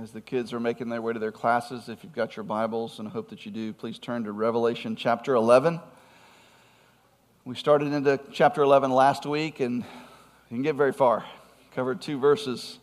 as 0.00 0.10
the 0.10 0.20
kids 0.20 0.52
are 0.52 0.58
making 0.58 0.88
their 0.88 1.00
way 1.00 1.12
to 1.12 1.20
their 1.20 1.30
classes, 1.30 1.88
if 1.88 2.02
you've 2.02 2.12
got 2.12 2.36
your 2.36 2.42
Bibles, 2.42 2.98
and 2.98 3.06
I 3.06 3.12
hope 3.12 3.30
that 3.30 3.46
you 3.46 3.52
do, 3.52 3.72
please 3.72 3.96
turn 3.96 4.24
to 4.24 4.32
Revelation 4.32 4.96
chapter 4.96 5.34
11. 5.34 5.78
We 7.44 7.54
started 7.54 7.92
into 7.92 8.18
chapter 8.32 8.62
11 8.62 8.90
last 8.90 9.24
week 9.24 9.60
and 9.60 9.84
didn't 10.48 10.64
get 10.64 10.74
very 10.74 10.92
far. 10.92 11.24
Covered 11.76 12.02
two 12.02 12.18
verses. 12.18 12.78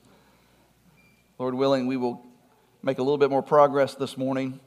Lord 1.37 1.53
willing, 1.53 1.85
we 1.85 1.97
will 1.97 2.25
make 2.81 2.97
a 2.97 3.03
little 3.03 3.17
bit 3.17 3.29
more 3.29 3.43
progress 3.43 3.93
this 3.95 4.17
morning. 4.17 4.61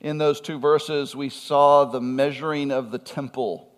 In 0.00 0.16
those 0.16 0.40
two 0.40 0.60
verses, 0.60 1.16
we 1.16 1.28
saw 1.28 1.86
the 1.86 2.00
measuring 2.00 2.70
of 2.70 2.92
the 2.92 2.98
temple, 2.98 3.68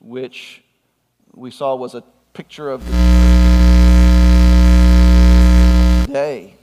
which 0.00 0.64
we 1.34 1.50
saw 1.50 1.76
was 1.76 1.94
a 1.94 2.02
picture 2.32 2.70
of 2.70 2.86
the 2.86 3.51
day. 6.12 6.54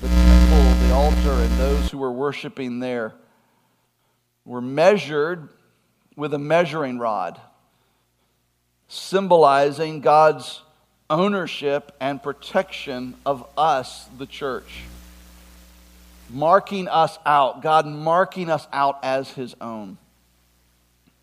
The 0.00 0.08
temple, 0.08 0.86
the 0.86 0.92
altar, 0.92 1.30
and 1.30 1.60
those 1.60 1.90
who 1.90 1.98
were 1.98 2.10
worshiping 2.10 2.80
there 2.80 3.14
were 4.44 4.60
measured 4.60 5.48
with 6.16 6.34
a 6.34 6.38
measuring 6.38 6.98
rod, 6.98 7.40
symbolizing 8.88 10.00
God's 10.00 10.60
ownership 11.08 11.94
and 12.00 12.20
protection 12.20 13.14
of 13.24 13.46
us, 13.56 14.08
the 14.18 14.26
church. 14.26 14.82
Marking 16.28 16.88
us 16.88 17.18
out, 17.24 17.62
God 17.62 17.86
marking 17.86 18.50
us 18.50 18.66
out 18.72 18.98
as 19.04 19.30
His 19.30 19.54
own. 19.60 19.98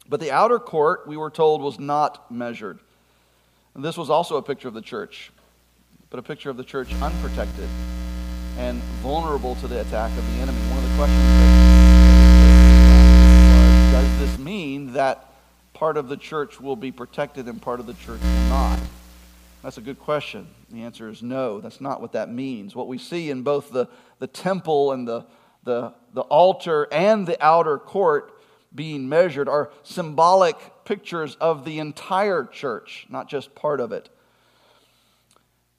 But 0.08 0.22
the 0.22 0.32
outer 0.32 0.58
court, 0.58 1.06
we 1.06 1.18
were 1.18 1.30
told, 1.30 1.62
was 1.62 1.80
not 1.80 2.32
measured. 2.32 2.80
And 3.76 3.84
this 3.84 3.98
was 3.98 4.10
also 4.10 4.38
a 4.38 4.42
picture 4.42 4.70
of 4.70 4.74
the 4.74 4.82
church 4.82 5.32
but 6.10 6.20
a 6.20 6.24
picture 6.24 6.50
of 6.50 6.58
the 6.58 6.64
church 6.64 6.94
unprotected 7.02 7.68
and 8.58 8.82
vulnerable 9.02 9.56
to 9.56 9.68
the 9.68 9.82
attack 9.82 10.10
of 10.18 10.26
the 10.34 10.42
enemy. 10.42 10.58
One 10.70 10.78
of 10.78 10.90
the 10.90 10.96
questions 10.96 11.24
was 13.54 13.92
Does 13.94 14.20
this 14.20 14.38
mean 14.40 14.94
that 14.94 15.26
part 15.74 15.98
of 15.98 16.10
the 16.10 16.18
church 16.18 16.60
will 16.60 16.76
be 16.76 16.92
protected 16.92 17.48
and 17.48 17.62
part 17.62 17.80
of 17.80 17.86
the 17.86 17.94
church 17.94 18.22
will 18.22 18.50
not? 18.50 18.80
That's 19.62 19.78
a 19.78 19.82
good 19.82 20.00
question. 20.00 20.48
The 20.72 20.84
answer 20.84 21.10
is 21.10 21.22
no, 21.22 21.60
that's 21.60 21.82
not 21.82 22.02
what 22.02 22.14
that 22.14 22.30
means. 22.30 22.76
What 22.76 22.88
we 22.88 22.98
see 22.98 23.30
in 23.30 23.44
both 23.44 23.72
the, 23.72 23.88
the 24.20 24.28
temple 24.28 24.92
and 24.94 25.08
the, 25.08 25.26
the, 25.64 25.94
the 26.14 26.22
altar 26.22 26.88
and 26.92 27.28
the 27.28 27.38
outer 27.44 27.78
court 27.78 28.34
being 28.74 29.10
measured 29.10 29.50
are 29.50 29.72
symbolic 29.84 30.56
pictures 30.86 31.36
of 31.36 31.66
the 31.66 31.80
entire 31.80 32.46
church, 32.46 33.06
not 33.10 33.28
just 33.28 33.54
part 33.54 33.80
of 33.80 33.92
it. 33.92 34.10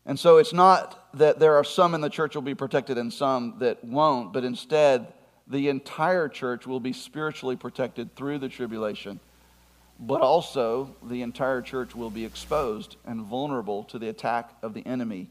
And 0.06 0.18
so 0.18 0.38
it's 0.38 0.52
not 0.52 1.08
that 1.14 1.38
there 1.38 1.56
are 1.56 1.64
some 1.64 1.94
in 1.94 2.00
the 2.00 2.08
church 2.08 2.34
will 2.34 2.42
be 2.42 2.54
protected 2.54 2.98
and 2.98 3.12
some 3.12 3.56
that 3.58 3.84
won't, 3.84 4.32
but 4.32 4.44
instead, 4.44 5.12
the 5.46 5.68
entire 5.68 6.28
church 6.28 6.66
will 6.66 6.80
be 6.80 6.92
spiritually 6.92 7.56
protected 7.56 8.14
through 8.14 8.38
the 8.38 8.48
tribulation. 8.48 9.20
But 9.98 10.22
also, 10.22 10.94
the 11.02 11.22
entire 11.22 11.60
church 11.60 11.94
will 11.94 12.08
be 12.08 12.24
exposed 12.24 12.96
and 13.04 13.22
vulnerable 13.22 13.84
to 13.84 13.98
the 13.98 14.08
attack 14.08 14.50
of 14.62 14.72
the 14.72 14.86
enemy 14.86 15.28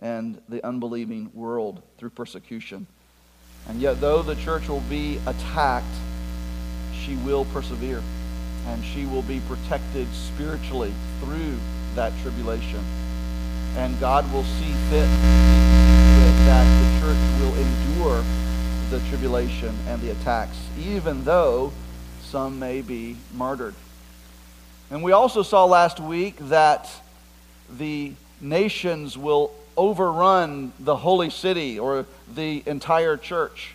and 0.00 0.40
the 0.48 0.66
unbelieving 0.66 1.30
world 1.34 1.82
through 1.98 2.10
persecution. 2.10 2.86
And 3.68 3.80
yet, 3.80 4.00
though 4.00 4.22
the 4.22 4.34
church 4.36 4.66
will 4.68 4.82
be 4.88 5.20
attacked, 5.26 5.86
she 6.94 7.14
will 7.16 7.44
persevere 7.46 8.02
and 8.66 8.84
she 8.84 9.06
will 9.06 9.22
be 9.22 9.40
protected 9.46 10.06
spiritually 10.12 10.92
through 11.20 11.54
that 11.94 12.12
tribulation 12.22 12.84
and 13.76 13.98
God 14.00 14.30
will 14.32 14.44
see 14.44 14.72
fit 14.90 15.08
that 16.46 16.64
the 16.80 17.00
church 17.00 17.40
will 17.40 17.54
endure 17.54 18.24
the 18.90 18.98
tribulation 19.08 19.74
and 19.86 20.00
the 20.02 20.10
attacks, 20.10 20.56
even 20.78 21.24
though 21.24 21.72
some 22.22 22.58
may 22.58 22.82
be 22.82 23.16
martyred. 23.34 23.74
And 24.90 25.02
we 25.02 25.12
also 25.12 25.42
saw 25.42 25.64
last 25.64 26.00
week 26.00 26.36
that 26.48 26.90
the 27.70 28.12
nations 28.40 29.16
will 29.16 29.52
overrun 29.76 30.72
the 30.80 30.96
holy 30.96 31.30
city 31.30 31.78
or 31.78 32.06
the 32.34 32.62
entire 32.66 33.16
church 33.16 33.74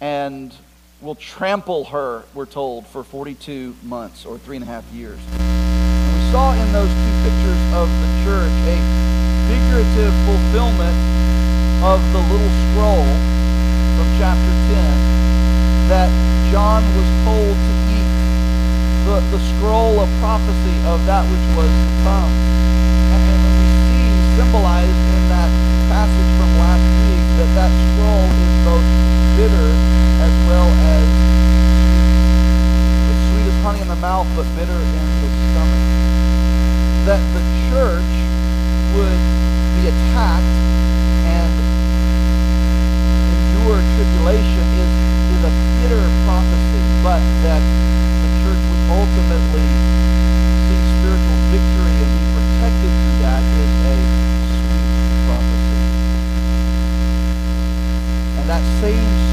and 0.00 0.54
will 1.00 1.14
trample 1.14 1.86
her, 1.86 2.22
we're 2.34 2.46
told, 2.46 2.86
for 2.86 3.02
42 3.02 3.74
months 3.82 4.24
or 4.24 4.38
three 4.38 4.56
and 4.56 4.62
a 4.62 4.68
half 4.68 4.84
years 4.92 5.18
And 5.38 6.14
we 6.14 6.30
saw 6.30 6.52
in 6.52 6.72
those 6.72 6.88
two 6.88 7.14
pictures 7.24 7.62
of 7.74 7.88
the 7.88 8.24
church 8.24 8.52
a 8.68 9.09
figurative 9.70 10.10
fulfillment 10.26 10.98
of 11.86 12.02
the 12.10 12.18
little 12.18 12.50
scroll 12.66 13.06
from 13.94 14.08
chapter 14.18 14.50
10 14.66 15.86
that 15.86 16.10
John 16.50 16.82
was 16.98 17.06
told 17.22 17.54
to 17.54 17.72
eat. 17.86 18.10
The, 19.06 19.22
the 19.30 19.38
scroll 19.54 20.02
of 20.02 20.10
prophecy 20.18 20.74
of 20.90 21.06
that 21.06 21.22
which 21.22 21.46
was 21.54 21.70
to 21.70 21.90
come. 22.02 22.34
And, 23.14 23.22
and 23.30 23.42
we 23.46 23.70
see 23.86 24.10
symbolized 24.42 24.90
in 24.90 25.22
that 25.38 25.50
passage 25.86 26.30
from 26.34 26.50
last 26.58 26.82
week 27.06 27.26
that 27.38 27.50
that 27.54 27.70
scroll 27.70 28.26
is 28.26 28.54
both 28.66 28.88
bitter 29.38 29.70
as 30.18 30.34
well 30.50 30.66
as 30.66 31.06
sweet. 31.94 32.26
It's 33.06 33.22
sweet 33.30 33.46
as 33.46 33.58
honey 33.62 33.80
in 33.86 33.90
the 33.94 34.02
mouth, 34.02 34.26
but 34.34 34.50
bitter 34.58 34.74
in 34.74 35.06
the 35.22 35.30
stomach 35.54 35.86
that 37.06 37.22
the 37.38 37.42
church 37.70 38.10
would 38.98 39.40
be 39.80 39.86
attacked 39.88 40.56
and 41.24 41.52
endure 43.32 43.80
tribulation 44.20 44.68
is, 44.76 44.92
is 45.32 45.42
a 45.48 45.52
bitter 45.80 46.04
prophecy, 46.28 46.82
but 47.02 47.20
that 47.40 47.62
the 48.20 48.28
church 48.44 48.60
would 48.68 48.84
ultimately 48.92 49.64
see 50.68 50.80
spiritual 51.00 51.40
victory 51.48 51.96
and 52.04 52.10
be 52.20 52.26
protected 52.36 52.92
through 53.00 53.18
that 53.24 53.40
is 53.40 53.72
a 53.80 53.96
sweet 54.44 55.24
prophecy. 55.24 55.80
And 58.40 58.48
that 58.50 58.64
same 58.84 59.30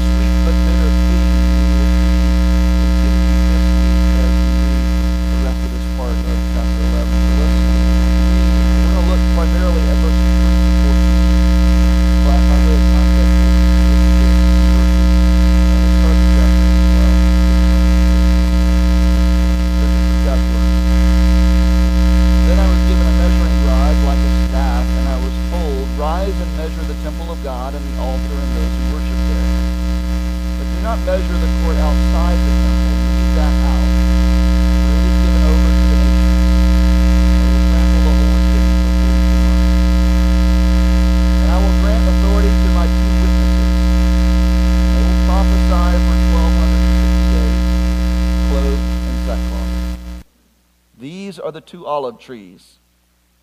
are 51.48 51.52
the 51.52 51.57
two 51.68 51.86
olive 51.86 52.18
trees 52.18 52.78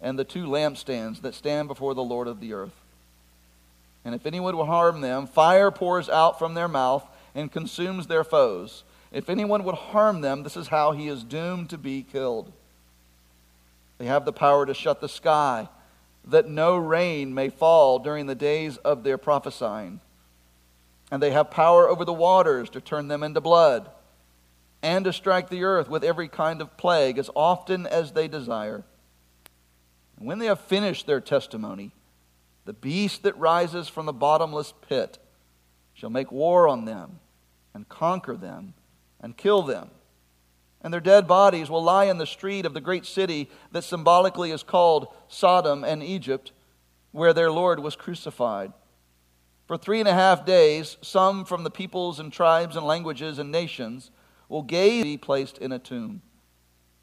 and 0.01 0.19
the 0.19 0.25
two 0.25 0.45
lampstands 0.45 1.21
that 1.21 1.33
stand 1.33 1.67
before 1.67 1.93
the 1.93 2.03
Lord 2.03 2.27
of 2.27 2.41
the 2.41 2.53
earth. 2.53 2.75
And 4.03 4.13
if 4.13 4.25
anyone 4.25 4.57
would 4.57 4.65
harm 4.65 5.01
them, 5.01 5.25
fire 5.25 5.71
pours 5.71 6.09
out 6.09 6.37
from 6.37 6.53
their 6.53 6.67
mouth 6.67 7.05
and 7.33 7.51
consumes 7.51 8.07
their 8.07 8.23
foes. 8.23 8.83
If 9.11 9.29
anyone 9.29 9.63
would 9.63 9.75
harm 9.75 10.21
them, 10.21 10.43
this 10.43 10.57
is 10.57 10.67
how 10.67 10.91
he 10.91 11.07
is 11.07 11.23
doomed 11.23 11.69
to 11.69 11.77
be 11.77 12.03
killed. 12.03 12.51
They 13.97 14.05
have 14.05 14.25
the 14.25 14.33
power 14.33 14.65
to 14.65 14.73
shut 14.73 14.99
the 14.99 15.09
sky, 15.09 15.69
that 16.27 16.49
no 16.49 16.75
rain 16.75 17.33
may 17.33 17.49
fall 17.49 17.99
during 17.99 18.25
the 18.25 18.35
days 18.35 18.77
of 18.77 19.03
their 19.03 19.17
prophesying. 19.17 20.01
And 21.09 21.21
they 21.21 21.31
have 21.31 21.49
power 21.49 21.87
over 21.87 22.03
the 22.03 22.13
waters 22.13 22.69
to 22.71 22.81
turn 22.81 23.07
them 23.07 23.23
into 23.23 23.39
blood 23.39 23.89
and 24.85 25.05
to 25.05 25.11
strike 25.11 25.49
the 25.49 25.63
earth 25.63 25.89
with 25.89 26.03
every 26.03 26.27
kind 26.27 26.61
of 26.61 26.77
plague 26.77 27.17
as 27.17 27.31
often 27.35 27.87
as 27.87 28.11
they 28.11 28.27
desire. 28.27 28.85
And 30.15 30.27
when 30.27 30.37
they 30.37 30.45
have 30.45 30.59
finished 30.59 31.07
their 31.07 31.19
testimony, 31.19 31.91
the 32.65 32.73
beast 32.73 33.23
that 33.23 33.35
rises 33.37 33.89
from 33.89 34.05
the 34.05 34.13
bottomless 34.13 34.75
pit 34.87 35.17
shall 35.95 36.11
make 36.11 36.31
war 36.31 36.67
on 36.67 36.85
them 36.85 37.19
and 37.73 37.89
conquer 37.89 38.37
them 38.37 38.75
and 39.19 39.35
kill 39.35 39.63
them. 39.63 39.89
And 40.81 40.93
their 40.93 41.01
dead 41.01 41.27
bodies 41.27 41.67
will 41.67 41.83
lie 41.83 42.05
in 42.05 42.19
the 42.19 42.27
street 42.27 42.67
of 42.67 42.75
the 42.75 42.81
great 42.81 43.07
city 43.07 43.49
that 43.71 43.83
symbolically 43.83 44.51
is 44.51 44.61
called 44.61 45.07
Sodom 45.27 45.83
and 45.83 46.03
Egypt, 46.03 46.51
where 47.11 47.33
their 47.33 47.51
Lord 47.51 47.79
was 47.79 47.95
crucified. 47.95 48.71
For 49.65 49.77
three 49.77 49.99
and 49.99 50.07
a 50.07 50.13
half 50.13 50.45
days, 50.45 50.97
some 51.01 51.43
from 51.43 51.63
the 51.63 51.71
peoples 51.71 52.19
and 52.19 52.31
tribes 52.31 52.75
and 52.75 52.85
languages 52.85 53.39
and 53.39 53.51
nations 53.51 54.11
will 54.49 54.63
gaze 54.63 55.03
be 55.03 55.17
placed 55.17 55.57
in 55.57 55.71
a 55.71 55.79
tomb. 55.79 56.21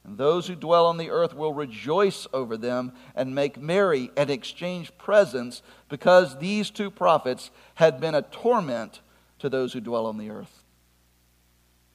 And 0.05 0.19
those 0.19 0.49
who 0.49 0.57
dwell 0.57 0.87
on 0.87 0.97
the 0.97 1.11
earth 1.11 1.35
will 1.35 1.53
rejoice 1.53 2.27
over 2.33 2.57
them 2.57 2.93
and 3.15 3.35
make 3.35 3.61
merry 3.61 4.11
and 4.17 4.31
exchange 4.31 4.91
presents 4.99 5.63
because 5.89 6.39
these 6.39 6.71
two 6.71 6.91
prophets 6.91 7.51
had 7.77 8.01
been 8.01 8.15
a 8.15 8.23
torment 8.23 9.01
to 9.39 9.49
those 9.49 9.73
who 9.73 9.81
dwell 9.81 10.07
on 10.07 10.19
the 10.19 10.31
earth. 10.31 10.65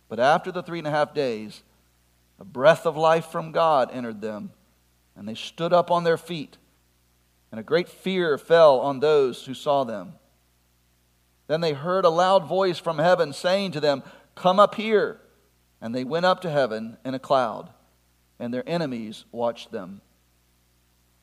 But 0.07 0.19
after 0.19 0.51
the 0.51 0.63
three 0.63 0.79
and 0.79 0.87
a 0.87 0.91
half 0.91 1.13
days, 1.13 1.63
a 2.39 2.45
breath 2.45 2.85
of 2.85 2.95
life 2.95 3.25
from 3.25 3.51
God 3.51 3.89
entered 3.91 4.21
them, 4.21 4.51
and 5.15 5.27
they 5.27 5.35
stood 5.35 5.73
up 5.73 5.91
on 5.91 6.03
their 6.03 6.17
feet, 6.17 6.57
and 7.51 7.59
a 7.59 7.63
great 7.63 7.89
fear 7.89 8.37
fell 8.37 8.79
on 8.79 8.99
those 8.99 9.45
who 9.45 9.53
saw 9.53 9.83
them. 9.83 10.13
Then 11.47 11.61
they 11.61 11.73
heard 11.73 12.05
a 12.05 12.09
loud 12.09 12.45
voice 12.45 12.77
from 12.77 12.99
heaven 12.99 13.33
saying 13.33 13.71
to 13.71 13.79
them, 13.79 14.03
Come 14.35 14.59
up 14.59 14.75
here. 14.75 15.19
And 15.81 15.93
they 15.93 16.03
went 16.03 16.25
up 16.25 16.41
to 16.41 16.49
heaven 16.49 16.97
in 17.05 17.13
a 17.13 17.19
cloud, 17.19 17.69
and 18.39 18.53
their 18.53 18.67
enemies 18.67 19.25
watched 19.31 19.71
them. 19.71 20.01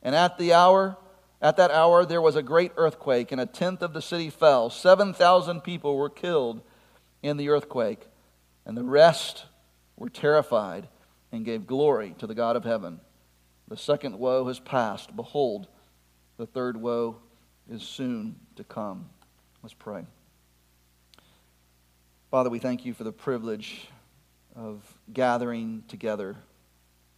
And 0.01 0.15
at 0.15 0.37
the 0.37 0.53
hour, 0.53 0.97
at 1.41 1.57
that 1.57 1.71
hour, 1.71 2.05
there 2.05 2.21
was 2.21 2.35
a 2.35 2.43
great 2.43 2.71
earthquake, 2.77 3.31
and 3.31 3.41
a 3.41 3.45
tenth 3.45 3.81
of 3.81 3.93
the 3.93 4.01
city 4.01 4.29
fell. 4.29 4.69
Seven 4.69 5.13
thousand 5.13 5.61
people 5.61 5.97
were 5.97 6.09
killed 6.09 6.61
in 7.21 7.37
the 7.37 7.49
earthquake, 7.49 8.07
and 8.65 8.77
the 8.77 8.83
rest 8.83 9.45
were 9.97 10.09
terrified 10.09 10.87
and 11.31 11.43
gave 11.43 11.67
glory 11.67 12.15
to 12.19 12.27
the 12.27 12.35
God 12.35 12.55
of 12.55 12.63
heaven. 12.63 13.01
The 13.67 13.77
second 13.77 14.19
woe 14.19 14.45
has 14.47 14.59
passed. 14.59 15.15
Behold, 15.15 15.67
the 16.37 16.45
third 16.45 16.77
woe 16.77 17.17
is 17.69 17.81
soon 17.81 18.35
to 18.55 18.63
come. 18.63 19.09
Let's 19.63 19.73
pray. 19.73 20.05
Father, 22.31 22.49
we 22.49 22.59
thank 22.59 22.85
you 22.85 22.93
for 22.93 23.03
the 23.03 23.11
privilege 23.11 23.87
of 24.55 24.81
gathering 25.11 25.83
together 25.87 26.35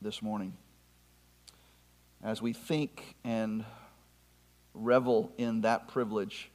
this 0.01 0.21
morning. 0.21 0.53
As 2.23 2.41
we 2.41 2.53
think 2.53 3.15
and 3.23 3.63
revel 4.73 5.31
in 5.37 5.61
that 5.61 5.87
privilege, 5.87 6.49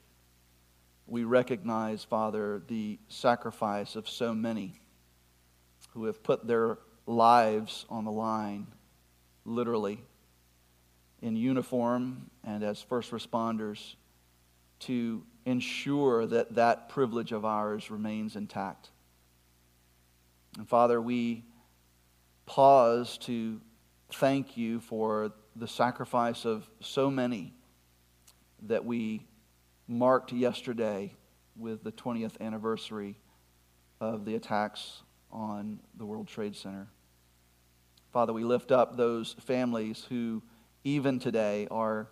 we 1.07 1.25
recognize, 1.25 2.05
Father, 2.05 2.63
the 2.67 2.99
sacrifice 3.09 3.97
of 3.97 4.09
so 4.09 4.35
many 4.35 4.81
who 5.95 6.05
have 6.05 6.23
put 6.23 6.47
their 6.47 6.79
lives 7.07 7.85
on 7.89 8.05
the 8.05 8.11
line, 8.11 8.67
literally, 9.45 10.03
in 11.21 11.37
uniform 11.37 12.31
and 12.45 12.65
as 12.65 12.83
first 12.83 13.13
responders 13.13 13.95
to 14.81 15.23
ensure 15.45 16.27
that 16.27 16.55
that 16.57 16.89
privilege 16.89 17.31
of 17.31 17.45
ours 17.45 17.91
remains 17.91 18.35
intact. 18.35 18.92
And 20.59 20.69
Father, 20.69 21.01
we 21.01 21.45
pause 22.47 23.17
to 23.19 23.61
thank 24.13 24.57
you 24.57 24.81
for 24.81 25.33
the 25.57 25.69
sacrifice 25.69 26.45
of 26.45 26.69
so 26.81 27.11
many 27.11 27.55
that 28.63 28.85
we 28.85 29.27
marked 29.89 30.33
yesterday 30.33 31.15
with 31.57 31.83
the 31.83 31.93
20th 31.93 32.41
anniversary 32.41 33.17
of 34.01 34.25
the 34.25 34.35
attacks 34.35 35.03
on 35.31 35.81
the 35.97 36.05
World 36.05 36.29
Trade 36.29 36.57
Center. 36.57 36.89
Father, 38.13 38.33
we 38.33 38.45
lift 38.45 38.71
up 38.71 38.97
those 38.97 39.35
families 39.41 40.07
who, 40.09 40.43
even 40.85 41.19
today, 41.19 41.67
are 41.71 42.09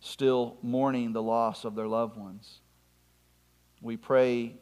still 0.00 0.56
mourning 0.62 1.12
the 1.12 1.22
loss 1.22 1.64
of 1.64 1.74
their 1.74 1.88
loved 1.88 2.16
ones. 2.16 2.60
We 3.82 3.96
pray 3.96 4.54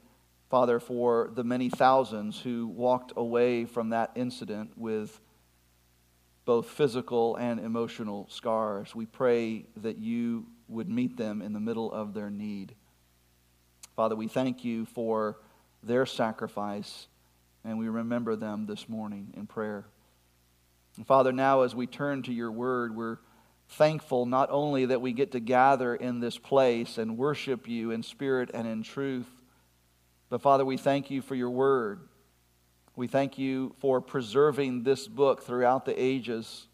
Father, 0.51 0.79
for 0.79 1.31
the 1.35 1.45
many 1.45 1.69
thousands 1.69 2.41
who 2.41 2.67
walked 2.67 3.13
away 3.17 3.65
from 3.65 3.91
that 3.91 4.13
incident 4.15 4.73
with 4.77 5.21
both 6.45 6.69
physical 6.69 7.37
and 7.37 7.59
emotional 7.59 8.27
scars. 8.29 8.95
We 8.95 9.07
pray 9.07 9.65
that 9.77 9.99
you 9.99 10.47
would 10.69 10.89
meet 10.89 11.17
them 11.17 11.41
in 11.41 11.53
the 11.53 11.61
middle 11.61 11.91
of 11.91 12.15
their 12.15 12.31
need. 12.31 12.75
Father, 13.97 14.17
we 14.17 14.29
thank 14.29 14.65
you 14.65 14.85
for 14.87 15.39
their 15.83 16.05
sacrifice, 16.05 17.07
and 17.65 17.79
we 17.79 17.89
remember 17.89 18.37
them 18.37 18.67
this 18.67 18.89
morning 18.89 19.33
in 19.37 19.47
prayer. 19.47 19.87
And 20.97 21.07
Father, 21.07 21.33
now 21.33 21.63
as 21.63 21.75
we 21.75 21.87
turn 21.87 22.23
to 22.25 22.33
your 22.33 22.53
word, 22.53 22.95
we're 22.95 23.19
thankful 23.69 24.27
not 24.27 24.51
only 24.51 24.87
that 24.87 25.01
we 25.01 25.13
get 25.13 25.33
to 25.33 25.41
gather 25.41 25.95
in 25.95 26.21
this 26.21 26.39
place 26.39 26.99
and 26.99 27.17
worship 27.17 27.67
you 27.67 27.91
in 27.91 28.03
spirit 28.03 28.51
and 28.53 28.67
in 28.67 28.83
truth, 28.83 29.27
but 30.35 30.43
Father, 30.43 30.65
we 30.65 30.77
thank 30.77 31.13
you 31.13 31.23
for 31.23 31.37
your 31.37 31.51
word. 31.51 32.01
We 32.97 33.07
thank 33.07 33.39
you 33.39 33.73
for 33.79 34.01
preserving 34.01 34.83
this 34.83 35.07
book 35.07 35.45
throughout 35.45 35.85
the 35.85 35.95
ages 35.97 36.67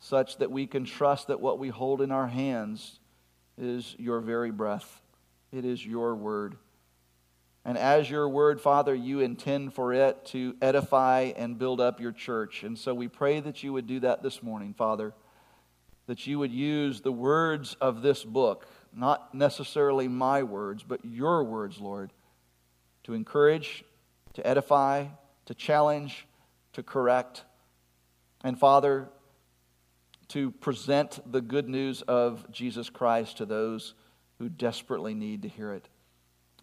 such 0.00 0.36
that 0.36 0.50
we 0.50 0.66
can 0.66 0.84
trust 0.84 1.28
that 1.28 1.40
what 1.40 1.58
we 1.58 1.70
hold 1.70 2.02
in 2.02 2.12
our 2.12 2.26
hands 2.26 3.00
is 3.56 3.96
your 3.98 4.20
very 4.20 4.50
breath. 4.50 5.00
It 5.50 5.64
is 5.64 5.86
your 5.86 6.14
word. 6.14 6.58
And 7.64 7.78
as 7.78 8.10
your 8.10 8.28
word, 8.28 8.60
Father, 8.60 8.94
you 8.94 9.20
intend 9.20 9.72
for 9.72 9.94
it 9.94 10.26
to 10.26 10.54
edify 10.60 11.32
and 11.36 11.58
build 11.58 11.80
up 11.80 12.00
your 12.00 12.12
church. 12.12 12.64
And 12.64 12.78
so 12.78 12.92
we 12.92 13.08
pray 13.08 13.40
that 13.40 13.62
you 13.62 13.72
would 13.72 13.86
do 13.86 14.00
that 14.00 14.22
this 14.22 14.42
morning, 14.42 14.74
Father, 14.74 15.14
that 16.06 16.26
you 16.26 16.38
would 16.38 16.52
use 16.52 17.00
the 17.00 17.12
words 17.12 17.78
of 17.80 18.02
this 18.02 18.24
book, 18.24 18.68
not 18.94 19.34
necessarily 19.34 20.06
my 20.06 20.42
words, 20.42 20.82
but 20.82 21.02
your 21.02 21.44
words, 21.44 21.80
Lord, 21.80 22.12
to 23.08 23.14
encourage, 23.14 23.84
to 24.34 24.46
edify, 24.46 25.06
to 25.46 25.54
challenge, 25.54 26.26
to 26.74 26.82
correct, 26.82 27.42
and 28.44 28.60
Father, 28.60 29.08
to 30.28 30.50
present 30.50 31.18
the 31.32 31.40
good 31.40 31.70
news 31.70 32.02
of 32.02 32.44
Jesus 32.52 32.90
Christ 32.90 33.38
to 33.38 33.46
those 33.46 33.94
who 34.38 34.50
desperately 34.50 35.14
need 35.14 35.40
to 35.40 35.48
hear 35.48 35.72
it. 35.72 35.88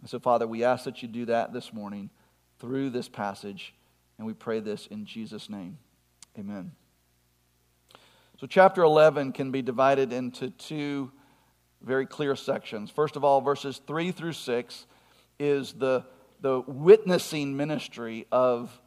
And 0.01 0.07
so, 0.07 0.19
Father, 0.19 0.45
we 0.45 0.63
ask 0.63 0.83
that 0.83 1.01
you 1.01 1.07
do 1.07 1.25
that 1.25 1.51
this 1.51 1.73
morning 1.73 2.11
through 2.59 2.91
this 2.91 3.09
passage, 3.09 3.73
and 4.19 4.27
we 4.27 4.33
pray 4.33 4.59
this 4.59 4.85
in 4.85 5.03
Jesus' 5.03 5.49
name. 5.49 5.79
Amen. 6.37 6.73
So, 8.39 8.45
chapter 8.45 8.83
11 8.83 9.31
can 9.31 9.49
be 9.49 9.63
divided 9.63 10.13
into 10.13 10.51
two 10.51 11.11
very 11.81 12.05
clear 12.05 12.35
sections. 12.35 12.91
First 12.91 13.15
of 13.15 13.23
all, 13.23 13.41
verses 13.41 13.81
3 13.87 14.11
through 14.11 14.33
6 14.33 14.85
is 15.39 15.73
the 15.73 16.05
the 16.45 16.61
witnessing 16.67 17.57
ministry 17.57 18.27
of 18.31 18.79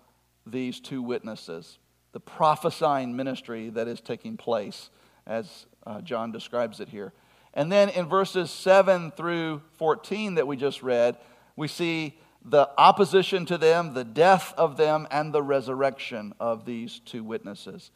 these 0.47 0.79
two 0.79 1.03
witnesses, 1.03 1.81
the 2.13 2.21
prophesying 2.21 3.17
ministry 3.17 3.69
that 3.71 3.89
is 3.89 4.01
taking 4.01 4.37
place, 4.37 4.91
as 5.27 5.67
uh, 5.85 6.01
John 6.03 6.31
describes 6.31 6.79
it 6.79 6.89
here. 6.89 7.13
And 7.53 7.73
then 7.73 7.89
in 7.89 8.09
verses 8.09 8.53
7 8.53 9.11
through 9.11 9.61
14 9.73 10.37
that 10.37 10.47
we 10.47 10.57
just 10.57 10.85
read, 10.85 11.17
we 11.57 11.67
see 11.67 12.17
the 12.45 12.71
opposition 12.79 13.45
to 13.47 13.59
them, 13.59 13.93
the 13.93 14.05
death 14.05 14.55
of 14.57 14.77
them, 14.77 15.09
and 15.11 15.33
the 15.33 15.43
resurrection 15.43 16.35
of 16.39 16.65
these 16.65 17.01
two 17.01 17.25
witnesses. 17.25 17.91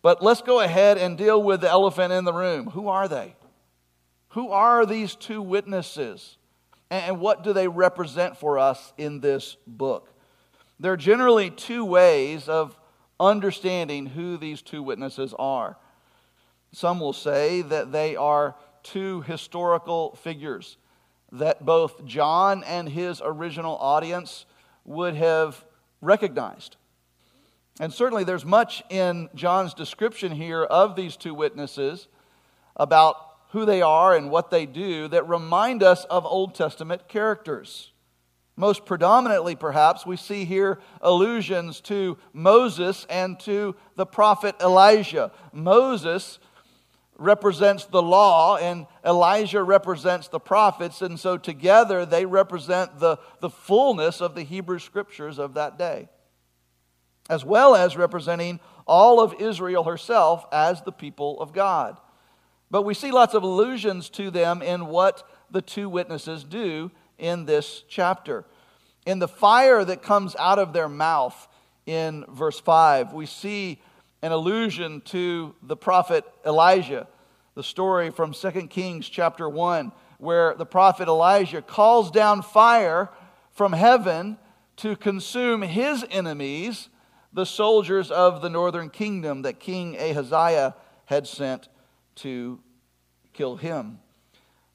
But 0.00 0.22
let's 0.22 0.40
go 0.40 0.60
ahead 0.60 0.96
and 0.96 1.18
deal 1.18 1.42
with 1.42 1.60
the 1.60 1.68
elephant 1.68 2.14
in 2.14 2.24
the 2.24 2.32
room. 2.32 2.70
Who 2.70 2.88
are 2.88 3.08
they? 3.08 3.36
Who 4.28 4.48
are 4.48 4.86
these 4.86 5.14
two 5.14 5.42
witnesses? 5.42 6.38
And 6.90 7.20
what 7.20 7.42
do 7.42 7.52
they 7.52 7.68
represent 7.68 8.36
for 8.36 8.58
us 8.58 8.92
in 8.96 9.20
this 9.20 9.56
book? 9.66 10.12
There 10.78 10.92
are 10.92 10.96
generally 10.96 11.50
two 11.50 11.84
ways 11.84 12.48
of 12.48 12.78
understanding 13.18 14.06
who 14.06 14.36
these 14.36 14.62
two 14.62 14.82
witnesses 14.82 15.34
are. 15.38 15.76
Some 16.72 17.00
will 17.00 17.12
say 17.12 17.62
that 17.62 17.92
they 17.92 18.14
are 18.14 18.54
two 18.82 19.22
historical 19.22 20.14
figures 20.16 20.76
that 21.32 21.64
both 21.64 22.04
John 22.04 22.62
and 22.64 22.88
his 22.88 23.20
original 23.24 23.76
audience 23.78 24.46
would 24.84 25.16
have 25.16 25.64
recognized. 26.00 26.76
And 27.80 27.92
certainly 27.92 28.24
there's 28.24 28.44
much 28.44 28.82
in 28.88 29.28
John's 29.34 29.74
description 29.74 30.32
here 30.32 30.62
of 30.62 30.96
these 30.96 31.16
two 31.16 31.34
witnesses 31.34 32.06
about 32.76 33.25
who 33.50 33.64
they 33.64 33.82
are 33.82 34.14
and 34.14 34.30
what 34.30 34.50
they 34.50 34.66
do 34.66 35.08
that 35.08 35.28
remind 35.28 35.82
us 35.82 36.04
of 36.06 36.26
Old 36.26 36.54
Testament 36.54 37.08
characters. 37.08 37.92
Most 38.56 38.86
predominantly, 38.86 39.54
perhaps, 39.54 40.06
we 40.06 40.16
see 40.16 40.46
here 40.46 40.78
allusions 41.02 41.80
to 41.82 42.16
Moses 42.32 43.06
and 43.10 43.38
to 43.40 43.76
the 43.96 44.06
prophet 44.06 44.56
Elijah. 44.60 45.30
Moses 45.52 46.38
represents 47.18 47.84
the 47.84 48.02
law, 48.02 48.56
and 48.56 48.86
Elijah 49.04 49.62
represents 49.62 50.28
the 50.28 50.40
prophets, 50.40 51.02
and 51.02 51.20
so 51.20 51.36
together 51.36 52.06
they 52.06 52.24
represent 52.26 52.98
the, 52.98 53.18
the 53.40 53.50
fullness 53.50 54.20
of 54.20 54.34
the 54.34 54.42
Hebrew 54.42 54.78
scriptures 54.78 55.38
of 55.38 55.54
that 55.54 55.78
day, 55.78 56.08
as 57.28 57.44
well 57.44 57.74
as 57.74 57.96
representing 57.96 58.60
all 58.86 59.20
of 59.20 59.34
Israel 59.40 59.84
herself 59.84 60.46
as 60.52 60.82
the 60.82 60.92
people 60.92 61.40
of 61.40 61.52
God. 61.52 61.98
But 62.70 62.82
we 62.82 62.94
see 62.94 63.10
lots 63.10 63.34
of 63.34 63.42
allusions 63.42 64.08
to 64.10 64.30
them 64.30 64.62
in 64.62 64.86
what 64.86 65.28
the 65.50 65.62
two 65.62 65.88
witnesses 65.88 66.44
do 66.44 66.90
in 67.18 67.44
this 67.44 67.84
chapter. 67.88 68.44
In 69.06 69.20
the 69.20 69.28
fire 69.28 69.84
that 69.84 70.02
comes 70.02 70.34
out 70.36 70.58
of 70.58 70.72
their 70.72 70.88
mouth 70.88 71.46
in 71.86 72.24
verse 72.28 72.58
5, 72.58 73.12
we 73.12 73.26
see 73.26 73.80
an 74.22 74.32
allusion 74.32 75.00
to 75.02 75.54
the 75.62 75.76
prophet 75.76 76.24
Elijah, 76.44 77.06
the 77.54 77.62
story 77.62 78.10
from 78.10 78.32
2 78.32 78.50
Kings 78.66 79.08
chapter 79.08 79.48
1, 79.48 79.92
where 80.18 80.54
the 80.54 80.66
prophet 80.66 81.06
Elijah 81.06 81.62
calls 81.62 82.10
down 82.10 82.42
fire 82.42 83.10
from 83.52 83.72
heaven 83.72 84.36
to 84.76 84.96
consume 84.96 85.62
his 85.62 86.04
enemies, 86.10 86.88
the 87.32 87.46
soldiers 87.46 88.10
of 88.10 88.42
the 88.42 88.50
northern 88.50 88.90
kingdom 88.90 89.42
that 89.42 89.60
King 89.60 89.96
Ahaziah 89.96 90.74
had 91.04 91.26
sent 91.26 91.68
to 92.16 92.60
kill 93.32 93.56
him. 93.56 93.98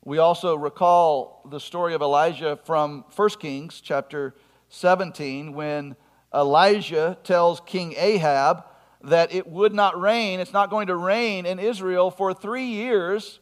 We 0.03 0.17
also 0.17 0.55
recall 0.55 1.41
the 1.49 1.59
story 1.59 1.93
of 1.93 2.01
Elijah 2.01 2.59
from 2.63 3.05
1 3.15 3.29
Kings 3.39 3.81
chapter 3.81 4.33
17 4.69 5.53
when 5.53 5.95
Elijah 6.33 7.17
tells 7.23 7.61
King 7.61 7.93
Ahab 7.97 8.63
that 9.03 9.33
it 9.33 9.47
would 9.47 9.73
not 9.73 9.99
rain, 9.99 10.39
it's 10.39 10.53
not 10.53 10.69
going 10.69 10.87
to 10.87 10.95
rain 10.95 11.45
in 11.45 11.59
Israel 11.59 12.09
for 12.09 12.33
three 12.33 12.65
years 12.65 13.39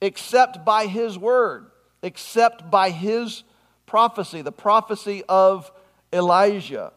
except 0.00 0.64
by 0.64 0.86
his 0.86 1.18
word, 1.18 1.70
except 2.02 2.70
by 2.70 2.90
his 2.90 3.44
prophecy, 3.86 4.42
the 4.42 4.52
prophecy 4.52 5.22
of 5.28 5.70
Elijah. 6.12 6.92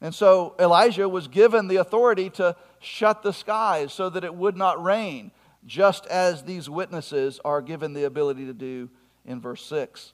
And 0.00 0.14
so 0.14 0.54
Elijah 0.58 1.08
was 1.08 1.28
given 1.28 1.68
the 1.68 1.76
authority 1.76 2.30
to 2.30 2.56
shut 2.80 3.22
the 3.22 3.32
skies 3.32 3.92
so 3.92 4.08
that 4.10 4.24
it 4.24 4.34
would 4.34 4.56
not 4.56 4.82
rain, 4.82 5.30
just 5.66 6.06
as 6.06 6.42
these 6.42 6.68
witnesses 6.68 7.40
are 7.44 7.60
given 7.60 7.92
the 7.92 8.04
ability 8.04 8.46
to 8.46 8.54
do 8.54 8.88
in 9.24 9.40
verse 9.40 9.64
6. 9.66 10.12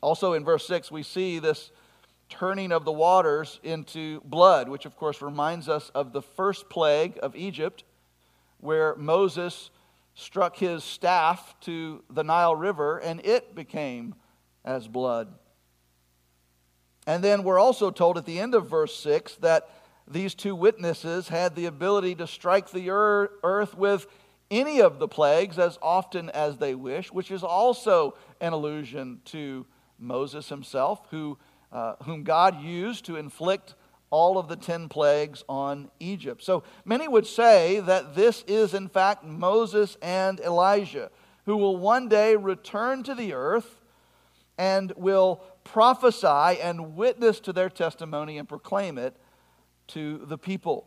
Also, 0.00 0.34
in 0.34 0.44
verse 0.44 0.66
6, 0.66 0.90
we 0.90 1.02
see 1.02 1.38
this 1.38 1.70
turning 2.28 2.72
of 2.72 2.84
the 2.84 2.92
waters 2.92 3.60
into 3.62 4.20
blood, 4.22 4.68
which 4.68 4.84
of 4.84 4.96
course 4.96 5.22
reminds 5.22 5.68
us 5.68 5.90
of 5.94 6.12
the 6.12 6.22
first 6.22 6.68
plague 6.68 7.18
of 7.22 7.34
Egypt, 7.36 7.84
where 8.58 8.94
Moses 8.96 9.70
struck 10.14 10.56
his 10.56 10.82
staff 10.82 11.54
to 11.60 12.02
the 12.10 12.24
Nile 12.24 12.56
River 12.56 12.98
and 12.98 13.24
it 13.24 13.54
became 13.54 14.14
as 14.64 14.88
blood. 14.88 15.28
And 17.06 17.22
then 17.22 17.44
we're 17.44 17.60
also 17.60 17.90
told 17.90 18.18
at 18.18 18.26
the 18.26 18.40
end 18.40 18.54
of 18.54 18.68
verse 18.68 18.96
6 18.98 19.36
that 19.36 19.68
these 20.08 20.34
two 20.34 20.54
witnesses 20.54 21.28
had 21.28 21.54
the 21.54 21.66
ability 21.66 22.16
to 22.16 22.26
strike 22.26 22.70
the 22.70 22.90
earth 22.90 23.76
with 23.76 24.06
any 24.50 24.80
of 24.80 24.98
the 24.98 25.08
plagues 25.08 25.58
as 25.58 25.78
often 25.82 26.30
as 26.30 26.58
they 26.58 26.74
wish, 26.74 27.12
which 27.12 27.30
is 27.30 27.42
also 27.42 28.14
an 28.40 28.52
allusion 28.52 29.20
to 29.26 29.66
Moses 29.98 30.48
himself, 30.48 31.06
who, 31.10 31.38
uh, 31.72 31.94
whom 32.04 32.22
God 32.22 32.60
used 32.60 33.04
to 33.06 33.16
inflict 33.16 33.74
all 34.10 34.38
of 34.38 34.48
the 34.48 34.56
10 34.56 34.88
plagues 34.88 35.42
on 35.48 35.90
Egypt. 35.98 36.42
So 36.42 36.62
many 36.84 37.08
would 37.08 37.26
say 37.26 37.80
that 37.80 38.14
this 38.14 38.44
is, 38.46 38.72
in 38.72 38.88
fact, 38.88 39.24
Moses 39.24 39.96
and 40.00 40.38
Elijah, 40.40 41.10
who 41.44 41.56
will 41.56 41.76
one 41.76 42.08
day 42.08 42.36
return 42.36 43.02
to 43.04 43.14
the 43.14 43.32
earth 43.32 43.80
and 44.58 44.92
will 44.96 45.42
prophesy 45.64 46.60
and 46.60 46.96
witness 46.96 47.40
to 47.40 47.52
their 47.52 47.68
testimony 47.68 48.38
and 48.38 48.48
proclaim 48.48 48.96
it 48.96 49.16
to 49.88 50.18
the 50.26 50.38
people. 50.38 50.86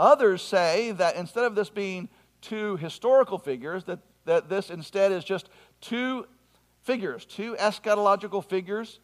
Others 0.00 0.42
say 0.42 0.92
that 0.92 1.16
instead 1.16 1.44
of 1.44 1.54
this 1.54 1.70
being 1.70 2.08
two 2.42 2.76
historical 2.76 3.38
figures, 3.38 3.84
that, 3.84 4.00
that 4.26 4.48
this 4.48 4.68
instead 4.68 5.12
is 5.12 5.24
just 5.24 5.48
two 5.80 6.26
figures, 6.82 7.24
two 7.24 7.54
eschatological 7.54 8.44
figures 8.44 8.98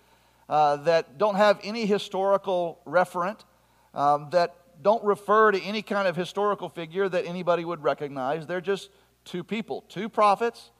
uh, 0.48 0.76
that 0.76 1.18
don't 1.18 1.36
have 1.36 1.58
any 1.62 1.86
historical 1.86 2.80
referent, 2.86 3.40
um, 3.94 4.28
that 4.30 4.54
don't 4.82 5.02
refer 5.04 5.52
to 5.52 5.60
any 5.62 5.82
kind 5.82 6.06
of 6.06 6.16
historical 6.16 6.68
figure 6.68 7.08
that 7.08 7.26
anybody 7.26 7.64
would 7.64 7.82
recognize. 7.82 8.46
They're 8.46 8.60
just 8.60 8.90
two 9.24 9.42
people, 9.42 9.84
two 9.88 10.08
prophets 10.08 10.70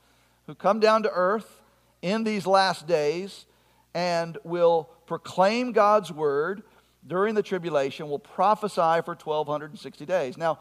who 0.47 0.55
come 0.55 0.81
down 0.81 1.03
to 1.03 1.11
earth 1.11 1.61
in 2.03 2.25
these 2.25 2.47
last 2.47 2.87
days 2.87 3.47
and 3.95 4.38
will 4.45 4.91
proclaim 5.07 5.73
God's 5.73 6.12
word 6.12 6.62
during 7.07 7.35
the 7.35 7.43
tribulation, 7.43 8.09
will 8.09 8.19
prophesy 8.19 9.03
for 9.03 9.15
1260 9.15 10.07
days. 10.07 10.37
Now, 10.37 10.59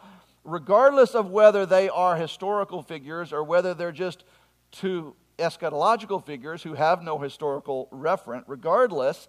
regardless 0.48 1.14
of 1.14 1.30
whether 1.30 1.66
they 1.66 1.90
are 1.90 2.16
historical 2.16 2.82
figures 2.82 3.34
or 3.34 3.44
whether 3.44 3.74
they're 3.74 3.92
just 3.92 4.24
two 4.72 5.14
eschatological 5.38 6.26
figures 6.26 6.64
who 6.64 6.74
have 6.74 7.04
no 7.04 7.20
historical 7.20 7.90
referent, 7.92 8.44
regardless, 8.48 9.28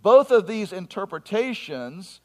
both 0.00 0.30
of 0.30 0.46
these 0.46 0.72
interpretations 0.72 2.20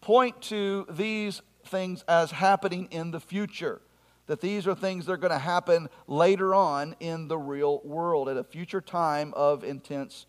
point 0.00 0.40
to 0.40 0.86
these 0.88 1.42
things 1.66 2.02
as 2.08 2.30
happening 2.30 2.88
in 2.90 3.10
the 3.10 3.20
future. 3.20 3.82
That 4.28 4.40
these 4.40 4.66
are 4.66 4.74
things 4.74 5.04
that 5.04 5.12
are 5.12 5.18
going 5.18 5.30
to 5.30 5.38
happen 5.38 5.88
later 6.06 6.54
on 6.54 6.96
in 7.00 7.28
the 7.28 7.38
real 7.38 7.82
world 7.84 8.30
at 8.30 8.38
a 8.38 8.44
future 8.44 8.80
time 8.80 9.34
of 9.36 9.62
intense 9.62 10.24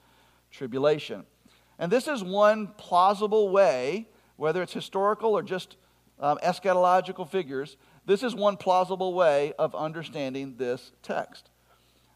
tribulation. 0.52 1.24
And 1.80 1.90
this 1.90 2.08
is 2.08 2.22
one 2.22 2.68
plausible 2.78 3.50
way, 3.50 4.10
whether 4.36 4.62
it's 4.62 4.74
historical 4.74 5.32
or 5.32 5.42
just 5.42 5.78
um, 6.20 6.38
eschatological 6.44 7.30
figures, 7.30 7.78
this 8.06 8.24
is 8.24 8.34
one 8.34 8.58
plausible 8.58 9.14
way 9.14 9.54
of 9.60 9.76
understanding 9.76 10.56
this 10.58 10.92
text. 11.04 11.50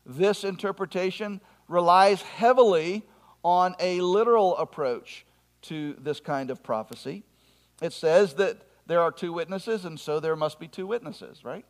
This 0.05 0.43
interpretation 0.43 1.41
relies 1.67 2.21
heavily 2.21 3.03
on 3.43 3.75
a 3.79 4.01
literal 4.01 4.57
approach 4.57 5.25
to 5.63 5.93
this 5.99 6.19
kind 6.19 6.49
of 6.49 6.63
prophecy. 6.63 7.23
It 7.81 7.93
says 7.93 8.35
that 8.35 8.57
there 8.87 9.01
are 9.01 9.11
two 9.11 9.33
witnesses, 9.33 9.85
and 9.85 9.99
so 9.99 10.19
there 10.19 10.35
must 10.35 10.59
be 10.59 10.67
two 10.67 10.87
witnesses, 10.87 11.43
right? 11.43 11.65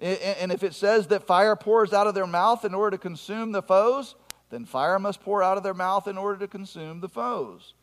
And 0.00 0.52
if 0.52 0.62
it 0.62 0.74
says 0.74 1.08
that 1.08 1.26
fire 1.26 1.56
pours 1.56 1.92
out 1.92 2.06
of 2.06 2.14
their 2.14 2.26
mouth 2.26 2.64
in 2.64 2.72
order 2.72 2.96
to 2.96 3.00
consume 3.00 3.52
the 3.52 3.62
foes, 3.62 4.14
then 4.50 4.64
fire 4.64 4.98
must 4.98 5.20
pour 5.20 5.42
out 5.42 5.56
of 5.56 5.62
their 5.62 5.74
mouth 5.74 6.06
in 6.06 6.16
order 6.16 6.38
to 6.38 6.48
consume 6.48 7.00
the 7.00 7.08
foes. 7.08 7.74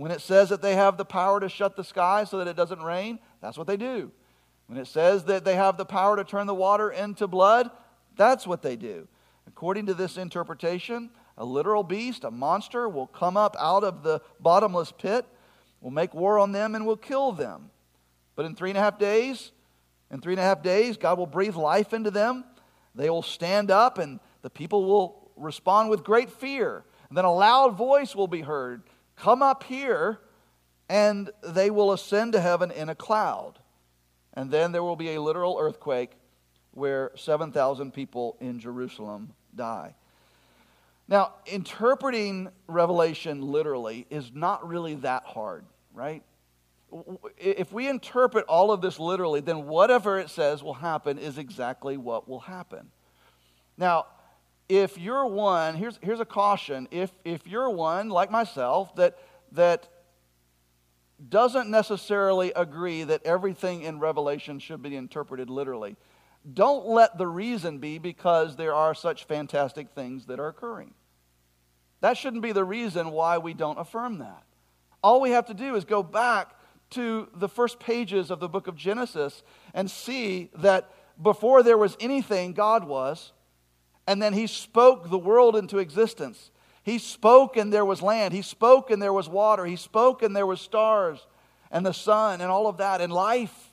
When 0.00 0.10
it 0.10 0.22
says 0.22 0.48
that 0.48 0.62
they 0.62 0.76
have 0.76 0.96
the 0.96 1.04
power 1.04 1.40
to 1.40 1.50
shut 1.50 1.76
the 1.76 1.84
sky 1.84 2.24
so 2.24 2.38
that 2.38 2.48
it 2.48 2.56
doesn't 2.56 2.80
rain, 2.80 3.18
that's 3.42 3.58
what 3.58 3.66
they 3.66 3.76
do. 3.76 4.10
When 4.66 4.78
it 4.78 4.86
says 4.86 5.24
that 5.24 5.44
they 5.44 5.56
have 5.56 5.76
the 5.76 5.84
power 5.84 6.16
to 6.16 6.24
turn 6.24 6.46
the 6.46 6.54
water 6.54 6.90
into 6.90 7.26
blood, 7.26 7.70
that's 8.16 8.46
what 8.46 8.62
they 8.62 8.76
do. 8.76 9.08
According 9.46 9.84
to 9.86 9.92
this 9.92 10.16
interpretation, 10.16 11.10
a 11.36 11.44
literal 11.44 11.82
beast, 11.82 12.24
a 12.24 12.30
monster, 12.30 12.88
will 12.88 13.08
come 13.08 13.36
up 13.36 13.54
out 13.58 13.84
of 13.84 14.02
the 14.02 14.22
bottomless 14.40 14.90
pit, 14.90 15.26
will 15.82 15.90
make 15.90 16.14
war 16.14 16.38
on 16.38 16.52
them, 16.52 16.74
and 16.74 16.86
will 16.86 16.96
kill 16.96 17.32
them. 17.32 17.68
But 18.36 18.46
in 18.46 18.54
three 18.54 18.70
and 18.70 18.78
a 18.78 18.80
half 18.80 18.98
days, 18.98 19.52
in 20.10 20.22
three 20.22 20.32
and 20.32 20.40
a 20.40 20.44
half 20.44 20.62
days, 20.62 20.96
God 20.96 21.18
will 21.18 21.26
breathe 21.26 21.56
life 21.56 21.92
into 21.92 22.10
them. 22.10 22.46
They 22.94 23.10
will 23.10 23.20
stand 23.20 23.70
up, 23.70 23.98
and 23.98 24.18
the 24.40 24.48
people 24.48 24.86
will 24.86 25.30
respond 25.36 25.90
with 25.90 26.04
great 26.04 26.30
fear. 26.30 26.84
And 27.10 27.18
then 27.18 27.26
a 27.26 27.34
loud 27.34 27.76
voice 27.76 28.16
will 28.16 28.28
be 28.28 28.40
heard 28.40 28.82
Come 29.20 29.42
up 29.42 29.64
here, 29.64 30.18
and 30.88 31.28
they 31.42 31.68
will 31.68 31.92
ascend 31.92 32.32
to 32.32 32.40
heaven 32.40 32.70
in 32.70 32.88
a 32.88 32.94
cloud. 32.94 33.58
And 34.32 34.50
then 34.50 34.72
there 34.72 34.82
will 34.82 34.96
be 34.96 35.14
a 35.14 35.20
literal 35.20 35.58
earthquake 35.60 36.12
where 36.70 37.10
7,000 37.16 37.92
people 37.92 38.38
in 38.40 38.58
Jerusalem 38.58 39.34
die. 39.54 39.94
Now, 41.06 41.34
interpreting 41.44 42.48
Revelation 42.66 43.42
literally 43.42 44.06
is 44.08 44.32
not 44.32 44.66
really 44.66 44.94
that 44.94 45.24
hard, 45.24 45.66
right? 45.92 46.22
If 47.36 47.72
we 47.72 47.88
interpret 47.88 48.46
all 48.46 48.72
of 48.72 48.80
this 48.80 48.98
literally, 48.98 49.40
then 49.40 49.66
whatever 49.66 50.18
it 50.18 50.30
says 50.30 50.62
will 50.62 50.72
happen 50.72 51.18
is 51.18 51.36
exactly 51.36 51.98
what 51.98 52.26
will 52.26 52.40
happen. 52.40 52.90
Now, 53.76 54.06
if 54.70 54.96
you're 54.96 55.26
one, 55.26 55.74
here's, 55.74 55.98
here's 56.00 56.20
a 56.20 56.24
caution. 56.24 56.86
If, 56.92 57.10
if 57.24 57.46
you're 57.46 57.68
one, 57.68 58.08
like 58.08 58.30
myself, 58.30 58.94
that, 58.94 59.18
that 59.52 59.88
doesn't 61.28 61.68
necessarily 61.68 62.52
agree 62.54 63.02
that 63.02 63.26
everything 63.26 63.82
in 63.82 63.98
Revelation 63.98 64.60
should 64.60 64.80
be 64.80 64.94
interpreted 64.94 65.50
literally, 65.50 65.96
don't 66.54 66.86
let 66.86 67.18
the 67.18 67.26
reason 67.26 67.78
be 67.78 67.98
because 67.98 68.56
there 68.56 68.72
are 68.72 68.94
such 68.94 69.24
fantastic 69.24 69.90
things 69.90 70.26
that 70.26 70.38
are 70.38 70.46
occurring. 70.46 70.94
That 72.00 72.16
shouldn't 72.16 72.42
be 72.42 72.52
the 72.52 72.64
reason 72.64 73.10
why 73.10 73.38
we 73.38 73.52
don't 73.52 73.78
affirm 73.78 74.18
that. 74.18 74.44
All 75.02 75.20
we 75.20 75.30
have 75.30 75.46
to 75.46 75.54
do 75.54 75.74
is 75.74 75.84
go 75.84 76.02
back 76.02 76.54
to 76.90 77.28
the 77.34 77.48
first 77.48 77.80
pages 77.80 78.30
of 78.30 78.38
the 78.38 78.48
book 78.48 78.68
of 78.68 78.76
Genesis 78.76 79.42
and 79.74 79.90
see 79.90 80.50
that 80.54 80.90
before 81.20 81.62
there 81.62 81.76
was 81.76 81.96
anything, 82.00 82.52
God 82.52 82.84
was. 82.84 83.32
And 84.10 84.20
then 84.20 84.32
he 84.32 84.48
spoke 84.48 85.08
the 85.08 85.16
world 85.16 85.54
into 85.54 85.78
existence. 85.78 86.50
He 86.82 86.98
spoke 86.98 87.56
and 87.56 87.72
there 87.72 87.84
was 87.84 88.02
land. 88.02 88.34
He 88.34 88.42
spoke 88.42 88.90
and 88.90 89.00
there 89.00 89.12
was 89.12 89.28
water. 89.28 89.64
He 89.64 89.76
spoke 89.76 90.24
and 90.24 90.34
there 90.34 90.48
was 90.48 90.60
stars 90.60 91.24
and 91.70 91.86
the 91.86 91.94
sun 91.94 92.40
and 92.40 92.50
all 92.50 92.66
of 92.66 92.78
that 92.78 93.00
and 93.00 93.12
life. 93.12 93.72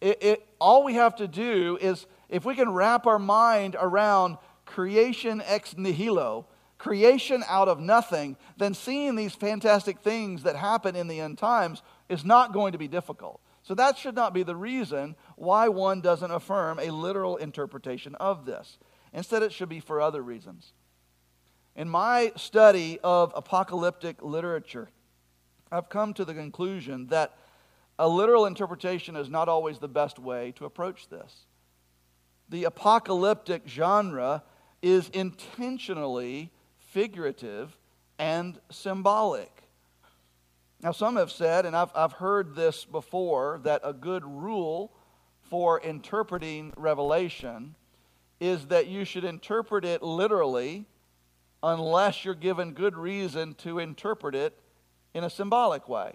It, 0.00 0.22
it, 0.22 0.46
all 0.60 0.84
we 0.84 0.94
have 0.94 1.16
to 1.16 1.26
do 1.26 1.76
is, 1.80 2.06
if 2.28 2.44
we 2.44 2.54
can 2.54 2.70
wrap 2.70 3.04
our 3.04 3.18
mind 3.18 3.74
around 3.80 4.38
creation 4.64 5.42
ex 5.44 5.76
nihilo, 5.76 6.46
creation 6.78 7.42
out 7.48 7.66
of 7.66 7.80
nothing, 7.80 8.36
then 8.58 8.74
seeing 8.74 9.16
these 9.16 9.34
fantastic 9.34 9.98
things 10.02 10.44
that 10.44 10.54
happen 10.54 10.94
in 10.94 11.08
the 11.08 11.18
end 11.18 11.36
times 11.36 11.82
is 12.08 12.24
not 12.24 12.52
going 12.52 12.70
to 12.70 12.78
be 12.78 12.86
difficult. 12.86 13.40
So 13.62 13.74
that 13.74 13.96
should 13.96 14.14
not 14.14 14.34
be 14.34 14.42
the 14.42 14.56
reason 14.56 15.14
why 15.36 15.68
one 15.68 16.00
doesn't 16.00 16.30
affirm 16.30 16.78
a 16.80 16.90
literal 16.90 17.36
interpretation 17.36 18.14
of 18.16 18.44
this. 18.44 18.78
Instead, 19.12 19.42
it 19.42 19.52
should 19.52 19.68
be 19.68 19.80
for 19.80 20.00
other 20.00 20.22
reasons. 20.22 20.72
In 21.76 21.88
my 21.88 22.32
study 22.36 22.98
of 23.02 23.32
apocalyptic 23.34 24.22
literature, 24.22 24.90
I've 25.70 25.88
come 25.88 26.12
to 26.14 26.24
the 26.24 26.34
conclusion 26.34 27.06
that 27.06 27.34
a 27.98 28.08
literal 28.08 28.46
interpretation 28.46 29.16
is 29.16 29.30
not 29.30 29.48
always 29.48 29.78
the 29.78 29.88
best 29.88 30.18
way 30.18 30.52
to 30.56 30.64
approach 30.64 31.08
this. 31.08 31.46
The 32.48 32.64
apocalyptic 32.64 33.62
genre 33.66 34.42
is 34.82 35.08
intentionally 35.10 36.50
figurative 36.78 37.78
and 38.18 38.58
symbolic. 38.70 39.61
Now, 40.82 40.90
some 40.90 41.16
have 41.16 41.30
said, 41.30 41.64
and 41.64 41.76
I've, 41.76 41.92
I've 41.94 42.14
heard 42.14 42.56
this 42.56 42.84
before, 42.84 43.60
that 43.62 43.82
a 43.84 43.92
good 43.92 44.24
rule 44.24 44.92
for 45.42 45.80
interpreting 45.80 46.72
Revelation 46.76 47.76
is 48.40 48.66
that 48.66 48.88
you 48.88 49.04
should 49.04 49.22
interpret 49.22 49.84
it 49.84 50.02
literally 50.02 50.84
unless 51.62 52.24
you're 52.24 52.34
given 52.34 52.72
good 52.72 52.96
reason 52.96 53.54
to 53.54 53.78
interpret 53.78 54.34
it 54.34 54.58
in 55.14 55.22
a 55.22 55.30
symbolic 55.30 55.88
way. 55.88 56.14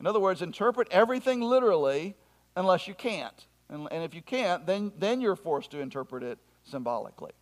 In 0.00 0.06
other 0.06 0.18
words, 0.18 0.42
interpret 0.42 0.88
everything 0.90 1.40
literally 1.40 2.16
unless 2.56 2.88
you 2.88 2.94
can't. 2.94 3.46
And, 3.68 3.86
and 3.92 4.02
if 4.02 4.14
you 4.14 4.22
can't, 4.22 4.66
then, 4.66 4.92
then 4.98 5.20
you're 5.20 5.36
forced 5.36 5.70
to 5.70 5.80
interpret 5.80 6.24
it 6.24 6.38
symbolically. 6.64 7.32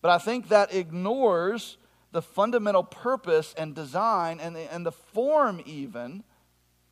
But 0.00 0.12
I 0.12 0.18
think 0.18 0.48
that 0.48 0.72
ignores 0.72 1.76
the 2.12 2.22
fundamental 2.22 2.82
purpose 2.82 3.54
and 3.56 3.74
design 3.74 4.40
and 4.40 4.56
the, 4.56 4.72
and 4.72 4.84
the 4.84 4.92
form, 4.92 5.62
even, 5.64 6.24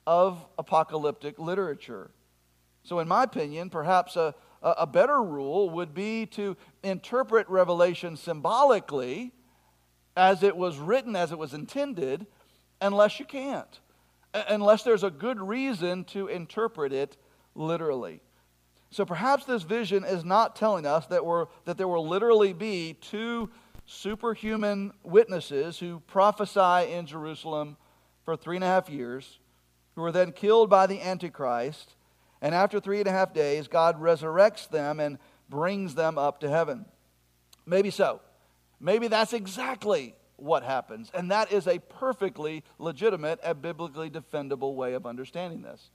of 0.06 0.44
apocalyptic 0.58 1.38
literature. 1.38 2.10
So, 2.82 3.00
in 3.00 3.08
my 3.08 3.24
opinion, 3.24 3.68
perhaps 3.68 4.16
a, 4.16 4.34
a 4.62 4.86
better 4.86 5.22
rule 5.22 5.70
would 5.70 5.92
be 5.92 6.26
to 6.26 6.56
interpret 6.82 7.48
Revelation 7.48 8.16
symbolically 8.16 9.32
as 10.16 10.42
it 10.42 10.56
was 10.56 10.78
written, 10.78 11.14
as 11.14 11.30
it 11.30 11.38
was 11.38 11.54
intended, 11.54 12.26
unless 12.80 13.20
you 13.20 13.26
can't, 13.26 13.80
unless 14.48 14.82
there's 14.82 15.04
a 15.04 15.10
good 15.10 15.40
reason 15.40 16.04
to 16.04 16.26
interpret 16.28 16.92
it 16.92 17.16
literally. 17.54 18.20
So 18.90 19.04
perhaps 19.04 19.44
this 19.44 19.62
vision 19.62 20.04
is 20.04 20.24
not 20.24 20.56
telling 20.56 20.86
us 20.86 21.06
that, 21.06 21.24
we're, 21.24 21.46
that 21.66 21.76
there 21.76 21.88
will 21.88 22.06
literally 22.08 22.52
be 22.52 22.94
two 22.94 23.50
superhuman 23.88 24.92
witnesses 25.02 25.78
who 25.78 26.00
prophesy 26.00 26.92
in 26.92 27.06
Jerusalem 27.06 27.78
for 28.22 28.36
three 28.36 28.56
and 28.56 28.64
a 28.64 28.68
half 28.68 28.90
years, 28.90 29.38
who 29.94 30.04
are 30.04 30.12
then 30.12 30.30
killed 30.30 30.68
by 30.68 30.86
the 30.86 31.00
Antichrist, 31.00 31.96
and 32.42 32.54
after 32.54 32.80
three 32.80 32.98
and 32.98 33.08
a 33.08 33.12
half 33.12 33.32
days, 33.32 33.66
God 33.66 34.00
resurrects 34.00 34.68
them 34.68 35.00
and 35.00 35.18
brings 35.48 35.94
them 35.94 36.18
up 36.18 36.40
to 36.40 36.50
heaven. 36.50 36.84
Maybe 37.64 37.90
so. 37.90 38.20
Maybe 38.78 39.08
that's 39.08 39.32
exactly 39.32 40.14
what 40.36 40.62
happens. 40.62 41.10
And 41.14 41.30
that 41.30 41.50
is 41.50 41.66
a 41.66 41.78
perfectly 41.78 42.62
legitimate 42.78 43.40
and 43.42 43.60
biblically 43.60 44.10
defendable 44.10 44.74
way 44.74 44.92
of 44.92 45.06
understanding 45.06 45.62
this. 45.62 45.90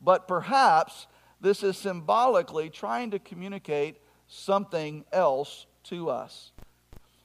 But 0.00 0.28
perhaps 0.28 1.06
this 1.40 1.62
is 1.62 1.76
symbolically 1.76 2.68
trying 2.68 3.10
to 3.12 3.18
communicate 3.18 3.96
something 4.28 5.04
else 5.10 5.66
to 5.84 6.10
us. 6.10 6.52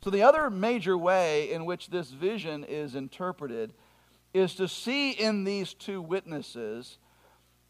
So, 0.05 0.11
the 0.11 0.21
other 0.21 0.51
major 0.51 0.95
way 0.95 1.51
in 1.51 1.65
which 1.65 1.89
this 1.89 2.11
vision 2.11 2.63
is 2.63 2.93
interpreted 2.93 3.73
is 4.35 4.53
to 4.53 4.67
see 4.67 5.09
in 5.09 5.45
these 5.45 5.73
two 5.73 5.99
witnesses 5.99 6.99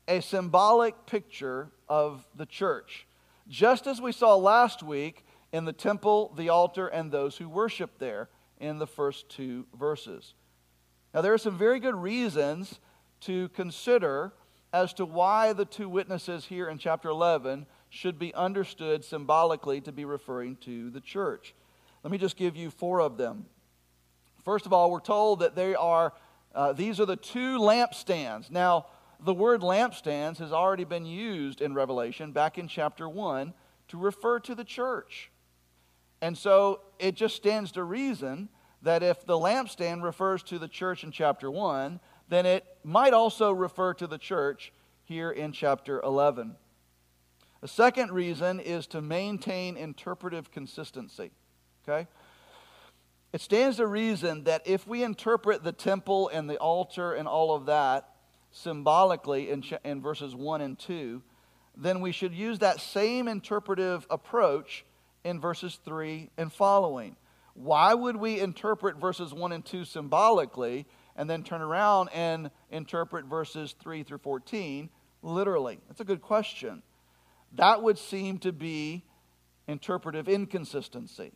a 0.05 0.19
symbolic 0.19 1.05
picture 1.05 1.69
of 1.87 2.27
the 2.35 2.45
church. 2.45 3.07
Just 3.47 3.87
as 3.87 4.01
we 4.01 4.11
saw 4.11 4.35
last 4.35 4.83
week 4.83 5.25
in 5.53 5.63
the 5.63 5.71
temple, 5.71 6.33
the 6.35 6.49
altar, 6.49 6.87
and 6.87 7.09
those 7.09 7.37
who 7.37 7.47
worship 7.47 7.99
there 7.99 8.27
in 8.59 8.79
the 8.79 8.87
first 8.87 9.29
two 9.29 9.65
verses. 9.73 10.33
Now, 11.13 11.21
there 11.21 11.33
are 11.33 11.37
some 11.37 11.57
very 11.57 11.79
good 11.79 11.95
reasons 11.95 12.81
to 13.21 13.47
consider 13.47 14.33
as 14.73 14.93
to 14.95 15.05
why 15.05 15.53
the 15.53 15.63
two 15.63 15.87
witnesses 15.87 16.43
here 16.43 16.67
in 16.67 16.79
chapter 16.79 17.07
11 17.07 17.65
should 17.89 18.19
be 18.19 18.33
understood 18.33 19.05
symbolically 19.05 19.79
to 19.79 19.93
be 19.93 20.03
referring 20.03 20.57
to 20.57 20.89
the 20.89 20.99
church. 20.99 21.55
Let 22.05 22.11
me 22.11 22.19
just 22.19 22.37
give 22.37 22.55
you 22.55 22.69
four 22.69 23.01
of 23.01 23.17
them. 23.17 23.47
First 24.43 24.67
of 24.67 24.73
all, 24.73 24.91
we're 24.91 24.99
told 24.99 25.39
that 25.39 25.55
they 25.55 25.73
are, 25.73 26.13
uh, 26.53 26.71
these 26.71 26.99
are 26.99 27.05
the 27.07 27.15
two 27.15 27.57
lampstands. 27.57 28.51
Now, 28.51 28.85
the 29.19 29.33
word 29.33 29.61
lampstands 29.61 30.37
has 30.37 30.53
already 30.53 30.83
been 30.83 31.07
used 31.07 31.61
in 31.61 31.73
Revelation 31.73 32.31
back 32.31 32.59
in 32.59 32.67
chapter 32.67 33.09
1 33.09 33.55
to 33.87 33.97
refer 33.97 34.39
to 34.41 34.53
the 34.53 34.63
church. 34.63 35.31
And 36.21 36.37
so 36.37 36.81
it 36.99 37.15
just 37.15 37.35
stands 37.35 37.71
to 37.71 37.83
reason 37.83 38.49
that 38.83 39.01
if 39.01 39.25
the 39.25 39.39
lampstand 39.39 40.03
refers 40.03 40.43
to 40.43 40.59
the 40.59 40.67
church 40.67 41.03
in 41.03 41.09
chapter 41.09 41.49
1, 41.49 41.99
then 42.29 42.45
it 42.45 42.67
might 42.83 43.13
also 43.13 43.51
refer 43.51 43.95
to 43.95 44.05
the 44.05 44.19
church 44.19 44.71
here 45.05 45.31
in 45.31 45.51
chapter 45.51 45.99
11. 46.01 46.55
The 47.61 47.67
second 47.67 48.11
reason 48.11 48.59
is 48.59 48.85
to 48.87 49.01
maintain 49.01 49.75
interpretive 49.75 50.51
consistency. 50.51 51.31
Okay? 51.87 52.07
It 53.33 53.41
stands 53.41 53.77
to 53.77 53.87
reason 53.87 54.45
that 54.45 54.65
if 54.65 54.87
we 54.87 55.03
interpret 55.03 55.63
the 55.63 55.73
temple 55.73 56.29
and 56.29 56.49
the 56.49 56.57
altar 56.57 57.13
and 57.13 57.27
all 57.27 57.53
of 57.53 57.65
that 57.65 58.09
symbolically 58.51 59.49
in, 59.49 59.63
in 59.83 60.01
verses 60.01 60.33
1 60.33 60.61
and 60.61 60.79
2, 60.79 61.21
then 61.75 61.99
we 61.99 62.13
should 62.13 62.33
use 62.33 62.59
that 62.59 62.79
same 62.79 63.27
interpretive 63.27 64.07
approach 64.09 64.85
in 65.25 65.41
verses 65.41 65.79
3 65.83 66.29
and 66.37 66.51
following. 66.51 67.17
Why 67.53 67.93
would 67.93 68.15
we 68.15 68.39
interpret 68.39 68.97
verses 68.97 69.33
1 69.33 69.51
and 69.51 69.65
2 69.65 69.83
symbolically 69.85 70.85
and 71.15 71.29
then 71.29 71.43
turn 71.43 71.61
around 71.61 72.09
and 72.13 72.51
interpret 72.71 73.25
verses 73.25 73.75
3 73.81 74.03
through 74.03 74.19
14 74.19 74.89
literally? 75.21 75.79
That's 75.87 75.99
a 75.99 76.05
good 76.05 76.21
question. 76.21 76.83
That 77.53 77.81
would 77.81 77.97
seem 77.97 78.37
to 78.39 78.51
be 78.51 79.03
interpretive 79.67 80.29
inconsistency. 80.29 81.33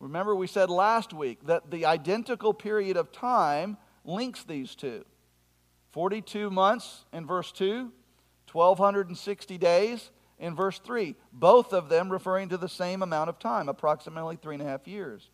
Remember, 0.00 0.34
we 0.34 0.46
said 0.46 0.70
last 0.70 1.12
week 1.12 1.46
that 1.46 1.70
the 1.70 1.86
identical 1.86 2.54
period 2.54 2.96
of 2.96 3.10
time 3.10 3.76
links 4.04 4.44
these 4.44 4.74
two 4.74 5.04
42 5.92 6.50
months 6.50 7.04
in 7.12 7.26
verse 7.26 7.50
2, 7.52 7.90
1260 8.52 9.58
days 9.58 10.10
in 10.38 10.54
verse 10.54 10.78
3, 10.78 11.16
both 11.32 11.72
of 11.72 11.88
them 11.88 12.10
referring 12.10 12.48
to 12.50 12.56
the 12.56 12.68
same 12.68 13.02
amount 13.02 13.28
of 13.28 13.38
time, 13.38 13.68
approximately 13.68 14.36
three 14.36 14.54
and 14.54 14.62
a 14.62 14.66
half 14.66 14.86
years. 14.86 15.30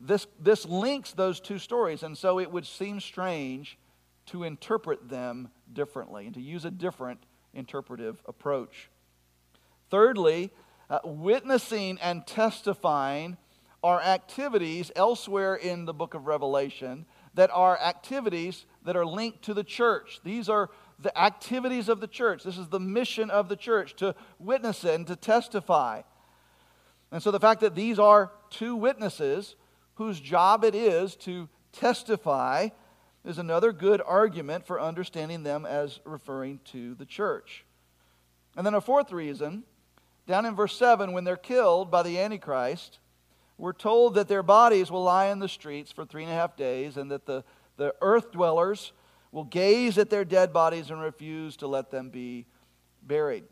This, 0.00 0.26
this 0.38 0.66
links 0.66 1.12
those 1.12 1.40
two 1.40 1.58
stories, 1.58 2.02
and 2.02 2.16
so 2.16 2.38
it 2.38 2.50
would 2.50 2.66
seem 2.66 3.00
strange 3.00 3.78
to 4.26 4.44
interpret 4.44 5.08
them 5.08 5.50
differently 5.72 6.26
and 6.26 6.34
to 6.34 6.40
use 6.40 6.64
a 6.64 6.70
different 6.70 7.20
interpretive 7.54 8.22
approach. 8.26 8.90
Thirdly, 9.90 10.52
uh, 10.88 11.00
witnessing 11.04 11.98
and 12.00 12.26
testifying 12.26 13.36
are 13.82 14.00
activities 14.00 14.90
elsewhere 14.94 15.54
in 15.54 15.84
the 15.84 15.94
book 15.94 16.14
of 16.14 16.26
Revelation 16.26 17.06
that 17.34 17.50
are 17.52 17.78
activities 17.78 18.66
that 18.84 18.96
are 18.96 19.06
linked 19.06 19.42
to 19.42 19.54
the 19.54 19.64
church. 19.64 20.20
These 20.24 20.48
are 20.48 20.70
the 20.98 21.16
activities 21.18 21.88
of 21.88 22.00
the 22.00 22.06
church. 22.06 22.42
This 22.44 22.58
is 22.58 22.68
the 22.68 22.80
mission 22.80 23.30
of 23.30 23.48
the 23.48 23.56
church 23.56 23.96
to 23.96 24.14
witness 24.38 24.84
it 24.84 24.94
and 24.94 25.06
to 25.06 25.16
testify. 25.16 26.02
And 27.10 27.22
so 27.22 27.30
the 27.30 27.40
fact 27.40 27.60
that 27.60 27.74
these 27.74 27.98
are 27.98 28.30
two 28.50 28.76
witnesses 28.76 29.56
whose 29.94 30.20
job 30.20 30.64
it 30.64 30.74
is 30.74 31.16
to 31.16 31.48
testify 31.72 32.68
is 33.24 33.38
another 33.38 33.72
good 33.72 34.00
argument 34.04 34.66
for 34.66 34.80
understanding 34.80 35.42
them 35.42 35.66
as 35.66 36.00
referring 36.04 36.60
to 36.66 36.94
the 36.94 37.04
church. 37.04 37.64
And 38.56 38.66
then 38.66 38.74
a 38.74 38.80
fourth 38.80 39.12
reason, 39.12 39.64
down 40.26 40.46
in 40.46 40.54
verse 40.54 40.76
7, 40.76 41.12
when 41.12 41.24
they're 41.24 41.36
killed 41.36 41.90
by 41.90 42.02
the 42.02 42.18
Antichrist, 42.18 42.99
we're 43.60 43.72
told 43.74 44.14
that 44.14 44.26
their 44.26 44.42
bodies 44.42 44.90
will 44.90 45.04
lie 45.04 45.26
in 45.26 45.38
the 45.38 45.48
streets 45.48 45.92
for 45.92 46.06
three 46.06 46.22
and 46.22 46.32
a 46.32 46.34
half 46.34 46.56
days 46.56 46.96
and 46.96 47.10
that 47.10 47.26
the, 47.26 47.44
the 47.76 47.94
earth 48.00 48.32
dwellers 48.32 48.92
will 49.32 49.44
gaze 49.44 49.98
at 49.98 50.08
their 50.08 50.24
dead 50.24 50.52
bodies 50.52 50.90
and 50.90 51.00
refuse 51.00 51.56
to 51.58 51.66
let 51.66 51.90
them 51.90 52.08
be 52.08 52.46
buried. 53.02 53.44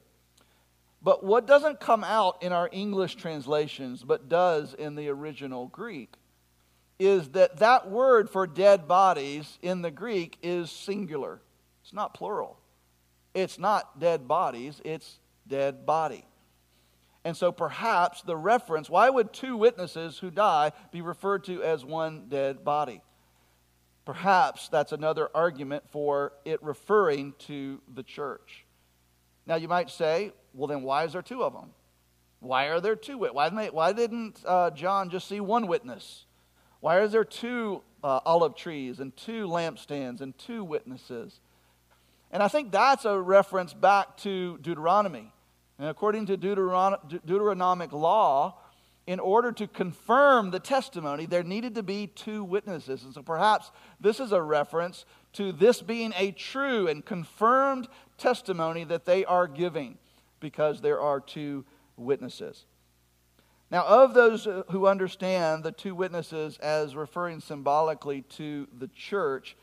But 1.02 1.22
what 1.24 1.46
doesn't 1.46 1.78
come 1.78 2.02
out 2.04 2.42
in 2.42 2.52
our 2.52 2.68
English 2.72 3.16
translations, 3.16 4.02
but 4.02 4.28
does 4.28 4.74
in 4.74 4.96
the 4.96 5.10
original 5.10 5.66
Greek, 5.66 6.14
is 6.98 7.28
that 7.30 7.58
that 7.58 7.88
word 7.88 8.28
for 8.30 8.46
dead 8.46 8.88
bodies 8.88 9.58
in 9.62 9.82
the 9.82 9.90
Greek 9.90 10.38
is 10.42 10.70
singular. 10.70 11.40
It's 11.82 11.92
not 11.92 12.14
plural. 12.14 12.58
it's 13.34 13.58
not 13.58 14.00
dead 14.00 14.26
bodies, 14.26 14.80
it's 14.84 15.20
dead 15.46 15.86
body. 15.86 16.24
And 17.28 17.36
so 17.36 17.52
perhaps 17.52 18.22
the 18.22 18.38
reference, 18.38 18.88
why 18.88 19.10
would 19.10 19.34
two 19.34 19.54
witnesses 19.54 20.16
who 20.16 20.30
die 20.30 20.72
be 20.90 21.02
referred 21.02 21.44
to 21.44 21.62
as 21.62 21.84
one 21.84 22.30
dead 22.30 22.64
body? 22.64 23.02
Perhaps 24.06 24.70
that's 24.70 24.92
another 24.92 25.28
argument 25.34 25.84
for 25.90 26.32
it 26.46 26.62
referring 26.62 27.34
to 27.40 27.82
the 27.94 28.02
church. 28.02 28.64
Now 29.44 29.56
you 29.56 29.68
might 29.68 29.90
say, 29.90 30.32
well, 30.54 30.68
then 30.68 30.80
why 30.80 31.04
is 31.04 31.12
there 31.12 31.20
two 31.20 31.44
of 31.44 31.52
them? 31.52 31.74
Why 32.40 32.68
are 32.68 32.80
there 32.80 32.96
two? 32.96 33.18
Why 33.18 33.50
didn't, 33.50 33.58
they, 33.58 33.68
why 33.68 33.92
didn't 33.92 34.42
uh, 34.46 34.70
John 34.70 35.10
just 35.10 35.28
see 35.28 35.40
one 35.40 35.66
witness? 35.66 36.24
Why 36.80 37.02
is 37.02 37.12
there 37.12 37.26
two 37.26 37.82
uh, 38.02 38.20
olive 38.24 38.54
trees 38.56 39.00
and 39.00 39.14
two 39.14 39.48
lampstands 39.48 40.22
and 40.22 40.32
two 40.38 40.64
witnesses? 40.64 41.40
And 42.30 42.42
I 42.42 42.48
think 42.48 42.72
that's 42.72 43.04
a 43.04 43.20
reference 43.20 43.74
back 43.74 44.16
to 44.18 44.56
Deuteronomy. 44.62 45.30
And 45.78 45.88
according 45.88 46.26
to 46.26 46.36
Deuteron- 46.36 47.20
Deuteronomic 47.24 47.92
law, 47.92 48.58
in 49.06 49.20
order 49.20 49.52
to 49.52 49.66
confirm 49.66 50.50
the 50.50 50.60
testimony, 50.60 51.24
there 51.24 51.42
needed 51.42 51.74
to 51.76 51.82
be 51.82 52.08
two 52.08 52.44
witnesses. 52.44 53.04
And 53.04 53.14
so 53.14 53.22
perhaps 53.22 53.70
this 53.98 54.20
is 54.20 54.32
a 54.32 54.42
reference 54.42 55.06
to 55.34 55.52
this 55.52 55.80
being 55.80 56.12
a 56.16 56.32
true 56.32 56.88
and 56.88 57.04
confirmed 57.04 57.88
testimony 58.18 58.84
that 58.84 59.06
they 59.06 59.24
are 59.24 59.46
giving 59.46 59.96
because 60.40 60.80
there 60.80 61.00
are 61.00 61.20
two 61.20 61.64
witnesses. 61.96 62.66
Now, 63.70 63.86
of 63.86 64.14
those 64.14 64.46
uh, 64.46 64.62
who 64.70 64.86
understand 64.86 65.62
the 65.62 65.72
two 65.72 65.94
witnesses 65.94 66.58
as 66.58 66.96
referring 66.96 67.40
symbolically 67.40 68.22
to 68.22 68.66
the 68.78 68.88
church, 68.88 69.56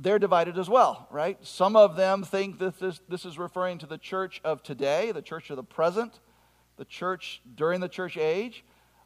they're 0.00 0.18
divided 0.18 0.58
as 0.58 0.68
well, 0.68 1.06
right? 1.10 1.36
Some 1.42 1.76
of 1.76 1.94
them 1.94 2.22
think 2.24 2.58
that 2.58 2.80
this, 2.80 3.00
this 3.08 3.26
is 3.26 3.38
referring 3.38 3.78
to 3.78 3.86
the 3.86 3.98
church 3.98 4.40
of 4.44 4.62
today, 4.62 5.12
the 5.12 5.20
church 5.20 5.50
of 5.50 5.56
the 5.56 5.62
present, 5.62 6.20
the 6.78 6.86
church 6.86 7.42
during 7.54 7.80
the 7.80 7.88
church 7.88 8.16
age. 8.16 8.64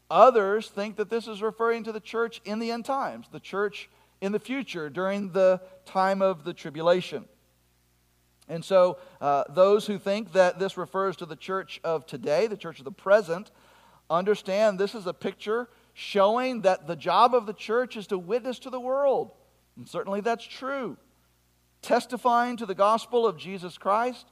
Others 0.08 0.68
think 0.68 0.96
that 0.96 1.10
this 1.10 1.26
is 1.26 1.42
referring 1.42 1.82
to 1.84 1.92
the 1.92 2.00
church 2.00 2.40
in 2.44 2.60
the 2.60 2.70
end 2.70 2.84
times, 2.84 3.26
the 3.32 3.40
church 3.40 3.90
in 4.20 4.30
the 4.30 4.38
future 4.38 4.88
during 4.88 5.32
the 5.32 5.60
time 5.84 6.22
of 6.22 6.44
the 6.44 6.54
tribulation. 6.54 7.24
And 8.48 8.64
so, 8.64 8.98
uh, 9.20 9.44
those 9.48 9.86
who 9.86 9.98
think 9.98 10.32
that 10.34 10.58
this 10.58 10.76
refers 10.76 11.16
to 11.16 11.26
the 11.26 11.34
church 11.34 11.80
of 11.82 12.06
today, 12.06 12.46
the 12.46 12.58
church 12.58 12.78
of 12.78 12.84
the 12.84 12.92
present, 12.92 13.50
understand 14.08 14.78
this 14.78 14.94
is 14.94 15.06
a 15.06 15.14
picture 15.14 15.68
showing 15.94 16.60
that 16.60 16.86
the 16.86 16.94
job 16.94 17.34
of 17.34 17.46
the 17.46 17.54
church 17.54 17.96
is 17.96 18.06
to 18.08 18.18
witness 18.18 18.58
to 18.60 18.70
the 18.70 18.80
world. 18.80 19.32
And 19.76 19.88
certainly 19.88 20.20
that's 20.20 20.44
true. 20.44 20.96
Testifying 21.82 22.56
to 22.58 22.66
the 22.66 22.74
gospel 22.74 23.26
of 23.26 23.36
Jesus 23.36 23.78
Christ 23.78 24.26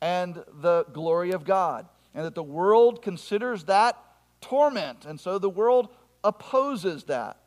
and 0.00 0.42
the 0.60 0.84
glory 0.92 1.32
of 1.32 1.44
God. 1.44 1.86
And 2.14 2.24
that 2.24 2.34
the 2.34 2.42
world 2.42 3.02
considers 3.02 3.64
that 3.64 3.96
torment. 4.40 5.04
And 5.04 5.20
so 5.20 5.38
the 5.38 5.50
world 5.50 5.88
opposes 6.24 7.04
that. 7.04 7.38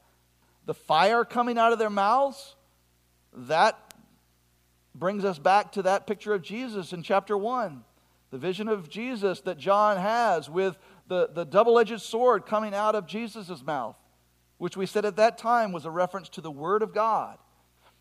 The 0.65 0.73
fire 0.73 1.25
coming 1.25 1.57
out 1.57 1.73
of 1.73 1.79
their 1.79 1.89
mouths, 1.89 2.55
that 3.33 3.93
brings 4.95 5.23
us 5.23 5.39
back 5.39 5.71
to 5.73 5.83
that 5.83 6.07
picture 6.07 6.33
of 6.33 6.41
Jesus 6.41 6.93
in 6.93 7.03
chapter 7.03 7.37
1. 7.37 7.83
The 8.31 8.37
vision 8.37 8.67
of 8.67 8.89
Jesus 8.89 9.41
that 9.41 9.57
John 9.57 9.97
has 9.97 10.49
with 10.49 10.77
the, 11.07 11.29
the 11.33 11.45
double 11.45 11.79
edged 11.79 12.01
sword 12.01 12.45
coming 12.45 12.75
out 12.75 12.95
of 12.95 13.07
Jesus' 13.07 13.63
mouth, 13.63 13.95
which 14.59 14.77
we 14.77 14.85
said 14.85 15.05
at 15.05 15.15
that 15.15 15.37
time 15.37 15.71
was 15.71 15.85
a 15.85 15.89
reference 15.89 16.29
to 16.29 16.41
the 16.41 16.51
Word 16.51 16.83
of 16.83 16.93
God. 16.93 17.39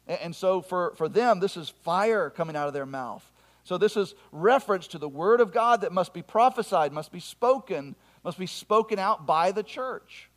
And, 0.06 0.34
so 0.34 0.60
for, 0.60 0.94
for 0.96 1.08
them, 1.08 1.40
this 1.40 1.56
is 1.56 1.68
fire 1.68 2.30
coming 2.30 2.56
out 2.56 2.66
of 2.66 2.74
their 2.74 2.86
mouth. 2.86 3.24
So 3.64 3.78
this 3.78 3.96
is 3.96 4.14
reference 4.32 4.88
to 4.88 4.98
the 4.98 5.08
Word 5.08 5.40
of 5.40 5.52
God 5.52 5.82
that 5.82 5.92
must 5.92 6.12
be 6.12 6.22
prophesied, 6.22 6.92
must 6.92 7.12
be 7.12 7.20
spoken, 7.20 7.94
must 8.24 8.38
be 8.38 8.46
spoken 8.46 8.98
out 8.98 9.24
by 9.24 9.52
the 9.52 9.62
church. 9.62 10.30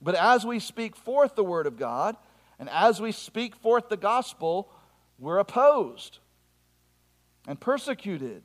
But 0.00 0.14
as 0.14 0.46
we 0.46 0.58
speak 0.58 0.96
forth 0.96 1.34
the 1.34 1.44
Word 1.44 1.66
of 1.66 1.76
God, 1.76 2.16
and 2.58 2.68
as 2.70 3.00
we 3.00 3.12
speak 3.12 3.56
forth 3.56 3.88
the 3.88 3.96
gospel, 3.96 4.70
we're 5.18 5.38
opposed 5.38 6.18
and 7.46 7.60
persecuted. 7.60 8.42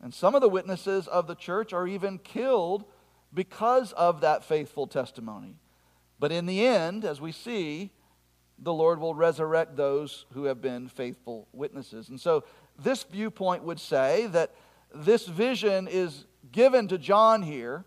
And 0.00 0.14
some 0.14 0.34
of 0.34 0.40
the 0.40 0.48
witnesses 0.48 1.08
of 1.08 1.26
the 1.26 1.34
church 1.34 1.72
are 1.72 1.86
even 1.86 2.18
killed 2.18 2.84
because 3.32 3.92
of 3.92 4.20
that 4.22 4.44
faithful 4.44 4.86
testimony. 4.86 5.56
But 6.18 6.32
in 6.32 6.46
the 6.46 6.66
end, 6.66 7.04
as 7.04 7.20
we 7.20 7.32
see, 7.32 7.90
the 8.58 8.72
Lord 8.72 9.00
will 9.00 9.14
resurrect 9.14 9.76
those 9.76 10.26
who 10.32 10.44
have 10.44 10.60
been 10.60 10.88
faithful 10.88 11.46
witnesses. 11.52 12.08
And 12.08 12.20
so, 12.20 12.44
this 12.80 13.02
viewpoint 13.02 13.64
would 13.64 13.80
say 13.80 14.26
that 14.28 14.54
this 14.94 15.26
vision 15.26 15.88
is 15.88 16.26
given 16.52 16.88
to 16.88 16.98
John 16.98 17.42
here. 17.42 17.84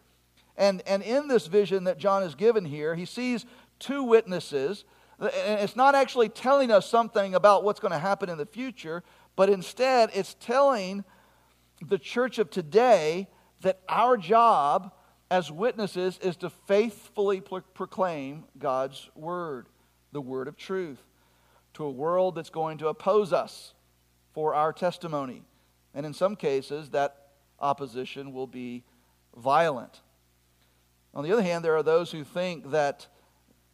And, 0.57 0.81
and 0.85 1.01
in 1.01 1.27
this 1.27 1.47
vision 1.47 1.85
that 1.85 1.97
John 1.97 2.23
is 2.23 2.35
given 2.35 2.65
here, 2.65 2.95
he 2.95 3.05
sees 3.05 3.45
two 3.79 4.03
witnesses 4.03 4.85
And 5.19 5.59
it's 5.59 5.75
not 5.75 5.95
actually 5.95 6.29
telling 6.29 6.71
us 6.71 6.89
something 6.89 7.35
about 7.35 7.63
what's 7.63 7.79
going 7.79 7.91
to 7.93 7.99
happen 7.99 8.29
in 8.29 8.37
the 8.37 8.45
future, 8.45 9.03
but 9.35 9.49
instead 9.49 10.09
it's 10.13 10.35
telling 10.39 11.03
the 11.81 11.99
church 11.99 12.39
of 12.39 12.49
today 12.49 13.27
that 13.61 13.81
our 13.87 14.17
job 14.17 14.91
as 15.31 15.49
witnesses 15.49 16.19
is 16.21 16.35
to 16.35 16.49
faithfully 16.49 17.41
proclaim 17.41 18.43
God's 18.59 19.09
word, 19.15 19.67
the 20.11 20.19
word 20.19 20.49
of 20.49 20.57
truth, 20.57 21.01
to 21.73 21.85
a 21.85 21.89
world 21.89 22.35
that's 22.35 22.49
going 22.49 22.77
to 22.79 22.89
oppose 22.89 23.31
us 23.31 23.73
for 24.33 24.53
our 24.53 24.73
testimony. 24.73 25.43
And 25.93 26.05
in 26.05 26.13
some 26.13 26.35
cases, 26.35 26.89
that 26.89 27.29
opposition 27.61 28.33
will 28.33 28.45
be 28.45 28.83
violent. 29.37 30.01
On 31.13 31.23
the 31.23 31.31
other 31.31 31.43
hand, 31.43 31.63
there 31.63 31.77
are 31.77 31.83
those 31.83 32.11
who 32.11 32.25
think 32.25 32.71
that 32.71 33.07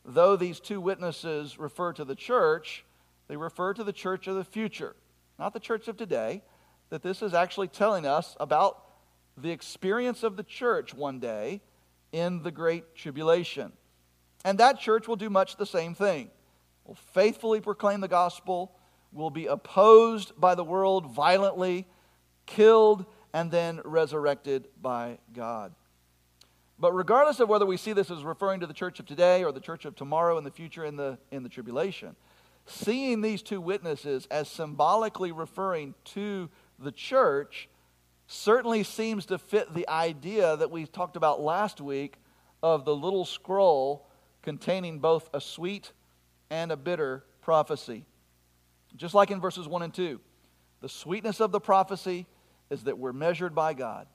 though 0.06 0.36
these 0.36 0.60
two 0.60 0.80
witnesses 0.80 1.58
refer 1.58 1.92
to 1.94 2.06
the 2.06 2.16
church, 2.16 2.86
they 3.28 3.36
refer 3.36 3.74
to 3.74 3.84
the 3.84 3.92
church 3.92 4.28
of 4.28 4.36
the 4.36 4.44
future, 4.44 4.96
not 5.40 5.54
the 5.54 5.60
church 5.60 5.88
of 5.88 5.98
today. 5.98 6.44
That 6.92 7.02
this 7.02 7.24
is 7.24 7.34
actually 7.34 7.68
telling 7.68 8.06
us 8.06 8.38
about 8.40 8.87
the 9.38 9.52
experience 9.52 10.24
of 10.24 10.36
the 10.36 10.44
church 10.44 10.94
one 10.94 11.20
day 11.20 11.62
in 12.12 12.42
the 12.42 12.52
Great 12.52 12.96
Tribulation. 12.96 13.72
And 14.44 14.58
that 14.60 14.80
church 14.80 15.08
will 15.08 15.16
do 15.16 15.30
much 15.30 15.58
the 15.58 15.66
same 15.66 15.94
thing. 15.94 16.30
Will 16.86 16.96
faithfully 17.14 17.62
proclaim 17.62 18.02
the 18.02 18.08
gospel, 18.08 18.72
will 19.12 19.30
be 19.30 19.46
opposed 19.46 20.40
by 20.40 20.56
the 20.56 20.64
world 20.64 21.12
violently, 21.12 21.86
killed, 22.46 23.06
and 23.34 23.52
then 23.52 23.82
resurrected 23.84 24.68
by 24.82 25.20
God. 25.34 25.74
But 26.80 26.94
regardless 26.94 27.40
of 27.40 27.50
whether 27.50 27.66
we 27.66 27.78
see 27.78 27.94
this 27.94 28.12
as 28.12 28.24
referring 28.24 28.60
to 28.60 28.68
the 28.68 28.74
church 28.74 29.00
of 29.00 29.06
today 29.06 29.44
or 29.44 29.52
the 29.52 29.60
church 29.60 29.86
of 29.86 29.96
tomorrow 29.96 30.38
in 30.38 30.44
the 30.44 30.52
future 30.52 30.86
in 30.86 30.96
the, 30.96 31.18
in 31.32 31.44
the 31.44 31.50
tribulation, 31.50 32.16
seeing 32.66 33.22
these 33.22 33.42
two 33.42 33.60
witnesses 33.60 34.28
as 34.30 34.48
symbolically 34.48 35.32
referring 35.32 35.96
to 36.06 36.50
the 36.80 36.92
church 36.92 37.68
certainly 38.28 38.84
seems 38.84 39.26
to 39.28 39.38
fit 39.38 39.74
the 39.74 39.88
idea 39.88 40.56
that 40.58 40.70
we 40.70 40.86
talked 40.86 41.16
about 41.16 41.42
last 41.42 41.82
week 41.82 42.16
of 42.62 42.86
the 42.86 42.96
little 42.96 43.26
scroll 43.26 44.08
containing 44.42 45.00
both 45.00 45.30
a 45.34 45.42
sweet 45.42 45.92
and 46.50 46.72
a 46.72 46.78
bitter 46.78 47.24
prophecy. 47.42 48.06
Just 48.96 49.14
like 49.14 49.32
in 49.32 49.40
verses 49.40 49.68
1 49.68 49.82
and 49.82 49.94
2, 49.94 50.20
the 50.82 50.90
sweetness 50.90 51.40
of 51.40 51.52
the 51.52 51.60
prophecy 51.60 52.28
is 52.70 52.84
that 52.84 52.98
we're 52.98 53.14
measured 53.14 53.56
by 53.56 53.74
God. 53.74 54.08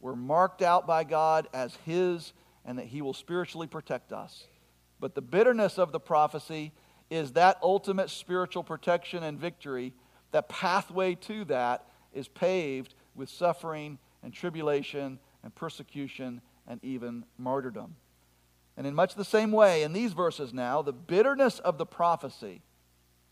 We're 0.00 0.16
marked 0.16 0.60
out 0.60 0.86
by 0.86 1.04
God 1.04 1.48
as 1.54 1.74
His 1.86 2.32
and 2.64 2.78
that 2.78 2.86
He 2.86 3.00
will 3.00 3.14
spiritually 3.14 3.66
protect 3.66 4.12
us. 4.12 4.46
But 5.00 5.14
the 5.14 5.22
bitterness 5.22 5.78
of 5.78 5.92
the 5.92 6.00
prophecy 6.00 6.72
is 7.10 7.32
that 7.32 7.58
ultimate 7.62 8.10
spiritual 8.10 8.62
protection 8.62 9.22
and 9.22 9.38
victory. 9.38 9.94
That 10.32 10.48
pathway 10.48 11.14
to 11.16 11.44
that 11.46 11.86
is 12.12 12.28
paved 12.28 12.94
with 13.14 13.28
suffering 13.28 13.98
and 14.22 14.32
tribulation 14.32 15.18
and 15.42 15.54
persecution 15.54 16.40
and 16.66 16.82
even 16.82 17.24
martyrdom. 17.38 17.96
And 18.76 18.86
in 18.86 18.94
much 18.94 19.14
the 19.14 19.24
same 19.24 19.52
way, 19.52 19.82
in 19.82 19.92
these 19.92 20.12
verses 20.12 20.52
now, 20.52 20.82
the 20.82 20.92
bitterness 20.92 21.58
of 21.60 21.78
the 21.78 21.86
prophecy 21.86 22.62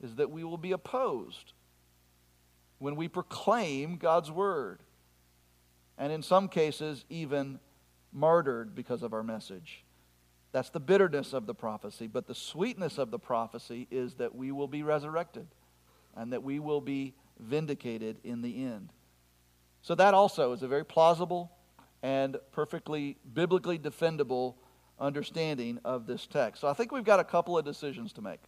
is 0.00 0.16
that 0.16 0.30
we 0.30 0.44
will 0.44 0.58
be 0.58 0.72
opposed 0.72 1.52
when 2.78 2.96
we 2.96 3.08
proclaim 3.08 3.96
God's 3.96 4.30
word 4.30 4.80
and 5.98 6.12
in 6.12 6.22
some 6.22 6.48
cases, 6.48 7.04
even 7.08 7.60
martyred 8.12 8.74
because 8.74 9.02
of 9.02 9.12
our 9.12 9.22
message. 9.22 9.84
That's 10.50 10.70
the 10.70 10.80
bitterness 10.80 11.32
of 11.32 11.46
the 11.46 11.54
prophecy. 11.54 12.06
But 12.06 12.26
the 12.26 12.34
sweetness 12.34 12.98
of 12.98 13.10
the 13.10 13.18
prophecy 13.18 13.86
is 13.90 14.14
that 14.14 14.34
we 14.34 14.52
will 14.52 14.68
be 14.68 14.82
resurrected 14.82 15.46
and 16.16 16.32
that 16.32 16.42
we 16.42 16.58
will 16.58 16.80
be 16.80 17.14
vindicated 17.38 18.18
in 18.24 18.42
the 18.42 18.64
end. 18.64 18.90
So, 19.82 19.94
that 19.96 20.14
also 20.14 20.52
is 20.52 20.62
a 20.62 20.68
very 20.68 20.84
plausible 20.84 21.52
and 22.02 22.36
perfectly 22.52 23.16
biblically 23.34 23.78
defendable 23.78 24.54
understanding 24.98 25.80
of 25.84 26.06
this 26.06 26.26
text. 26.26 26.60
So, 26.60 26.68
I 26.68 26.72
think 26.72 26.92
we've 26.92 27.04
got 27.04 27.20
a 27.20 27.24
couple 27.24 27.58
of 27.58 27.64
decisions 27.64 28.12
to 28.14 28.22
make. 28.22 28.40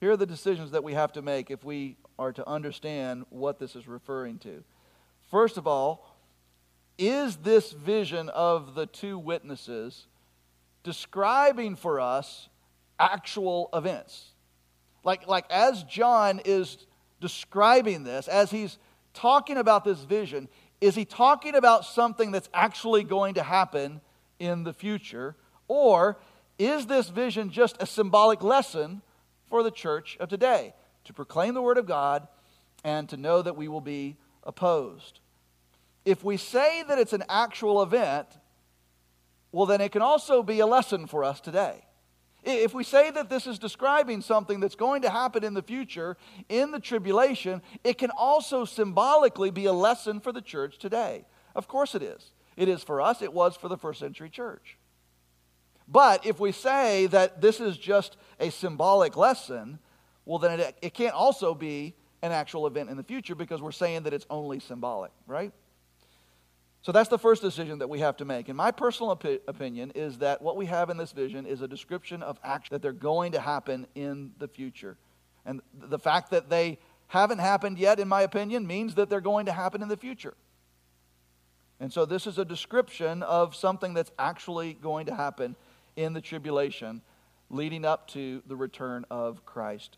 Here 0.00 0.10
are 0.10 0.16
the 0.16 0.26
decisions 0.26 0.72
that 0.72 0.84
we 0.84 0.94
have 0.94 1.12
to 1.12 1.22
make 1.22 1.50
if 1.50 1.64
we 1.64 1.96
are 2.18 2.32
to 2.32 2.48
understand 2.48 3.24
what 3.30 3.58
this 3.58 3.76
is 3.76 3.88
referring 3.88 4.38
to. 4.40 4.62
First 5.30 5.56
of 5.56 5.66
all, 5.66 6.16
is 6.98 7.36
this 7.36 7.72
vision 7.72 8.28
of 8.28 8.74
the 8.74 8.86
two 8.86 9.18
witnesses 9.18 10.06
describing 10.82 11.76
for 11.76 12.00
us 12.00 12.48
actual 12.98 13.68
events? 13.72 14.32
Like, 15.02 15.26
like 15.26 15.50
as 15.50 15.82
John 15.84 16.40
is 16.44 16.86
describing 17.20 18.04
this, 18.04 18.28
as 18.28 18.50
he's 18.50 18.78
talking 19.14 19.56
about 19.56 19.84
this 19.84 20.00
vision, 20.00 20.48
is 20.80 20.94
he 20.94 21.04
talking 21.04 21.54
about 21.54 21.84
something 21.84 22.30
that's 22.30 22.50
actually 22.52 23.04
going 23.04 23.34
to 23.34 23.42
happen 23.42 24.00
in 24.38 24.64
the 24.64 24.72
future? 24.72 25.36
Or 25.68 26.18
is 26.58 26.86
this 26.86 27.08
vision 27.08 27.50
just 27.50 27.76
a 27.80 27.86
symbolic 27.86 28.42
lesson 28.42 29.00
for 29.48 29.62
the 29.62 29.70
church 29.70 30.16
of 30.20 30.28
today 30.28 30.74
to 31.04 31.12
proclaim 31.12 31.54
the 31.54 31.62
Word 31.62 31.78
of 31.78 31.86
God 31.86 32.28
and 32.84 33.08
to 33.08 33.16
know 33.16 33.40
that 33.40 33.56
we 33.56 33.68
will 33.68 33.80
be 33.80 34.16
opposed? 34.42 35.20
If 36.04 36.22
we 36.22 36.36
say 36.36 36.82
that 36.86 36.98
it's 36.98 37.14
an 37.14 37.24
actual 37.28 37.82
event, 37.82 38.26
well, 39.52 39.66
then 39.66 39.80
it 39.80 39.92
can 39.92 40.02
also 40.02 40.42
be 40.42 40.60
a 40.60 40.66
lesson 40.66 41.06
for 41.06 41.24
us 41.24 41.40
today. 41.40 41.84
If 42.44 42.74
we 42.74 42.84
say 42.84 43.10
that 43.10 43.30
this 43.30 43.46
is 43.46 43.58
describing 43.58 44.20
something 44.20 44.60
that's 44.60 44.74
going 44.74 45.02
to 45.02 45.10
happen 45.10 45.44
in 45.44 45.54
the 45.54 45.62
future, 45.62 46.16
in 46.48 46.70
the 46.70 46.80
tribulation, 46.80 47.62
it 47.82 47.96
can 47.96 48.10
also 48.10 48.64
symbolically 48.64 49.50
be 49.50 49.64
a 49.64 49.72
lesson 49.72 50.20
for 50.20 50.30
the 50.30 50.42
church 50.42 50.78
today. 50.78 51.24
Of 51.54 51.68
course 51.68 51.94
it 51.94 52.02
is. 52.02 52.32
It 52.56 52.68
is 52.68 52.82
for 52.82 53.00
us, 53.00 53.22
it 53.22 53.32
was 53.32 53.56
for 53.56 53.68
the 53.68 53.78
first 53.78 53.98
century 53.98 54.30
church. 54.30 54.76
But 55.88 56.24
if 56.24 56.38
we 56.38 56.52
say 56.52 57.06
that 57.06 57.40
this 57.40 57.60
is 57.60 57.76
just 57.76 58.16
a 58.40 58.50
symbolic 58.50 59.16
lesson, 59.16 59.78
well, 60.24 60.38
then 60.38 60.60
it, 60.60 60.76
it 60.80 60.94
can't 60.94 61.14
also 61.14 61.54
be 61.54 61.94
an 62.22 62.32
actual 62.32 62.66
event 62.66 62.88
in 62.88 62.96
the 62.96 63.02
future 63.02 63.34
because 63.34 63.60
we're 63.60 63.72
saying 63.72 64.04
that 64.04 64.14
it's 64.14 64.26
only 64.30 64.60
symbolic, 64.60 65.12
right? 65.26 65.52
So 66.84 66.92
that's 66.92 67.08
the 67.08 67.18
first 67.18 67.40
decision 67.40 67.78
that 67.78 67.88
we 67.88 68.00
have 68.00 68.18
to 68.18 68.26
make. 68.26 68.48
And 68.48 68.58
my 68.58 68.70
personal 68.70 69.16
opi- 69.16 69.40
opinion 69.48 69.90
is 69.94 70.18
that 70.18 70.42
what 70.42 70.54
we 70.54 70.66
have 70.66 70.90
in 70.90 70.98
this 70.98 71.12
vision 71.12 71.46
is 71.46 71.62
a 71.62 71.68
description 71.68 72.22
of 72.22 72.38
actions 72.44 72.72
that 72.72 72.82
they're 72.82 72.92
going 72.92 73.32
to 73.32 73.40
happen 73.40 73.86
in 73.94 74.32
the 74.38 74.46
future. 74.46 74.98
And 75.46 75.62
the 75.72 75.98
fact 75.98 76.30
that 76.32 76.50
they 76.50 76.78
haven't 77.06 77.38
happened 77.38 77.78
yet, 77.78 77.98
in 77.98 78.06
my 78.06 78.20
opinion, 78.20 78.66
means 78.66 78.96
that 78.96 79.08
they're 79.08 79.22
going 79.22 79.46
to 79.46 79.52
happen 79.52 79.80
in 79.80 79.88
the 79.88 79.96
future. 79.96 80.34
And 81.80 81.90
so 81.90 82.04
this 82.04 82.26
is 82.26 82.36
a 82.36 82.44
description 82.44 83.22
of 83.22 83.56
something 83.56 83.94
that's 83.94 84.12
actually 84.18 84.74
going 84.74 85.06
to 85.06 85.14
happen 85.14 85.56
in 85.96 86.12
the 86.12 86.20
tribulation 86.20 87.00
leading 87.48 87.86
up 87.86 88.08
to 88.08 88.42
the 88.46 88.56
return 88.56 89.06
of 89.10 89.46
Christ. 89.46 89.96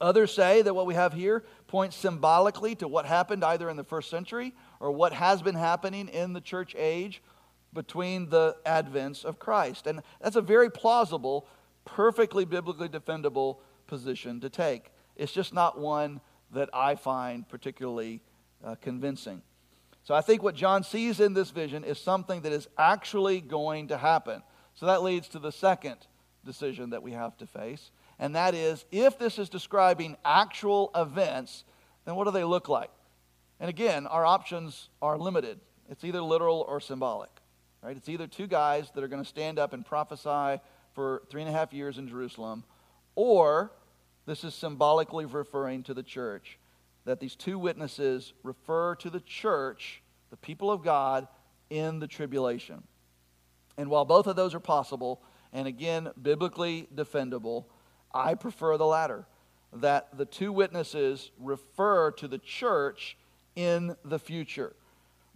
Others 0.00 0.32
say 0.32 0.62
that 0.62 0.74
what 0.74 0.86
we 0.86 0.94
have 0.94 1.12
here 1.12 1.44
points 1.66 1.94
symbolically 1.94 2.74
to 2.76 2.88
what 2.88 3.04
happened 3.04 3.44
either 3.44 3.68
in 3.68 3.76
the 3.76 3.84
first 3.84 4.08
century 4.08 4.54
or 4.80 4.90
what 4.90 5.12
has 5.12 5.42
been 5.42 5.54
happening 5.54 6.08
in 6.08 6.32
the 6.32 6.40
church 6.40 6.74
age 6.76 7.22
between 7.72 8.28
the 8.30 8.56
advents 8.64 9.24
of 9.24 9.38
Christ. 9.38 9.86
And 9.86 10.00
that's 10.20 10.36
a 10.36 10.42
very 10.42 10.70
plausible, 10.70 11.46
perfectly 11.84 12.44
biblically 12.44 12.88
defendable 12.88 13.58
position 13.86 14.40
to 14.40 14.48
take. 14.48 14.90
It's 15.16 15.32
just 15.32 15.52
not 15.52 15.78
one 15.78 16.20
that 16.52 16.70
I 16.72 16.94
find 16.94 17.48
particularly 17.48 18.22
uh, 18.64 18.76
convincing. 18.80 19.42
So 20.04 20.14
I 20.14 20.22
think 20.22 20.42
what 20.42 20.54
John 20.54 20.84
sees 20.84 21.20
in 21.20 21.34
this 21.34 21.50
vision 21.50 21.84
is 21.84 21.98
something 21.98 22.40
that 22.42 22.52
is 22.52 22.66
actually 22.78 23.40
going 23.40 23.88
to 23.88 23.98
happen. 23.98 24.42
So 24.74 24.86
that 24.86 25.02
leads 25.02 25.28
to 25.28 25.38
the 25.38 25.52
second 25.52 25.96
decision 26.46 26.90
that 26.90 27.02
we 27.02 27.12
have 27.12 27.36
to 27.38 27.46
face, 27.46 27.90
and 28.18 28.34
that 28.34 28.54
is 28.54 28.84
if 28.90 29.18
this 29.18 29.38
is 29.38 29.48
describing 29.48 30.16
actual 30.24 30.90
events, 30.94 31.64
then 32.04 32.14
what 32.14 32.24
do 32.24 32.30
they 32.30 32.44
look 32.44 32.68
like? 32.68 32.90
And 33.60 33.68
again, 33.68 34.06
our 34.06 34.24
options 34.24 34.88
are 35.02 35.18
limited. 35.18 35.58
It's 35.90 36.04
either 36.04 36.22
literal 36.22 36.64
or 36.68 36.80
symbolic, 36.80 37.30
right? 37.82 37.96
It's 37.96 38.08
either 38.08 38.26
two 38.26 38.46
guys 38.46 38.90
that 38.94 39.02
are 39.02 39.08
going 39.08 39.22
to 39.22 39.28
stand 39.28 39.58
up 39.58 39.72
and 39.72 39.84
prophesy 39.84 40.60
for 40.94 41.22
three 41.30 41.42
and 41.42 41.48
a 41.48 41.52
half 41.52 41.72
years 41.72 41.98
in 41.98 42.08
Jerusalem, 42.08 42.64
or 43.14 43.72
this 44.26 44.44
is 44.44 44.54
symbolically 44.54 45.24
referring 45.24 45.82
to 45.84 45.94
the 45.94 46.02
church. 46.02 46.58
That 47.04 47.20
these 47.20 47.34
two 47.34 47.58
witnesses 47.58 48.34
refer 48.42 48.94
to 48.96 49.10
the 49.10 49.20
church, 49.20 50.02
the 50.30 50.36
people 50.36 50.70
of 50.70 50.82
God, 50.82 51.26
in 51.70 52.00
the 52.00 52.06
tribulation. 52.06 52.82
And 53.78 53.88
while 53.88 54.04
both 54.04 54.26
of 54.26 54.36
those 54.36 54.54
are 54.54 54.60
possible, 54.60 55.22
and 55.52 55.66
again, 55.66 56.10
biblically 56.20 56.88
defendable, 56.94 57.64
I 58.12 58.34
prefer 58.34 58.76
the 58.76 58.86
latter. 58.86 59.26
That 59.72 60.16
the 60.16 60.26
two 60.26 60.52
witnesses 60.52 61.30
refer 61.38 62.10
to 62.12 62.28
the 62.28 62.38
church 62.38 63.16
in 63.58 63.96
the 64.04 64.20
future, 64.20 64.72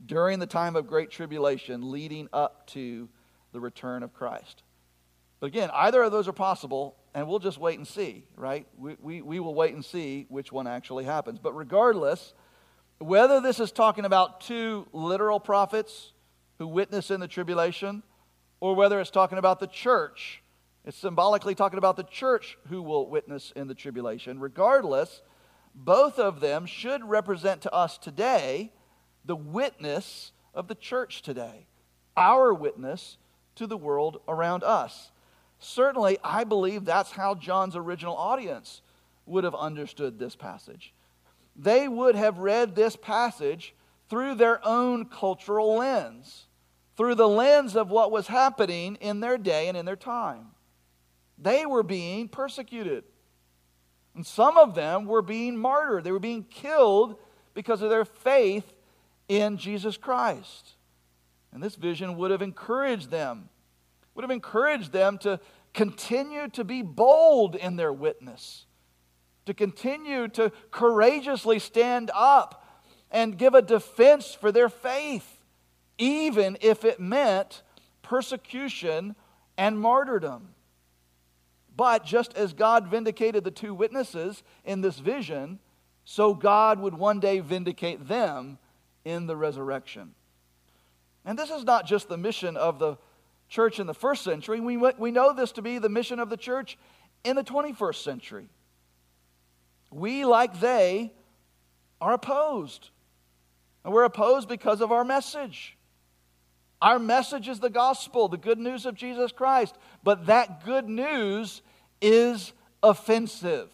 during 0.07 0.39
the 0.39 0.47
time 0.47 0.77
of 0.77 0.87
great 0.87 1.11
tribulation, 1.11 1.91
leading 1.91 2.29
up 2.33 2.69
to 2.69 3.09
the 3.53 3.59
return 3.59 4.05
of 4.05 4.15
Christ. 4.15 4.63
But 5.41 5.49
again, 5.49 5.71
either 5.75 6.05
of 6.05 6.13
those 6.13 6.29
are 6.29 6.33
possible, 6.33 6.95
and 7.15 7.27
we'll 7.27 7.41
just 7.41 7.59
wait 7.59 7.79
and 7.79 7.87
see, 7.87 8.25
right? 8.37 8.65
We, 8.79 8.97
we, 9.03 9.23
we 9.23 9.41
will 9.41 9.57
wait 9.57 9.75
and 9.75 9.85
see 9.85 10.27
which 10.29 10.53
one 10.53 10.69
actually 10.69 11.03
happens. 11.03 11.41
But 11.41 11.53
regardless, 11.57 12.33
whether 13.01 13.41
this 13.41 13.59
is 13.59 13.73
talking 13.73 14.05
about 14.05 14.41
two 14.41 14.87
literal 14.93 15.41
prophets 15.41 16.13
who 16.59 16.69
witness 16.69 17.11
in 17.11 17.19
the 17.19 17.27
tribulation, 17.27 18.05
or 18.61 18.77
whether 18.77 19.01
it's 19.01 19.11
talking 19.11 19.39
about 19.39 19.59
the 19.59 19.67
church, 19.67 20.45
it's 20.85 20.97
symbolically 20.97 21.57
talking 21.57 21.79
about 21.79 21.97
the 21.97 22.05
church 22.05 22.57
who 22.69 22.83
will 22.83 23.11
witness 23.11 23.53
in 23.57 23.67
the 23.67 23.75
tribulation. 23.75 24.39
Regardless, 24.39 25.23
both 25.75 26.19
of 26.19 26.41
them 26.41 26.67
should 26.67 27.05
represent 27.05 27.63
to 27.63 27.73
us 27.73 27.99
today 27.99 28.73
the 29.25 29.37
witness 29.37 30.33
of 30.55 30.69
the 30.69 30.75
church 30.75 31.23
today, 31.23 31.67
our 32.17 32.53
witness 32.53 33.17
to 33.55 33.67
the 33.67 33.77
world 33.77 34.21
around 34.29 34.63
us. 34.65 35.11
Certainly, 35.59 36.19
I 36.25 36.45
believe 36.45 36.85
that's 36.85 37.13
how 37.13 37.35
John's 37.35 37.77
original 37.77 38.17
audience 38.17 38.83
would 39.27 39.45
have 39.45 39.55
understood 39.55 40.19
this 40.19 40.35
passage. 40.35 40.93
They 41.55 41.87
would 41.87 42.17
have 42.17 42.39
read 42.39 42.75
this 42.75 42.97
passage 42.97 43.75
through 44.09 44.35
their 44.35 44.67
own 44.67 45.07
cultural 45.07 45.77
lens, 45.77 46.47
through 46.97 47.15
the 47.15 47.29
lens 47.29 47.77
of 47.77 47.91
what 47.91 48.11
was 48.11 48.27
happening 48.27 48.97
in 48.97 49.21
their 49.21 49.39
day 49.39 49.69
and 49.69 49.77
in 49.77 49.87
their 49.87 49.97
time. 49.97 50.49
They 51.39 51.67
were 51.67 51.83
being 51.83 52.29
persecuted. 52.29 53.05
And 54.15 54.27
some 54.27 54.59
of 54.59 54.75
them 54.75 55.07
were 55.07 55.23
being 55.23 55.57
martyred, 55.57 56.05
they 56.05 56.13
were 56.13 56.19
being 56.19 56.45
killed 56.45 57.17
because 57.55 57.83
of 57.83 57.91
their 57.91 58.05
faith 58.05 58.73
in 59.29 59.57
Jesus 59.57 59.97
Christ. 59.97 60.75
And 61.53 61.63
this 61.63 61.77
vision 61.77 62.17
would 62.17 62.31
have 62.31 62.43
encouraged 62.43 63.11
them, 63.11 63.49
would 64.15 64.23
have 64.23 64.31
encouraged 64.31 64.93
them 64.93 65.19
to 65.19 65.41
continue 65.75 66.49
to 66.49 66.65
be 66.65 66.83
bold 66.83 67.55
in 67.55 67.77
their 67.77 67.93
witness, 67.93 68.67
to 69.47 69.55
continue 69.55 70.29
to 70.29 70.53
courageously 70.71 71.59
stand 71.59 72.11
up 72.15 72.83
and 73.11 73.39
give 73.39 73.55
a 73.55 73.63
defense 73.63 74.35
for 74.35 74.53
their 74.53 74.69
faith, 74.69 75.43
even 75.99 76.57
if 76.61 76.85
it 76.85 77.01
meant 77.01 77.63
persecution 78.03 79.15
and 79.57 79.79
martyrdom. 79.79 80.49
But 81.83 82.05
just 82.05 82.37
as 82.37 82.53
God 82.53 82.87
vindicated 82.87 83.43
the 83.43 83.51
two 83.51 83.75
witnesses 83.75 84.45
in 84.65 84.83
this 84.83 85.01
vision, 85.01 85.59
so 86.05 86.33
God 86.33 86.79
would 86.79 86.95
one 86.95 87.19
day 87.19 87.41
vindicate 87.41 88.07
them 88.07 88.59
in 89.05 89.27
the 89.27 89.37
resurrection. 89.37 90.15
And 91.25 91.37
this 91.37 91.51
is 91.51 91.65
not 91.65 91.85
just 91.85 92.09
the 92.09 92.17
mission 92.17 92.57
of 92.57 92.79
the 92.79 92.99
church 93.49 93.81
in 93.81 93.89
the 93.89 93.95
first 93.95 94.23
century, 94.23 94.61
we, 94.61 94.77
we 94.77 95.11
know 95.11 95.33
this 95.33 95.51
to 95.51 95.63
be 95.63 95.79
the 95.79 95.89
mission 95.89 96.21
of 96.21 96.31
the 96.31 96.37
church 96.37 96.79
in 97.25 97.35
the 97.35 97.43
21st 97.43 98.05
century. 98.05 98.49
We, 99.91 100.25
like 100.25 100.61
they, 100.61 101.13
are 102.01 102.13
opposed. 102.13 102.91
And 103.85 103.93
we're 103.93 104.05
opposed 104.05 104.49
because 104.49 104.81
of 104.81 104.93
our 104.93 105.05
message. 105.05 105.77
Our 106.81 107.01
message 107.01 107.49
is 107.49 107.59
the 107.59 107.71
gospel, 107.71 108.29
the 108.29 108.37
good 108.37 108.61
news 108.61 108.87
of 108.87 108.95
Jesus 108.95 109.33
Christ. 109.33 109.77
But 110.05 110.27
that 110.27 110.65
good 110.65 110.89
news 110.89 111.61
is 112.03 112.53
offensive. 112.83 113.71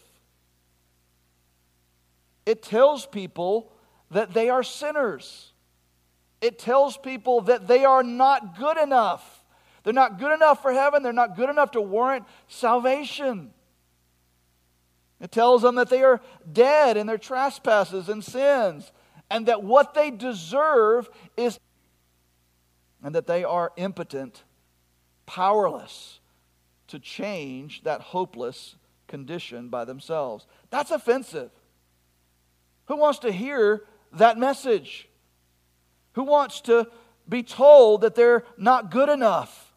It 2.45 2.63
tells 2.63 3.05
people 3.05 3.73
that 4.11 4.33
they 4.33 4.49
are 4.49 4.63
sinners. 4.63 5.51
It 6.41 6.57
tells 6.57 6.95
people 6.95 7.41
that 7.41 7.67
they 7.67 7.83
are 7.83 8.03
not 8.03 8.57
good 8.57 8.77
enough. 8.77 9.43
They're 9.83 9.93
not 9.93 10.19
good 10.19 10.33
enough 10.33 10.61
for 10.61 10.71
heaven. 10.71 11.03
They're 11.03 11.11
not 11.11 11.35
good 11.35 11.49
enough 11.49 11.71
to 11.71 11.81
warrant 11.81 12.25
salvation. 12.47 13.51
It 15.19 15.31
tells 15.31 15.63
them 15.63 15.75
that 15.75 15.89
they 15.89 16.03
are 16.03 16.21
dead 16.51 16.95
in 16.95 17.07
their 17.07 17.17
trespasses 17.17 18.07
and 18.07 18.23
sins, 18.23 18.91
and 19.29 19.47
that 19.47 19.63
what 19.63 19.93
they 19.93 20.11
deserve 20.11 21.09
is 21.35 21.59
and 23.03 23.15
that 23.15 23.27
they 23.27 23.43
are 23.43 23.71
impotent, 23.77 24.43
powerless 25.25 26.18
to 26.89 26.99
change 26.99 27.83
that 27.83 28.01
hopeless 28.01 28.75
condition 29.07 29.69
by 29.69 29.85
themselves. 29.85 30.45
That's 30.69 30.91
offensive. 30.91 31.51
Who 32.85 32.97
wants 32.97 33.19
to 33.19 33.31
hear 33.31 33.83
that 34.13 34.37
message? 34.37 35.07
Who 36.13 36.23
wants 36.23 36.61
to 36.61 36.87
be 37.27 37.43
told 37.43 38.01
that 38.01 38.15
they're 38.15 38.43
not 38.57 38.91
good 38.91 39.09
enough? 39.09 39.73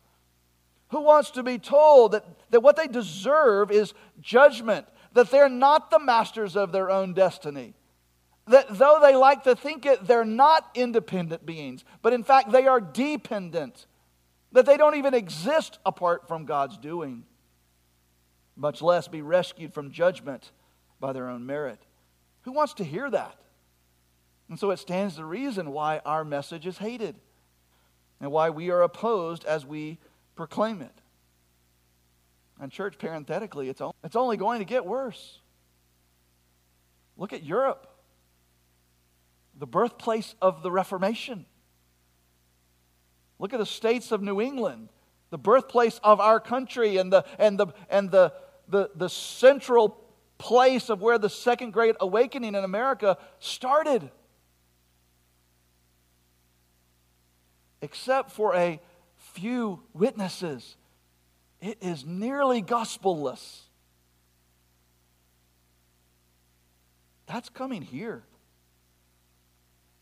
Who 0.88 1.01
wants 1.01 1.31
to 1.33 1.42
be 1.42 1.59
told 1.59 2.12
that, 2.12 2.25
that 2.51 2.62
what 2.62 2.77
they 2.77 2.87
deserve 2.87 3.70
is 3.70 3.94
judgment, 4.20 4.87
that 5.14 5.31
they're 5.31 5.48
not 5.48 5.90
the 5.90 5.98
masters 5.98 6.57
of 6.57 6.72
their 6.72 6.90
own 6.90 7.14
destiny? 7.14 7.75
That 8.46 8.66
though 8.79 8.98
they 9.01 9.14
like 9.14 9.44
to 9.44 9.55
think 9.55 9.87
it, 9.87 10.07
they're 10.07 10.25
not 10.25 10.68
independent 10.75 11.46
beings, 11.46 11.85
but 12.03 12.12
in 12.12 12.25
fact 12.25 12.51
they 12.51 12.66
are 12.66 12.81
dependent, 12.81 13.87
that 14.53 14.67
they 14.67 14.77
don't 14.77 14.97
even 14.97 15.15
exist 15.15 15.79
apart 15.85 16.29
from 16.29 16.45
God's 16.45 16.77
doing, 16.79 17.25
much 18.55 18.83
less 18.83 19.09
be 19.09 19.23
rescued 19.23 19.73
from 19.73 19.91
judgment 19.91 20.53
by 21.01 21.12
their 21.12 21.29
own 21.29 21.47
merit. 21.47 21.81
Who 22.43 22.53
wants 22.53 22.75
to 22.75 22.85
hear 22.85 23.11
that? 23.11 23.37
And 24.49 24.59
so 24.59 24.71
it 24.71 24.79
stands 24.79 25.17
to 25.17 25.25
reason 25.25 25.71
why 25.71 26.01
our 26.05 26.25
message 26.25 26.67
is 26.67 26.79
hated 26.79 27.17
and 28.21 28.31
why 28.31 28.51
we 28.51 28.71
are 28.71 28.83
opposed 28.83 29.45
as 29.45 29.65
we 29.65 29.99
proclaim 30.37 30.83
it. 30.83 31.01
And, 32.61 32.71
church, 32.71 32.99
parenthetically, 32.99 33.69
it's 33.69 33.81
it's 34.05 34.15
only 34.15 34.37
going 34.37 34.61
to 34.61 34.65
get 34.65 34.85
worse. 34.85 35.41
Look 37.17 37.33
at 37.33 37.43
Europe, 37.43 37.88
the 39.59 39.67
birthplace 39.67 40.35
of 40.41 40.62
the 40.62 40.71
Reformation. 40.71 41.47
Look 43.42 43.52
at 43.52 43.59
the 43.59 43.66
states 43.66 44.12
of 44.12 44.22
New 44.22 44.40
England, 44.40 44.88
the 45.31 45.37
birthplace 45.37 45.98
of 46.05 46.20
our 46.20 46.38
country 46.38 46.96
and 46.98 47.12
the, 47.12 47.24
and 47.40 47.59
the, 47.59 47.66
and 47.90 48.09
the, 48.09 48.33
the, 48.68 48.90
the 48.94 49.09
central 49.09 50.00
place 50.38 50.88
of 50.88 51.02
where 51.02 51.18
the 51.18 51.28
Second 51.28 51.72
Great 51.72 51.96
Awakening 51.98 52.55
in 52.55 52.62
America 52.62 53.18
started. 53.40 54.09
Except 57.81 58.31
for 58.31 58.55
a 58.55 58.81
few 59.16 59.83
witnesses, 59.92 60.76
it 61.61 61.78
is 61.81 62.07
nearly 62.07 62.61
gospelless. 62.61 63.62
That's 67.26 67.48
coming 67.48 67.83
here. 67.83 68.22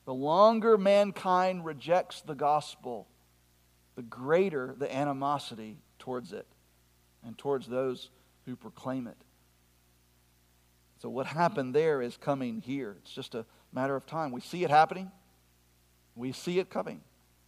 The 0.05 0.13
longer 0.13 0.77
mankind 0.77 1.65
rejects 1.65 2.21
the 2.21 2.35
gospel, 2.35 3.07
the 3.97 4.03
greater 4.03 4.75
the 4.79 4.95
animosity 4.95 5.79
towards 5.99 6.33
it 6.33 6.47
and 7.25 7.37
towards 7.37 7.67
those 7.67 8.11
who 8.47 8.57
proclaim 8.57 9.07
it. 9.07 9.17
So, 11.01 11.09
what 11.09 11.27
happened 11.27 11.75
there 11.75 12.03
is 12.03 12.17
coming 12.17 12.61
here. 12.61 12.97
It's 13.03 13.13
just 13.13 13.35
a 13.35 13.47
matter 13.73 13.97
of 13.97 14.07
time. 14.07 14.33
We 14.33 14.41
see 14.41 14.65
it 14.65 14.71
happening, 14.71 15.11
we 16.15 16.33
see 16.33 16.59
it 16.59 16.71
coming. 16.71 17.03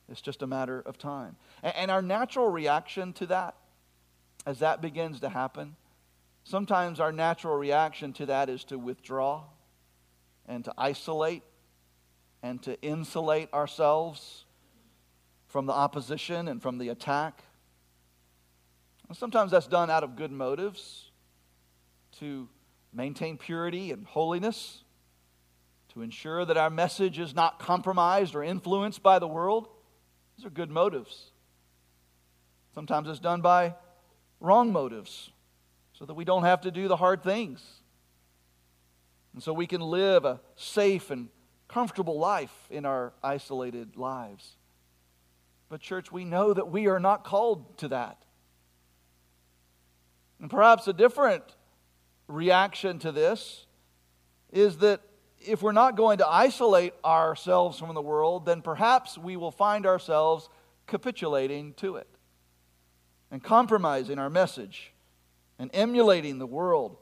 It's 0.09 0.21
just 0.21 0.43
a 0.43 0.47
matter 0.47 0.81
of 0.81 0.99
time. 0.99 1.37
And 1.63 1.91
our 1.91 2.03
natural 2.03 2.49
reaction 2.49 3.13
to 3.15 3.27
that, 3.27 3.55
as 4.45 4.59
that 4.59 4.83
begins 4.83 5.21
to 5.21 5.29
happen, 5.29 5.77
sometimes 6.45 7.01
our 7.01 7.13
natural 7.13 7.57
reaction 7.57 8.13
to 8.15 8.27
that 8.27 8.51
is 8.51 8.65
to 8.65 8.79
withdraw 8.79 9.45
and 10.47 10.65
to 10.65 10.75
isolate 10.77 11.43
and 12.43 12.61
to 12.65 12.81
insulate 12.83 13.53
ourselves 13.55 14.45
from 15.53 15.67
the 15.67 15.73
opposition 15.73 16.49
and 16.49 16.63
from 16.63 16.79
the 16.79 16.89
attack. 16.89 17.43
Sometimes 19.13 19.51
that's 19.51 19.67
done 19.67 19.91
out 19.91 20.03
of 20.03 20.17
good 20.17 20.33
motives 20.33 21.11
to 22.21 22.49
maintain 22.95 23.37
purity 23.37 23.93
and 23.93 24.07
holiness, 24.07 24.83
to 25.93 26.01
ensure 26.01 26.47
that 26.47 26.57
our 26.57 26.71
message 26.71 27.19
is 27.19 27.35
not 27.35 27.59
compromised 27.59 28.35
or 28.35 28.43
influenced 28.43 29.03
by 29.03 29.19
the 29.19 29.29
world. 29.29 29.69
These 30.39 30.47
are 30.47 30.51
good 30.51 30.71
motives. 30.71 31.33
Sometimes 32.75 33.07
it's 33.11 33.21
done 33.21 33.43
by 33.43 33.75
wrong 34.41 34.73
motives 34.73 35.31
so 35.93 36.07
that 36.07 36.15
we 36.15 36.25
don't 36.25 36.45
have 36.45 36.63
to 36.63 36.71
do 36.71 36.89
the 36.89 36.97
hard 36.97 37.23
things. 37.23 37.63
And 39.35 39.43
so 39.43 39.53
we 39.53 39.67
can 39.67 39.83
live 39.83 40.25
a 40.25 40.41
safe 40.57 41.11
and 41.11 41.29
comfortable 41.69 42.19
life 42.19 42.55
in 42.71 42.87
our 42.87 43.13
isolated 43.23 43.99
lives. 43.99 44.57
But, 45.73 45.81
church, 45.81 46.13
we 46.13 46.27
know 46.27 46.53
that 46.53 46.71
we 46.71 46.87
are 46.89 47.01
not 47.01 47.25
called 47.25 47.79
to 47.79 47.89
that. 47.89 48.23
And 50.39 50.51
perhaps 50.51 50.87
a 50.87 50.93
different 50.93 51.45
reaction 52.29 52.99
to 52.99 53.11
this 53.11 53.65
is 54.53 54.77
that 54.79 55.01
if 55.41 55.63
we're 55.63 55.73
not 55.73 55.97
going 55.97 56.19
to 56.19 56.29
isolate 56.29 56.93
ourselves 57.03 57.79
from 57.79 57.95
the 57.95 58.03
world, 58.03 58.45
then 58.45 58.61
perhaps 58.61 59.17
we 59.17 59.39
will 59.39 59.51
find 59.51 59.87
ourselves 59.87 60.51
capitulating 60.87 61.73
to 61.79 61.97
it 61.97 62.19
and 63.31 63.43
compromising 63.43 64.19
our 64.19 64.29
message 64.29 64.93
and 65.59 65.71
emulating 65.73 66.39
the 66.39 66.47
world 66.47 66.99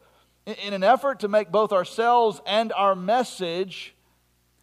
in 0.46 0.72
an 0.74 0.84
effort 0.84 1.18
to 1.18 1.28
make 1.28 1.50
both 1.50 1.72
ourselves 1.72 2.40
and 2.46 2.72
our 2.74 2.94
message 2.94 3.96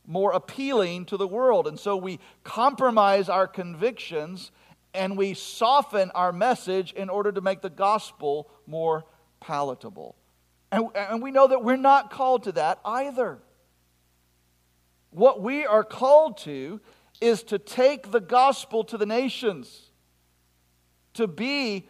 more 0.07 0.31
appealing 0.31 1.05
to 1.05 1.17
the 1.17 1.27
world. 1.27 1.67
And 1.67 1.79
so 1.79 1.97
we 1.97 2.19
compromise 2.43 3.29
our 3.29 3.45
convictions 3.45 4.51
and 4.93 5.17
we 5.17 5.33
soften 5.35 6.09
our 6.11 6.31
message 6.31 6.93
in 6.93 7.09
order 7.09 7.31
to 7.31 7.41
make 7.41 7.61
the 7.61 7.69
gospel 7.69 8.49
more 8.65 9.03
palatable. 9.39 10.15
And, 10.71 10.87
and 10.95 11.21
we 11.21 11.31
know 11.31 11.47
that 11.47 11.63
we're 11.63 11.75
not 11.75 12.09
called 12.09 12.43
to 12.43 12.53
that 12.53 12.79
either. 12.83 13.37
What 15.11 15.41
we 15.41 15.65
are 15.65 15.83
called 15.83 16.37
to 16.39 16.81
is 17.21 17.43
to 17.43 17.59
take 17.59 18.11
the 18.11 18.19
gospel 18.19 18.83
to 18.85 18.97
the 18.97 19.05
nations, 19.05 19.91
to 21.13 21.27
be 21.27 21.89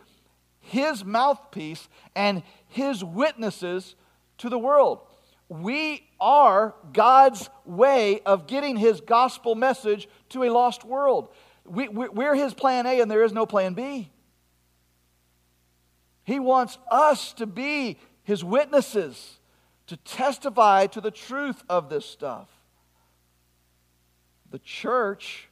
his 0.60 1.06
mouthpiece 1.06 1.88
and 2.16 2.44
his 2.68 3.04
witnesses 3.04 3.96
to 4.40 4.50
the 4.50 4.60
world. 4.60 5.07
We 5.50 6.08
are 6.20 6.76
God's 6.92 7.50
way 7.66 8.20
of 8.26 8.48
getting 8.48 8.76
his 8.76 9.00
gospel 9.02 9.56
message 9.56 10.10
to 10.30 10.44
a 10.44 10.50
lost 10.50 10.84
world. 10.84 11.30
We, 11.66 11.88
we're 11.88 12.36
his 12.36 12.54
plan 12.54 12.86
A, 12.86 13.00
and 13.02 13.10
there 13.10 13.24
is 13.24 13.34
no 13.34 13.46
plan 13.46 13.74
B. 13.74 14.10
He 16.24 16.40
wants 16.40 16.78
us 16.92 17.32
to 17.34 17.46
be 17.46 17.98
his 18.24 18.44
witnesses, 18.44 19.40
to 19.88 19.96
testify 19.96 20.88
to 20.88 21.00
the 21.00 21.12
truth 21.12 21.64
of 21.70 21.90
this 21.90 22.06
stuff. 22.06 22.50
The 24.52 24.60
church, 24.60 25.48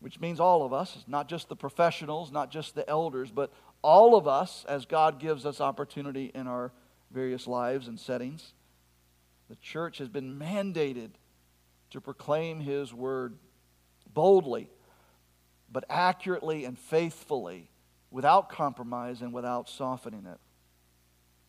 which 0.00 0.20
means 0.20 0.40
all 0.40 0.64
of 0.64 0.74
us, 0.74 1.04
not 1.06 1.28
just 1.28 1.48
the 1.48 1.56
professionals, 1.56 2.30
not 2.30 2.50
just 2.50 2.74
the 2.74 2.88
elders, 2.88 3.30
but 3.30 3.50
all 3.80 4.16
of 4.16 4.28
us, 4.28 4.66
as 4.68 4.84
God 4.84 5.18
gives 5.18 5.46
us 5.46 5.60
opportunity 5.60 6.30
in 6.34 6.46
our 6.46 6.70
various 7.10 7.46
lives 7.46 7.88
and 7.88 7.98
settings, 7.98 8.52
the 9.48 9.56
church 9.56 9.98
has 9.98 10.08
been 10.08 10.38
mandated 10.38 11.10
to 11.90 12.00
proclaim 12.00 12.60
His 12.60 12.92
word 12.92 13.36
boldly, 14.12 14.70
but 15.70 15.84
accurately 15.88 16.64
and 16.64 16.78
faithfully, 16.78 17.70
without 18.10 18.48
compromise 18.48 19.22
and 19.22 19.32
without 19.32 19.68
softening 19.68 20.26
it. 20.26 20.38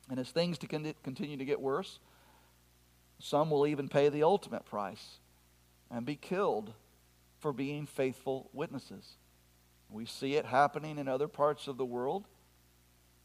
And 0.09 0.19
as 0.19 0.29
things 0.29 0.57
to 0.59 0.67
continue 0.67 1.37
to 1.37 1.45
get 1.45 1.61
worse, 1.61 1.99
some 3.19 3.49
will 3.49 3.65
even 3.65 3.87
pay 3.87 4.09
the 4.09 4.23
ultimate 4.23 4.65
price 4.65 5.19
and 5.89 6.05
be 6.05 6.15
killed 6.15 6.73
for 7.39 7.53
being 7.53 7.85
faithful 7.85 8.49
witnesses. 8.51 9.17
We 9.89 10.05
see 10.05 10.35
it 10.35 10.45
happening 10.45 10.97
in 10.97 11.07
other 11.07 11.27
parts 11.27 11.67
of 11.67 11.77
the 11.77 11.85
world. 11.85 12.25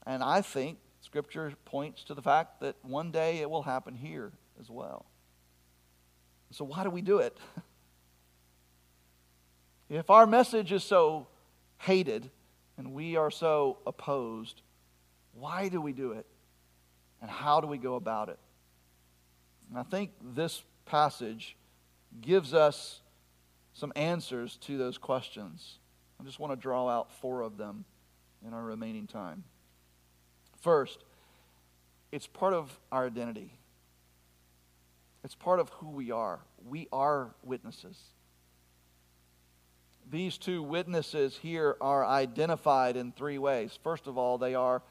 And 0.07 0.23
I 0.23 0.43
think 0.43 0.79
Scripture 1.01 1.55
points 1.65 2.05
to 2.05 2.15
the 2.15 2.23
fact 2.23 2.61
that 2.61 2.77
one 2.83 3.11
day 3.11 3.39
it 3.39 3.51
will 3.51 3.63
happen 3.63 3.95
here 3.95 4.33
as 4.61 4.71
well. 4.71 5.07
So, 6.53 6.65
why 6.65 6.85
do 6.85 6.91
we 6.91 7.03
do 7.03 7.19
it? 7.19 7.37
if 9.89 10.11
our 10.11 10.27
message 10.27 10.73
is 10.73 10.83
so 10.83 11.29
hated 11.79 12.31
and 12.77 12.93
we 12.93 13.17
are 13.17 13.31
so 13.31 13.79
opposed, 13.87 14.63
why 15.33 15.69
do 15.69 15.81
we 15.81 15.93
do 15.93 16.13
it? 16.13 16.27
And 17.23 17.31
how 17.31 17.61
do 17.61 17.67
we 17.67 17.79
go 17.79 17.95
about 17.95 18.29
it? 18.29 18.39
And 19.69 19.79
I 19.79 19.83
think 19.83 20.11
this 20.35 20.63
passage 20.87 21.57
gives 22.21 22.55
us 22.55 23.01
some 23.73 23.93
answers 23.95 24.57
to 24.63 24.77
those 24.77 24.99
questions. 24.99 25.79
I 26.21 26.25
just 26.25 26.41
want 26.41 26.53
to 26.53 26.57
draw 26.57 26.89
out 26.89 27.13
four 27.13 27.43
of 27.43 27.57
them 27.57 27.85
in 28.47 28.53
our 28.53 28.63
remaining 28.63 29.07
time. 29.07 29.45
First, 30.61 31.05
it's 32.13 32.27
part 32.27 32.53
of 32.53 32.79
our 32.91 33.07
identity. 33.07 33.53
It's 35.25 35.35
part 35.35 35.61
of 35.61 35.69
who 35.71 35.89
we 35.89 36.11
are. 36.11 36.41
We 36.67 36.89
are 36.93 37.35
witnesses. 37.43 37.99
These 40.11 40.39
two 40.39 40.63
witnesses 40.63 41.39
here 41.41 41.77
are 41.81 42.05
identified 42.05 42.97
in 42.97 43.13
three 43.13 43.39
ways. 43.39 43.79
First 43.83 44.07
of 44.07 44.19
all, 44.19 44.39
they 44.39 44.55
are 44.55 44.83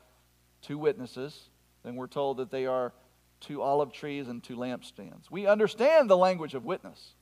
two 0.62 0.78
witnesses 0.78 1.50
then 1.84 1.96
we're 1.96 2.08
told 2.08 2.38
that 2.38 2.52
they 2.52 2.66
are 2.66 2.94
two 3.40 3.62
olive 3.62 3.94
trees 3.94 4.28
and 4.28 4.44
two 4.44 4.58
lampstands. 4.58 5.32
We 5.32 5.48
understand 5.48 6.10
the 6.10 6.18
language 6.18 6.54
of 6.54 6.66
witness. 6.66 7.14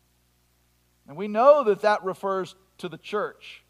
And 1.08 1.16
we 1.16 1.28
know 1.28 1.64
that 1.66 1.82
that 1.82 2.04
refers 2.04 2.56
to 2.80 2.90
the 2.90 2.98
church. 2.98 3.64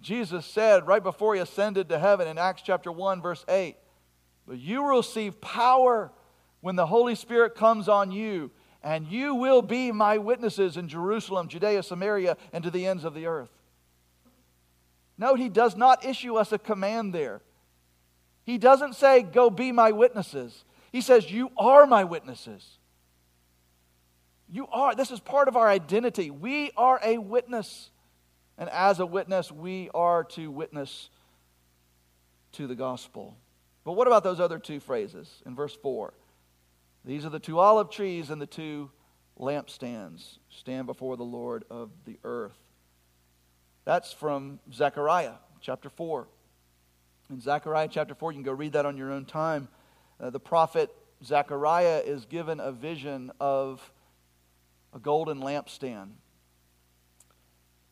Jesus 0.00 0.44
said 0.44 0.86
right 0.86 1.02
before 1.02 1.34
he 1.34 1.40
ascended 1.40 1.88
to 1.88 1.98
heaven 1.98 2.28
in 2.28 2.38
Acts 2.38 2.62
chapter 2.62 2.92
1, 2.92 3.22
verse 3.22 3.44
8, 3.48 3.76
But 4.46 4.58
you 4.58 4.82
will 4.82 4.98
receive 4.98 5.40
power 5.40 6.12
when 6.66 6.74
the 6.74 6.86
Holy 6.86 7.14
Spirit 7.14 7.54
comes 7.54 7.88
on 7.88 8.10
you, 8.10 8.50
and 8.82 9.06
you 9.06 9.36
will 9.36 9.62
be 9.62 9.92
my 9.92 10.18
witnesses 10.18 10.76
in 10.76 10.88
Jerusalem, 10.88 11.46
Judea, 11.46 11.80
Samaria, 11.80 12.36
and 12.52 12.64
to 12.64 12.72
the 12.72 12.88
ends 12.88 13.04
of 13.04 13.14
the 13.14 13.26
earth. 13.26 13.52
Note, 15.16 15.38
he 15.38 15.48
does 15.48 15.76
not 15.76 16.04
issue 16.04 16.34
us 16.34 16.50
a 16.50 16.58
command 16.58 17.14
there. 17.14 17.40
He 18.42 18.58
doesn't 18.58 18.96
say, 18.96 19.22
Go 19.22 19.48
be 19.48 19.70
my 19.70 19.92
witnesses. 19.92 20.64
He 20.90 21.02
says, 21.02 21.30
You 21.30 21.52
are 21.56 21.86
my 21.86 22.02
witnesses. 22.02 22.66
You 24.50 24.66
are. 24.66 24.96
This 24.96 25.12
is 25.12 25.20
part 25.20 25.46
of 25.46 25.56
our 25.56 25.68
identity. 25.68 26.32
We 26.32 26.72
are 26.76 26.98
a 27.00 27.18
witness. 27.18 27.90
And 28.58 28.68
as 28.70 28.98
a 28.98 29.06
witness, 29.06 29.52
we 29.52 29.88
are 29.94 30.24
to 30.30 30.50
witness 30.50 31.10
to 32.54 32.66
the 32.66 32.74
gospel. 32.74 33.36
But 33.84 33.92
what 33.92 34.08
about 34.08 34.24
those 34.24 34.40
other 34.40 34.58
two 34.58 34.80
phrases 34.80 35.30
in 35.46 35.54
verse 35.54 35.76
4? 35.80 36.12
These 37.06 37.24
are 37.24 37.30
the 37.30 37.38
two 37.38 37.60
olive 37.60 37.88
trees 37.88 38.30
and 38.30 38.42
the 38.42 38.46
two 38.46 38.90
lampstands 39.38 40.38
stand 40.50 40.86
before 40.86 41.16
the 41.16 41.22
Lord 41.22 41.64
of 41.70 41.90
the 42.04 42.18
earth. 42.24 42.58
That's 43.84 44.12
from 44.12 44.58
Zechariah 44.72 45.34
chapter 45.60 45.88
4. 45.88 46.26
In 47.30 47.40
Zechariah 47.40 47.88
chapter 47.88 48.16
4, 48.16 48.32
you 48.32 48.36
can 48.36 48.42
go 48.42 48.52
read 48.52 48.72
that 48.72 48.86
on 48.86 48.96
your 48.96 49.12
own 49.12 49.24
time. 49.24 49.68
Uh, 50.18 50.30
the 50.30 50.40
prophet 50.40 50.90
Zechariah 51.24 52.02
is 52.04 52.24
given 52.24 52.58
a 52.58 52.72
vision 52.72 53.30
of 53.38 53.92
a 54.92 54.98
golden 54.98 55.40
lampstand. 55.40 56.10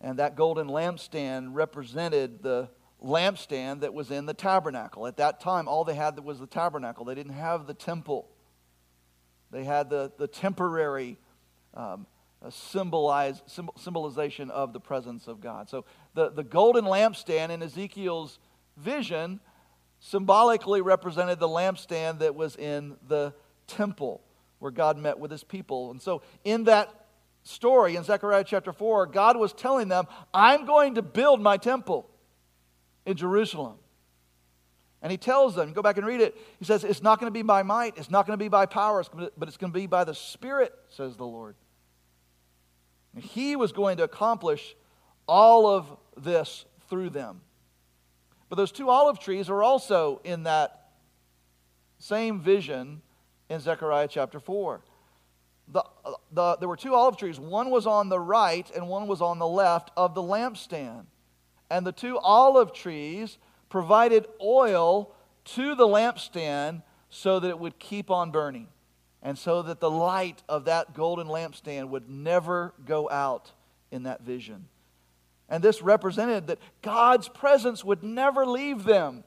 And 0.01 0.19
that 0.19 0.35
golden 0.35 0.67
lampstand 0.67 1.51
represented 1.53 2.43
the 2.43 2.69
lampstand 3.01 3.81
that 3.81 3.95
was 3.95 4.11
in 4.11 4.27
the 4.27 4.35
tabernacle. 4.35 5.07
At 5.07 5.19
that 5.19 5.39
time, 5.39 5.69
all 5.69 5.85
they 5.85 5.95
had 5.95 6.19
was 6.19 6.41
the 6.41 6.49
tabernacle, 6.49 7.05
they 7.05 7.15
didn't 7.15 7.35
have 7.35 7.69
the 7.69 7.75
temple. 7.75 8.29
They 9.55 9.63
had 9.63 9.89
the, 9.89 10.11
the 10.19 10.27
temporary 10.27 11.17
um, 11.75 12.07
symbolize, 12.51 13.41
symbol, 13.47 13.73
symbolization 13.79 14.51
of 14.51 14.73
the 14.73 14.81
presence 14.81 15.29
of 15.29 15.41
God. 15.41 15.71
So 15.71 15.85
the, 16.15 16.31
the 16.31 16.43
golden 16.43 16.85
lampstand 16.85 17.51
in 17.51 17.63
Ezekiel's 17.63 18.41
vision 18.77 19.39
symbolically 20.01 20.81
represented 20.81 21.39
the 21.39 21.47
lampstand 21.47 22.19
that 22.19 22.35
was 22.35 22.57
in 22.57 22.97
the 23.07 23.33
temple 23.69 24.23
where 24.59 24.73
God 24.73 24.99
met 24.99 25.21
with 25.21 25.31
his 25.31 25.45
people. 25.45 25.93
And 25.93 26.03
so, 26.03 26.23
in 26.43 26.65
that 26.65 27.07
story 27.45 27.95
in 27.95 28.03
Zechariah 28.03 28.45
chapter 28.45 28.73
4, 28.73 29.07
God 29.07 29.37
was 29.37 29.53
telling 29.53 29.87
them, 29.87 30.07
I'm 30.33 30.67
going 30.67 30.97
to 30.97 31.03
build 31.03 31.41
my 31.41 31.59
temple 31.59 32.11
in 33.07 33.17
Jerusalem. 33.17 33.77
And 35.05 35.11
he 35.11 35.19
tells 35.19 35.55
them, 35.55 35.75
go 35.75 35.83
back 35.83 35.99
and 35.99 36.07
read 36.07 36.23
it. 36.23 36.35
He 36.59 36.65
says, 36.65 36.83
It's 36.83 37.03
not 37.03 37.21
going 37.21 37.31
to 37.31 37.35
be 37.35 37.43
by 37.43 37.63
might, 37.63 37.99
it's 37.99 38.11
not 38.11 38.27
going 38.27 38.39
to 38.39 38.43
be 38.43 38.49
by 38.49 38.65
power, 38.65 39.05
but 39.37 39.49
it's 39.49 39.59
going 39.59 39.71
to 39.71 39.79
be 39.79 39.87
by 39.87 40.03
the 40.03 40.15
Spirit, 40.15 40.73
says 40.89 41.15
the 41.17 41.27
Lord. 41.27 41.57
And 43.15 43.23
he 43.23 43.55
was 43.55 43.71
going 43.71 43.99
to 43.99 44.05
accomplish 44.05 44.75
all 45.29 45.67
of 45.67 45.95
this 46.17 46.65
through 46.89 47.11
them. 47.11 47.43
But 48.49 48.57
those 48.57 48.73
two 48.73 48.89
olive 48.89 49.21
trees 49.21 49.51
are 49.51 49.63
also 49.63 50.23
in 50.25 50.45
that 50.45 50.89
same 51.99 52.41
vision 52.41 53.03
in 53.51 53.61
Zechariah 53.61 54.09
chapter 54.09 54.41
4. 54.41 54.81
The, 55.69 55.85
the, 56.33 56.57
there 56.57 56.69
were 56.69 56.77
two 56.77 56.95
olive 56.95 57.19
trees. 57.19 57.39
One 57.39 57.69
was 57.69 57.87
on 57.87 58.09
the 58.09 58.19
right 58.19 58.71
and 58.75 58.89
one 58.89 59.07
was 59.07 59.21
on 59.21 59.39
the 59.39 59.47
left 59.47 59.91
of 59.99 60.15
the 60.15 60.23
lampstand. 60.23 61.05
And 61.71 61.87
the 61.87 61.93
two 61.93 62.19
olive 62.19 62.73
trees 62.73 63.37
provided 63.75 64.25
oil 64.41 65.11
to 65.45 65.75
the 65.75 65.85
lampstand 65.85 66.81
so 67.11 67.41
that 67.41 67.49
it 67.49 67.59
would 67.59 67.77
keep 67.81 68.09
on 68.09 68.31
burning 68.31 68.69
and 69.21 69.37
so 69.37 69.63
that 69.63 69.81
the 69.81 69.91
light 69.91 70.45
of 70.49 70.67
that 70.67 70.95
golden 70.95 71.27
lampstand 71.27 71.89
would 71.89 72.09
never 72.09 72.73
go 72.87 73.11
out 73.11 73.51
in 73.91 74.05
that 74.05 74.21
vision. 74.21 74.69
And 75.49 75.61
this 75.61 75.83
represented 75.83 76.47
that 76.47 76.61
God's 76.83 77.29
presence 77.29 77.85
would 77.85 78.05
never 78.05 78.47
leave 78.47 78.85
them 78.85 79.25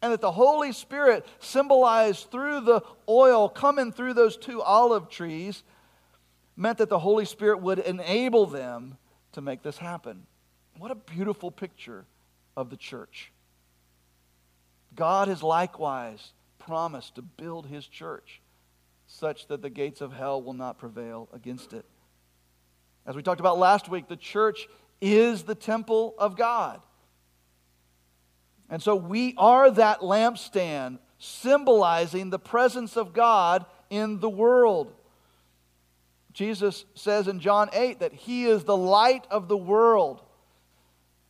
and 0.00 0.14
that 0.14 0.22
the 0.22 0.32
Holy 0.32 0.72
Spirit, 0.72 1.26
symbolized 1.38 2.30
through 2.30 2.62
the 2.62 2.80
oil 3.06 3.50
coming 3.50 3.92
through 3.92 4.14
those 4.14 4.38
two 4.38 4.62
olive 4.62 5.10
trees, 5.10 5.62
meant 6.56 6.78
that 6.78 6.88
the 6.88 7.00
Holy 7.00 7.26
Spirit 7.26 7.60
would 7.60 7.80
enable 7.80 8.46
them 8.46 8.96
to 9.32 9.42
make 9.42 9.62
this 9.62 9.76
happen. 9.76 10.22
What 10.78 10.90
a 10.90 10.94
beautiful 10.94 11.50
picture 11.50 12.06
of 12.56 12.70
the 12.70 12.78
church. 12.78 13.30
God 14.94 15.28
has 15.28 15.42
likewise 15.42 16.32
promised 16.58 17.16
to 17.16 17.22
build 17.22 17.66
his 17.66 17.86
church 17.86 18.40
such 19.06 19.46
that 19.48 19.62
the 19.62 19.70
gates 19.70 20.00
of 20.00 20.12
hell 20.12 20.40
will 20.40 20.52
not 20.52 20.78
prevail 20.78 21.28
against 21.32 21.72
it. 21.72 21.84
As 23.06 23.16
we 23.16 23.22
talked 23.22 23.40
about 23.40 23.58
last 23.58 23.88
week, 23.88 24.08
the 24.08 24.16
church 24.16 24.68
is 25.00 25.42
the 25.42 25.54
temple 25.54 26.14
of 26.18 26.36
God. 26.36 26.80
And 28.70 28.82
so 28.82 28.94
we 28.94 29.34
are 29.36 29.70
that 29.70 30.00
lampstand 30.00 30.98
symbolizing 31.18 32.30
the 32.30 32.38
presence 32.38 32.96
of 32.96 33.12
God 33.12 33.66
in 33.90 34.20
the 34.20 34.30
world. 34.30 34.92
Jesus 36.32 36.84
says 36.94 37.28
in 37.28 37.40
John 37.40 37.68
8 37.72 38.00
that 38.00 38.14
he 38.14 38.46
is 38.46 38.64
the 38.64 38.76
light 38.76 39.26
of 39.30 39.48
the 39.48 39.56
world. 39.56 40.22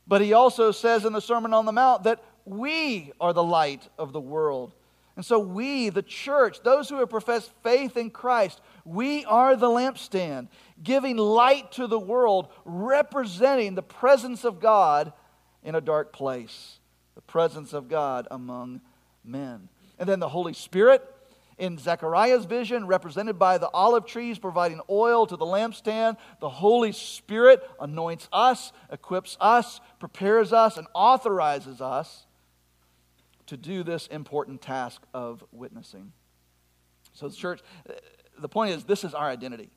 But 0.06 0.20
he 0.20 0.32
also 0.32 0.70
says 0.70 1.04
in 1.04 1.12
the 1.12 1.20
Sermon 1.20 1.52
on 1.52 1.66
the 1.66 1.72
Mount 1.72 2.04
that 2.04 2.22
we 2.44 3.12
are 3.20 3.32
the 3.32 3.42
light 3.42 3.88
of 3.98 4.12
the 4.12 4.20
world. 4.20 4.74
And 5.14 5.24
so 5.24 5.38
we, 5.38 5.90
the 5.90 6.02
church, 6.02 6.62
those 6.62 6.88
who 6.88 6.96
have 6.96 7.10
professed 7.10 7.52
faith 7.62 7.96
in 7.96 8.10
Christ, 8.10 8.60
we 8.84 9.24
are 9.26 9.56
the 9.56 9.68
lampstand, 9.68 10.48
giving 10.82 11.18
light 11.18 11.72
to 11.72 11.86
the 11.86 11.98
world, 11.98 12.48
representing 12.64 13.74
the 13.74 13.82
presence 13.82 14.44
of 14.44 14.58
God 14.58 15.12
in 15.62 15.74
a 15.74 15.80
dark 15.80 16.12
place 16.12 16.78
the 17.14 17.20
presence 17.20 17.74
of 17.74 17.88
God 17.88 18.26
among 18.30 18.80
men. 19.22 19.68
And 19.98 20.08
then 20.08 20.18
the 20.18 20.30
Holy 20.30 20.54
Spirit 20.54 21.06
in 21.58 21.76
Zechariah's 21.76 22.46
vision, 22.46 22.86
represented 22.86 23.38
by 23.38 23.58
the 23.58 23.68
olive 23.68 24.06
trees 24.06 24.38
providing 24.38 24.80
oil 24.88 25.26
to 25.26 25.36
the 25.36 25.44
lampstand. 25.44 26.16
The 26.40 26.48
Holy 26.48 26.92
Spirit 26.92 27.62
anoints 27.78 28.28
us, 28.32 28.72
equips 28.90 29.36
us, 29.40 29.80
prepares 30.00 30.52
us, 30.54 30.78
and 30.78 30.86
authorizes 30.94 31.82
us 31.82 32.26
to 33.46 33.56
do 33.56 33.82
this 33.82 34.06
important 34.06 34.62
task 34.62 35.02
of 35.12 35.44
witnessing. 35.52 36.12
So, 37.14 37.28
the 37.28 37.36
church, 37.36 37.60
the 38.38 38.48
point 38.48 38.72
is, 38.72 38.84
this 38.84 39.04
is 39.04 39.14
our 39.14 39.28
identity. 39.28 39.70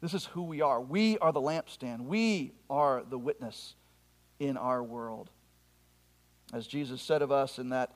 This 0.00 0.14
is 0.14 0.26
who 0.26 0.42
we 0.42 0.62
are. 0.62 0.80
We 0.80 1.18
are 1.18 1.32
the 1.32 1.40
lampstand, 1.40 2.06
we 2.06 2.52
are 2.68 3.02
the 3.08 3.18
witness 3.18 3.74
in 4.38 4.56
our 4.56 4.82
world. 4.82 5.30
As 6.52 6.66
Jesus 6.66 7.00
said 7.02 7.22
of 7.22 7.30
us 7.30 7.58
in 7.58 7.68
that 7.68 7.94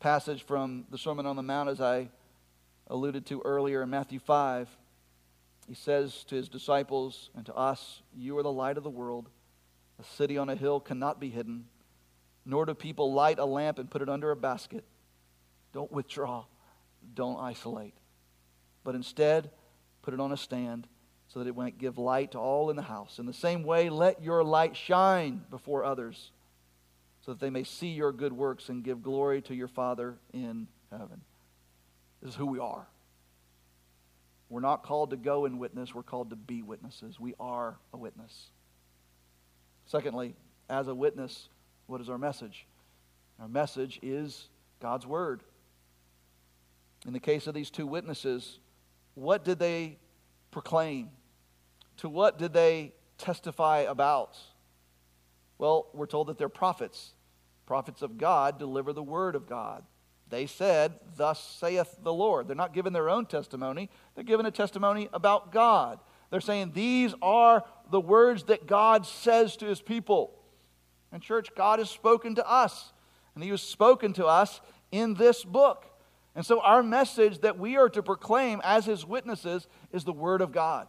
passage 0.00 0.42
from 0.42 0.84
the 0.90 0.98
Sermon 0.98 1.24
on 1.24 1.36
the 1.36 1.42
Mount, 1.42 1.68
as 1.68 1.80
I 1.80 2.10
alluded 2.88 3.24
to 3.26 3.40
earlier 3.44 3.82
in 3.82 3.90
Matthew 3.90 4.18
5, 4.18 4.68
he 5.66 5.74
says 5.74 6.24
to 6.24 6.34
his 6.34 6.48
disciples 6.48 7.30
and 7.34 7.46
to 7.46 7.54
us, 7.54 8.02
You 8.14 8.36
are 8.38 8.42
the 8.42 8.52
light 8.52 8.76
of 8.76 8.84
the 8.84 8.90
world. 8.90 9.28
A 9.98 10.04
city 10.04 10.36
on 10.36 10.48
a 10.48 10.54
hill 10.54 10.78
cannot 10.78 11.20
be 11.20 11.30
hidden, 11.30 11.64
nor 12.46 12.64
do 12.64 12.72
people 12.72 13.12
light 13.12 13.38
a 13.38 13.44
lamp 13.44 13.78
and 13.78 13.90
put 13.90 14.00
it 14.00 14.08
under 14.08 14.30
a 14.30 14.36
basket. 14.36 14.84
Don't 15.74 15.90
withdraw, 15.92 16.44
don't 17.14 17.38
isolate, 17.38 17.94
but 18.84 18.94
instead 18.94 19.50
put 20.00 20.14
it 20.14 20.20
on 20.20 20.32
a 20.32 20.36
stand 20.36 20.86
so 21.28 21.40
that 21.40 21.48
it 21.48 21.56
might 21.56 21.76
give 21.76 21.98
light 21.98 22.32
to 22.32 22.38
all 22.38 22.70
in 22.70 22.76
the 22.76 22.82
house. 22.82 23.18
In 23.18 23.26
the 23.26 23.32
same 23.32 23.64
way, 23.64 23.90
let 23.90 24.22
your 24.22 24.44
light 24.44 24.76
shine 24.76 25.42
before 25.50 25.84
others 25.84 26.30
so 27.22 27.32
that 27.32 27.40
they 27.40 27.50
may 27.50 27.64
see 27.64 27.88
your 27.88 28.12
good 28.12 28.32
works 28.32 28.68
and 28.68 28.84
give 28.84 29.02
glory 29.02 29.42
to 29.42 29.54
your 29.54 29.66
Father 29.66 30.14
in 30.32 30.68
heaven. 30.92 31.20
This 32.22 32.30
is 32.30 32.36
who 32.36 32.46
we 32.46 32.60
are. 32.60 32.86
We're 34.48 34.60
not 34.60 34.84
called 34.84 35.10
to 35.10 35.16
go 35.16 35.44
and 35.44 35.58
witness, 35.58 35.92
we're 35.92 36.04
called 36.04 36.30
to 36.30 36.36
be 36.36 36.62
witnesses. 36.62 37.18
We 37.18 37.34
are 37.40 37.76
a 37.92 37.96
witness. 37.96 38.50
Secondly, 39.86 40.36
as 40.70 40.86
a 40.86 40.94
witness, 40.94 41.48
what 41.86 42.00
is 42.00 42.08
our 42.08 42.18
message? 42.18 42.66
Our 43.40 43.48
message 43.48 43.98
is 44.02 44.48
God's 44.80 45.06
Word. 45.06 45.42
In 47.06 47.12
the 47.12 47.20
case 47.20 47.46
of 47.46 47.54
these 47.54 47.70
two 47.70 47.86
witnesses, 47.86 48.58
what 49.14 49.44
did 49.44 49.58
they 49.58 49.98
proclaim? 50.50 51.10
To 51.98 52.08
what 52.08 52.38
did 52.38 52.52
they 52.52 52.92
testify 53.18 53.80
about? 53.80 54.36
Well, 55.58 55.88
we're 55.94 56.06
told 56.06 56.26
that 56.28 56.38
they're 56.38 56.48
prophets. 56.48 57.12
Prophets 57.64 58.02
of 58.02 58.18
God 58.18 58.58
deliver 58.58 58.92
the 58.92 59.02
word 59.02 59.34
of 59.34 59.48
God. 59.48 59.84
They 60.28 60.46
said, 60.46 60.94
Thus 61.16 61.40
saith 61.40 61.96
the 62.02 62.12
Lord. 62.12 62.48
They're 62.48 62.56
not 62.56 62.74
giving 62.74 62.92
their 62.92 63.08
own 63.08 63.26
testimony, 63.26 63.90
they're 64.14 64.24
giving 64.24 64.46
a 64.46 64.50
testimony 64.50 65.08
about 65.12 65.52
God. 65.52 65.98
They're 66.30 66.40
saying, 66.40 66.72
These 66.74 67.14
are 67.22 67.64
the 67.90 68.00
words 68.00 68.44
that 68.44 68.66
God 68.66 69.06
says 69.06 69.56
to 69.58 69.66
his 69.66 69.80
people. 69.80 70.35
And, 71.12 71.22
church, 71.22 71.50
God 71.56 71.78
has 71.78 71.88
spoken 71.88 72.34
to 72.34 72.48
us, 72.48 72.92
and 73.34 73.44
he 73.44 73.50
has 73.50 73.62
spoken 73.62 74.12
to 74.14 74.26
us 74.26 74.60
in 74.90 75.14
this 75.14 75.44
book. 75.44 75.86
And 76.34 76.44
so, 76.44 76.60
our 76.60 76.82
message 76.82 77.40
that 77.40 77.58
we 77.58 77.76
are 77.76 77.88
to 77.88 78.02
proclaim 78.02 78.60
as 78.62 78.84
his 78.84 79.06
witnesses 79.06 79.66
is 79.92 80.04
the 80.04 80.12
word 80.12 80.42
of 80.42 80.52
God, 80.52 80.88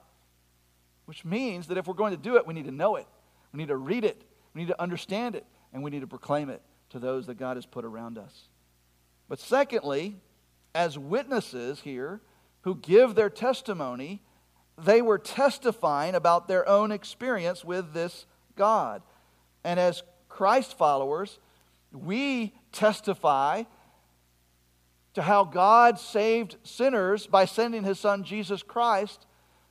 which 1.05 1.23
means 1.23 1.67
that 1.67 1.77
if 1.77 1.87
we're 1.87 1.93
going 1.93 2.11
to 2.11 2.21
do 2.21 2.35
it, 2.35 2.45
we 2.45 2.53
need 2.53 2.65
to 2.65 2.71
know 2.71 2.97
it, 2.97 3.07
we 3.53 3.57
need 3.57 3.69
to 3.69 3.77
read 3.77 4.03
it, 4.03 4.23
we 4.53 4.61
need 4.61 4.67
to 4.67 4.81
understand 4.81 5.35
it, 5.35 5.45
and 5.71 5.83
we 5.83 5.91
need 5.91 6.01
to 6.01 6.07
proclaim 6.07 6.49
it 6.49 6.61
to 6.89 6.99
those 6.99 7.27
that 7.27 7.35
God 7.35 7.57
has 7.57 7.65
put 7.65 7.85
around 7.85 8.17
us. 8.17 8.49
But 9.29 9.39
secondly, 9.39 10.17
as 10.73 10.97
witnesses 10.97 11.81
here 11.81 12.21
who 12.61 12.75
give 12.75 13.15
their 13.15 13.29
testimony, 13.29 14.21
they 14.77 15.01
were 15.01 15.17
testifying 15.17 16.15
about 16.15 16.47
their 16.47 16.67
own 16.67 16.91
experience 16.91 17.63
with 17.63 17.93
this 17.93 18.25
God. 18.55 19.01
And 19.67 19.81
as 19.81 20.01
Christ 20.29 20.77
followers, 20.77 21.39
we 21.91 22.53
testify 22.71 23.63
to 25.13 25.21
how 25.21 25.43
God 25.43 25.99
saved 25.99 26.55
sinners 26.63 27.27
by 27.27 27.43
sending 27.43 27.83
his 27.83 27.99
son 27.99 28.23
Jesus 28.23 28.63
Christ 28.63 29.25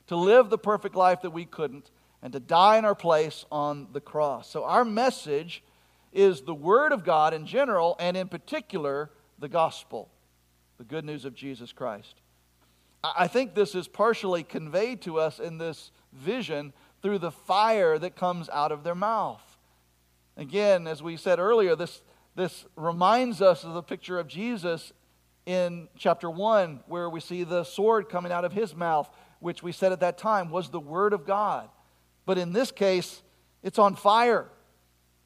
to 0.08 0.14
live 0.14 0.50
the 0.50 0.58
perfect 0.58 0.96
life 0.96 1.22
that 1.22 1.30
we 1.30 1.46
couldn't 1.46 1.90
and 2.22 2.30
to 2.34 2.40
die 2.40 2.76
in 2.76 2.84
our 2.84 2.94
place 2.94 3.46
on 3.50 3.88
the 3.94 4.00
cross. 4.02 4.50
So, 4.50 4.64
our 4.64 4.84
message 4.84 5.62
is 6.12 6.42
the 6.42 6.54
Word 6.54 6.92
of 6.92 7.02
God 7.02 7.32
in 7.32 7.46
general, 7.46 7.96
and 7.98 8.18
in 8.18 8.28
particular, 8.28 9.10
the 9.38 9.48
gospel, 9.48 10.10
the 10.76 10.84
good 10.84 11.06
news 11.06 11.24
of 11.24 11.34
Jesus 11.34 11.72
Christ. 11.72 12.16
I 13.02 13.28
think 13.28 13.54
this 13.54 13.74
is 13.74 13.88
partially 13.88 14.42
conveyed 14.42 15.00
to 15.02 15.18
us 15.18 15.38
in 15.38 15.56
this 15.56 15.90
vision 16.12 16.74
through 17.00 17.20
the 17.20 17.30
fire 17.30 17.98
that 17.98 18.14
comes 18.14 18.50
out 18.50 18.72
of 18.72 18.84
their 18.84 18.94
mouth. 18.94 19.55
Again, 20.36 20.86
as 20.86 21.02
we 21.02 21.16
said 21.16 21.38
earlier, 21.38 21.74
this, 21.74 22.02
this 22.34 22.66
reminds 22.76 23.40
us 23.40 23.64
of 23.64 23.74
the 23.74 23.82
picture 23.82 24.18
of 24.18 24.28
Jesus 24.28 24.92
in 25.46 25.88
chapter 25.96 26.28
1, 26.28 26.80
where 26.86 27.08
we 27.08 27.20
see 27.20 27.44
the 27.44 27.64
sword 27.64 28.08
coming 28.08 28.32
out 28.32 28.44
of 28.44 28.52
his 28.52 28.74
mouth, 28.74 29.08
which 29.40 29.62
we 29.62 29.72
said 29.72 29.92
at 29.92 30.00
that 30.00 30.18
time 30.18 30.50
was 30.50 30.68
the 30.68 30.80
Word 30.80 31.12
of 31.12 31.24
God. 31.24 31.68
But 32.26 32.36
in 32.36 32.52
this 32.52 32.70
case, 32.70 33.22
it's 33.62 33.78
on 33.78 33.94
fire. 33.94 34.48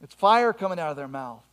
It's 0.03 0.15
fire 0.15 0.53
coming 0.53 0.79
out 0.79 0.91
of 0.91 0.97
their 0.97 1.09
mouth. 1.09 1.45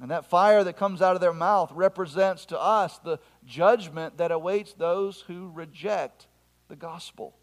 And 0.00 0.10
that 0.10 0.26
fire 0.26 0.62
that 0.64 0.76
comes 0.76 1.02
out 1.02 1.14
of 1.14 1.20
their 1.20 1.32
mouth 1.32 1.72
represents 1.72 2.46
to 2.46 2.60
us 2.60 2.98
the 2.98 3.18
judgment 3.44 4.18
that 4.18 4.30
awaits 4.30 4.72
those 4.72 5.22
who 5.22 5.50
reject 5.52 6.28
the 6.68 6.76
gospel. 6.76 7.34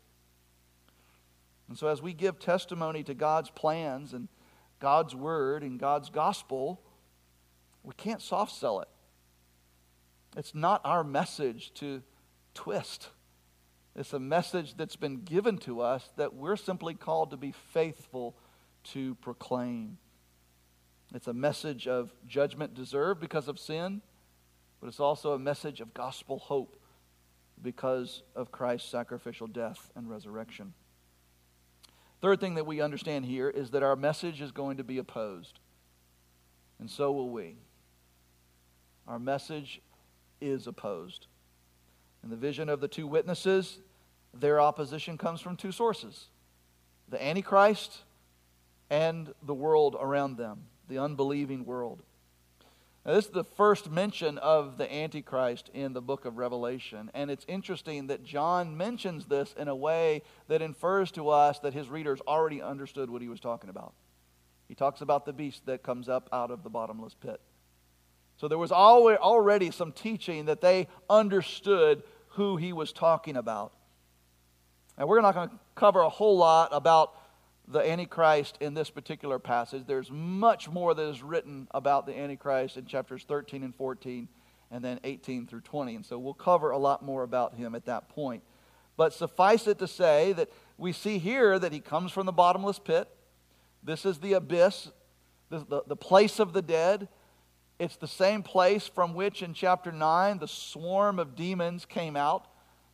And 1.68 1.78
so, 1.78 1.88
as 1.88 2.02
we 2.02 2.14
give 2.14 2.40
testimony 2.40 3.04
to 3.04 3.14
God's 3.14 3.50
plans 3.50 4.14
and 4.14 4.28
God's 4.80 5.16
word 5.16 5.64
and 5.64 5.80
God's 5.80 6.10
gospel, 6.10 6.82
we 7.84 7.94
can't 7.96 8.22
soft 8.22 8.54
sell 8.54 8.82
it. 8.82 8.88
It's 10.38 10.54
not 10.54 10.82
our 10.84 11.04
message 11.04 11.74
to 11.76 12.02
twist. 12.54 13.10
It's 13.96 14.14
a 14.14 14.20
message 14.20 14.76
that's 14.76 14.98
been 14.98 15.22
given 15.24 15.58
to 15.60 15.82
us 15.82 16.10
that 16.18 16.34
we're 16.34 16.58
simply 16.58 16.94
called 16.94 17.32
to 17.32 17.38
be 17.38 17.54
faithful 17.74 18.36
to 18.86 19.16
proclaim. 19.16 19.98
It's 21.14 21.28
a 21.28 21.34
message 21.34 21.88
of 21.88 22.12
judgment 22.28 22.74
deserved 22.74 23.22
because 23.22 23.48
of 23.48 23.58
sin, 23.58 24.02
but 24.82 24.88
it's 24.88 25.00
also 25.00 25.34
a 25.34 25.40
message 25.40 25.80
of 25.80 25.94
gospel 25.94 26.40
hope 26.40 26.78
because 27.62 28.24
of 28.36 28.52
Christ's 28.52 28.90
sacrificial 28.90 29.48
death 29.48 29.92
and 29.96 30.10
resurrection. 30.10 30.74
Third 32.26 32.40
thing 32.40 32.56
that 32.56 32.66
we 32.66 32.82
understand 32.82 33.24
here 33.24 33.52
is 33.52 33.70
that 33.70 33.84
our 33.84 33.96
message 33.96 34.42
is 34.42 34.52
going 34.52 34.78
to 34.78 34.84
be 34.84 34.98
opposed, 34.98 35.60
and 36.80 36.90
so 36.90 37.12
will 37.12 37.30
we. 37.30 37.56
Our 39.08 39.20
message 39.20 39.80
is 40.42 40.66
opposed. 40.66 41.28
In 42.24 42.32
the 42.32 42.36
vision 42.36 42.68
of 42.68 42.82
the 42.82 42.88
two 42.88 43.06
witnesses, 43.06 43.78
their 44.34 44.60
opposition 44.60 45.20
comes 45.20 45.40
from 45.40 45.56
two 45.56 45.72
sources 45.72 46.30
the 47.10 47.24
Antichrist 47.24 48.00
and 48.90 49.32
the 49.44 49.54
world 49.54 49.96
around 50.00 50.38
them 50.38 50.64
the 50.90 50.98
unbelieving 50.98 51.64
world. 51.64 52.02
Now, 53.06 53.14
this 53.14 53.26
is 53.26 53.32
the 53.32 53.44
first 53.44 53.92
mention 53.92 54.40
of 54.40 54.80
the 54.80 54.92
Antichrist 54.92 55.70
in 55.76 55.94
the 55.94 56.02
book 56.02 56.26
of 56.26 56.38
Revelation. 56.38 57.12
And 57.14 57.30
it's 57.30 57.46
interesting 57.48 58.08
that 58.08 58.24
John 58.24 58.76
mentions 58.76 59.26
this 59.26 59.54
in 59.58 59.68
a 59.68 59.76
way 59.76 60.24
that 60.48 60.64
infers 60.64 61.12
to 61.12 61.30
us 61.30 61.60
that 61.60 61.76
his 61.76 61.88
readers 61.88 62.20
already 62.28 62.64
understood 62.64 63.12
what 63.12 63.22
he 63.22 63.28
was 63.28 63.40
talking 63.40 63.70
about. 63.70 63.94
He 64.68 64.74
talks 64.74 65.02
about 65.02 65.28
the 65.28 65.34
beast 65.34 65.68
that 65.68 65.84
comes 65.84 66.10
up 66.10 66.28
out 66.34 66.50
of 66.50 66.64
the 66.64 66.70
bottomless 66.72 67.14
pit. 67.14 67.40
So 68.38 68.48
there 68.48 68.58
was 68.58 68.72
already 68.72 69.70
some 69.70 69.92
teaching 69.92 70.46
that 70.46 70.62
they 70.62 70.88
understood 71.08 72.02
who 72.30 72.58
he 72.58 72.74
was 72.74 72.92
talking 72.92 73.38
about. 73.38 73.72
And 74.98 75.08
we're 75.08 75.22
not 75.22 75.36
going 75.36 75.50
to 75.50 75.56
cover 75.76 76.02
a 76.02 76.10
whole 76.10 76.38
lot 76.38 76.70
about 76.72 77.14
the 77.68 77.80
Antichrist 77.80 78.58
in 78.62 78.74
this 78.74 78.90
particular 78.90 79.40
passage. 79.40 79.84
There's 79.88 80.12
much 80.12 80.70
more 80.70 80.94
that 80.94 81.10
is 81.10 81.24
written 81.24 81.68
about 81.72 82.06
the 82.06 82.18
Antichrist 82.18 82.78
in 82.78 82.86
chapters 82.86 83.24
13 83.28 83.64
and 83.64 83.76
14, 83.76 84.28
and 84.72 84.84
then 84.84 85.00
18 85.04 85.48
through 85.48 85.62
20. 85.62 85.96
And 85.96 86.06
so 86.06 86.20
we'll 86.20 86.34
cover 86.34 86.72
a 86.72 86.78
lot 86.78 87.04
more 87.04 87.24
about 87.24 87.56
him 87.56 87.76
at 87.76 87.86
that 87.86 88.10
point. 88.10 88.44
But 88.98 89.14
suffice 89.14 89.68
it 89.68 89.80
to 89.80 89.88
say 89.88 90.34
that 90.34 90.50
we 90.78 90.94
see 90.94 91.18
here 91.18 91.58
that 91.58 91.72
he 91.72 91.80
comes 91.80 92.12
from 92.12 92.26
the 92.26 92.32
bottomless 92.32 92.80
pit. 92.80 93.10
This 93.84 94.06
is 94.06 94.20
the 94.20 94.34
abyss, 94.34 94.92
the, 95.50 95.60
the, 95.60 95.84
the 95.88 95.96
place 95.96 96.40
of 96.40 96.54
the 96.54 96.62
dead. 96.62 97.08
It's 97.78 97.98
the 97.98 98.08
same 98.08 98.42
place 98.42 98.88
from 98.88 99.14
which 99.14 99.42
in 99.42 99.54
chapter 99.54 99.92
9 99.92 100.40
the 100.40 100.48
swarm 100.48 101.20
of 101.20 101.36
demons 101.36 101.86
came 101.86 102.16
out 102.16 102.48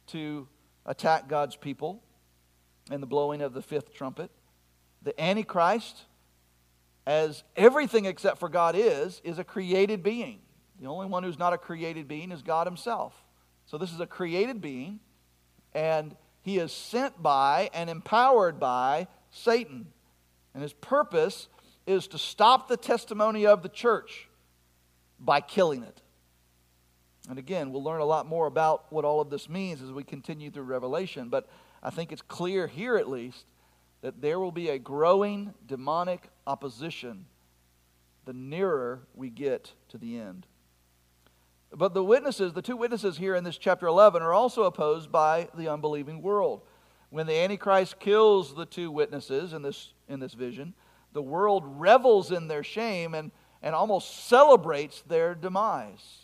to 0.07 0.47
attack 0.85 1.27
God's 1.27 1.55
people 1.55 2.01
and 2.89 3.01
the 3.01 3.07
blowing 3.07 3.41
of 3.41 3.53
the 3.53 3.61
fifth 3.61 3.93
trumpet 3.93 4.31
the 5.01 5.19
Antichrist, 5.21 6.03
as 7.05 7.43
everything 7.55 8.05
except 8.05 8.39
for 8.39 8.49
God 8.49 8.75
is, 8.75 9.21
is 9.23 9.39
a 9.39 9.43
created 9.43 10.03
being. 10.03 10.39
The 10.79 10.87
only 10.87 11.07
one 11.07 11.23
who's 11.23 11.39
not 11.39 11.53
a 11.53 11.57
created 11.57 12.07
being 12.07 12.31
is 12.31 12.41
God 12.41 12.67
Himself. 12.67 13.13
So 13.65 13.77
this 13.77 13.93
is 13.93 13.99
a 13.99 14.07
created 14.07 14.61
being, 14.61 14.99
and 15.73 16.15
he 16.41 16.57
is 16.57 16.71
sent 16.71 17.21
by 17.21 17.69
and 17.73 17.89
empowered 17.89 18.59
by 18.59 19.07
Satan. 19.29 19.87
And 20.53 20.63
his 20.63 20.73
purpose 20.73 21.47
is 21.85 22.07
to 22.07 22.17
stop 22.17 22.67
the 22.67 22.77
testimony 22.77 23.45
of 23.45 23.63
the 23.63 23.69
church 23.69 24.27
by 25.19 25.39
killing 25.39 25.83
it. 25.83 26.01
And 27.29 27.37
again, 27.37 27.71
we'll 27.71 27.83
learn 27.83 28.01
a 28.01 28.05
lot 28.05 28.25
more 28.25 28.47
about 28.47 28.91
what 28.91 29.05
all 29.05 29.21
of 29.21 29.29
this 29.29 29.47
means 29.47 29.81
as 29.81 29.91
we 29.91 30.03
continue 30.03 30.49
through 30.49 30.63
Revelation, 30.63 31.29
but 31.29 31.47
I 31.83 31.91
think 31.91 32.11
it's 32.11 32.23
clear 32.23 32.67
here 32.67 32.97
at 32.97 33.07
least 33.07 33.45
that 34.01 34.21
there 34.21 34.39
will 34.39 34.51
be 34.51 34.69
a 34.69 34.79
growing 34.79 35.53
demonic 35.67 36.29
opposition 36.47 37.25
the 38.25 38.33
nearer 38.33 39.01
we 39.15 39.29
get 39.29 39.73
to 39.89 39.97
the 39.97 40.17
end. 40.17 40.45
But 41.73 41.93
the 41.93 42.03
witnesses, 42.03 42.53
the 42.53 42.61
two 42.61 42.75
witnesses 42.75 43.17
here 43.17 43.35
in 43.35 43.43
this 43.43 43.57
chapter 43.57 43.87
11, 43.87 44.21
are 44.21 44.33
also 44.33 44.63
opposed 44.63 45.11
by 45.11 45.47
the 45.55 45.69
unbelieving 45.69 46.21
world. 46.21 46.61
When 47.09 47.27
the 47.27 47.37
Antichrist 47.37 47.99
kills 47.99 48.53
the 48.55 48.65
two 48.65 48.91
witnesses 48.91 49.53
in 49.53 49.61
this, 49.61 49.93
in 50.07 50.19
this 50.19 50.33
vision, 50.33 50.73
the 51.13 51.21
world 51.21 51.63
revels 51.65 52.31
in 52.31 52.47
their 52.47 52.63
shame 52.63 53.13
and, 53.13 53.31
and 53.61 53.73
almost 53.73 54.27
celebrates 54.27 55.01
their 55.01 55.33
demise. 55.33 56.19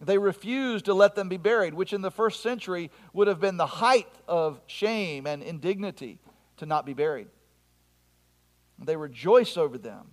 They 0.00 0.18
refuse 0.18 0.82
to 0.82 0.94
let 0.94 1.14
them 1.14 1.28
be 1.28 1.38
buried, 1.38 1.74
which 1.74 1.92
in 1.92 2.02
the 2.02 2.10
first 2.10 2.42
century 2.42 2.90
would 3.12 3.28
have 3.28 3.40
been 3.40 3.56
the 3.56 3.66
height 3.66 4.12
of 4.28 4.60
shame 4.66 5.26
and 5.26 5.42
indignity 5.42 6.18
to 6.58 6.66
not 6.66 6.86
be 6.86 6.94
buried. 6.94 7.28
They 8.78 8.96
rejoice 8.96 9.56
over 9.56 9.78
them. 9.78 10.08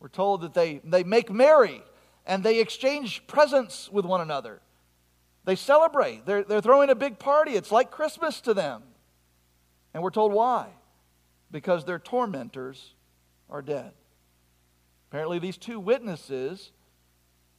We're 0.00 0.08
told 0.08 0.42
that 0.42 0.54
they, 0.54 0.80
they 0.84 1.02
make 1.02 1.30
merry 1.30 1.82
and 2.26 2.44
they 2.44 2.60
exchange 2.60 3.26
presents 3.26 3.90
with 3.90 4.04
one 4.04 4.20
another. 4.20 4.60
They 5.44 5.56
celebrate. 5.56 6.26
They're, 6.26 6.44
they're 6.44 6.60
throwing 6.60 6.90
a 6.90 6.94
big 6.94 7.18
party. 7.18 7.52
It's 7.52 7.72
like 7.72 7.90
Christmas 7.90 8.40
to 8.42 8.54
them. 8.54 8.82
And 9.94 10.02
we're 10.02 10.10
told 10.10 10.32
why. 10.32 10.68
Because 11.50 11.84
their 11.84 11.98
tormentors 11.98 12.94
are 13.48 13.62
dead. 13.62 13.92
Apparently, 15.10 15.38
these 15.38 15.56
two 15.56 15.80
witnesses, 15.80 16.70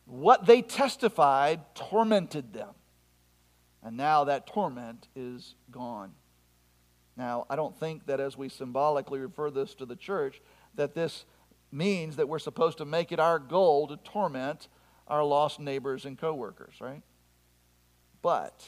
what 0.06 0.46
they 0.46 0.62
testified 0.62 1.62
tormented 1.74 2.54
them. 2.54 2.70
And 3.82 3.98
now 3.98 4.26
that 4.26 4.46
torment 4.46 5.08
is 5.16 5.56
gone. 5.72 6.12
Now, 7.20 7.46
I 7.50 7.58
don't 7.58 7.78
think 7.78 8.06
that 8.06 8.22
as 8.22 8.38
we 8.38 8.48
symbolically 8.48 9.20
refer 9.20 9.52
this 9.52 9.74
to 9.76 9.86
the 9.86 9.98
church, 9.98 10.42
that 10.76 10.96
this 10.96 11.26
means 11.70 12.16
that 12.16 12.30
we're 12.30 12.40
supposed 12.40 12.78
to 12.78 12.86
make 12.86 13.12
it 13.12 13.20
our 13.20 13.40
goal 13.40 13.88
to 13.88 13.98
torment 13.98 14.70
our 15.06 15.22
lost 15.22 15.60
neighbors 15.60 16.06
and 16.06 16.18
coworkers, 16.18 16.76
right? 16.80 17.04
But 18.22 18.64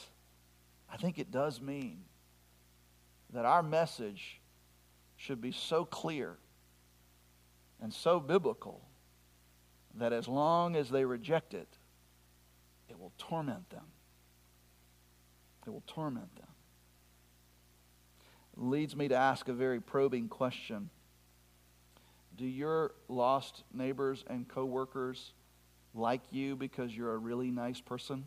I 0.91 0.97
think 0.97 1.18
it 1.18 1.32
does 1.32 1.62
mean 1.62 2.04
that 3.32 3.45
our 3.45 3.64
message 3.64 4.41
should 5.16 5.39
be 5.39 5.54
so 5.54 5.86
clear 5.86 6.36
and 7.82 7.93
so 7.93 8.20
biblical 8.20 8.82
that 9.95 10.12
as 10.12 10.28
long 10.28 10.76
as 10.76 10.89
they 10.89 11.06
reject 11.06 11.54
it, 11.54 11.70
it 12.89 12.99
will 12.99 13.14
torment 13.18 13.70
them. 13.70 13.86
It 15.66 15.70
will 15.70 15.84
torment 15.88 16.36
them. 16.36 16.51
Leads 18.62 18.95
me 18.95 19.07
to 19.07 19.16
ask 19.16 19.47
a 19.47 19.53
very 19.53 19.82
probing 19.82 20.28
question. 20.28 20.91
Do 22.38 22.45
your 22.45 22.91
lost 23.07 23.64
neighbors 23.74 24.24
and 24.28 24.47
coworkers 24.47 25.34
like 25.95 26.22
you 26.30 26.55
because 26.55 26.95
you're 26.95 27.16
a 27.16 27.18
really 27.18 27.49
nice 27.49 27.82
person? 27.82 28.26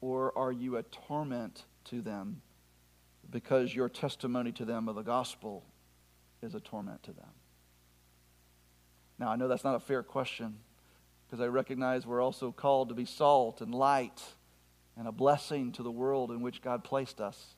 Or 0.00 0.36
are 0.36 0.50
you 0.50 0.78
a 0.78 0.82
torment 0.82 1.66
to 1.84 2.00
them 2.00 2.40
because 3.30 3.74
your 3.74 3.90
testimony 3.90 4.52
to 4.52 4.64
them 4.64 4.88
of 4.88 4.94
the 4.94 5.02
gospel 5.02 5.62
is 6.40 6.54
a 6.54 6.60
torment 6.60 7.02
to 7.02 7.12
them? 7.12 7.28
Now, 9.18 9.28
I 9.28 9.36
know 9.36 9.48
that's 9.48 9.64
not 9.64 9.74
a 9.74 9.80
fair 9.80 10.02
question 10.02 10.56
because 11.26 11.44
I 11.44 11.48
recognize 11.48 12.06
we're 12.06 12.22
also 12.22 12.50
called 12.50 12.88
to 12.88 12.94
be 12.94 13.04
salt 13.04 13.60
and 13.60 13.74
light 13.74 14.22
and 14.96 15.06
a 15.06 15.12
blessing 15.12 15.70
to 15.72 15.82
the 15.82 15.90
world 15.90 16.30
in 16.30 16.40
which 16.40 16.62
God 16.62 16.82
placed 16.82 17.20
us. 17.20 17.56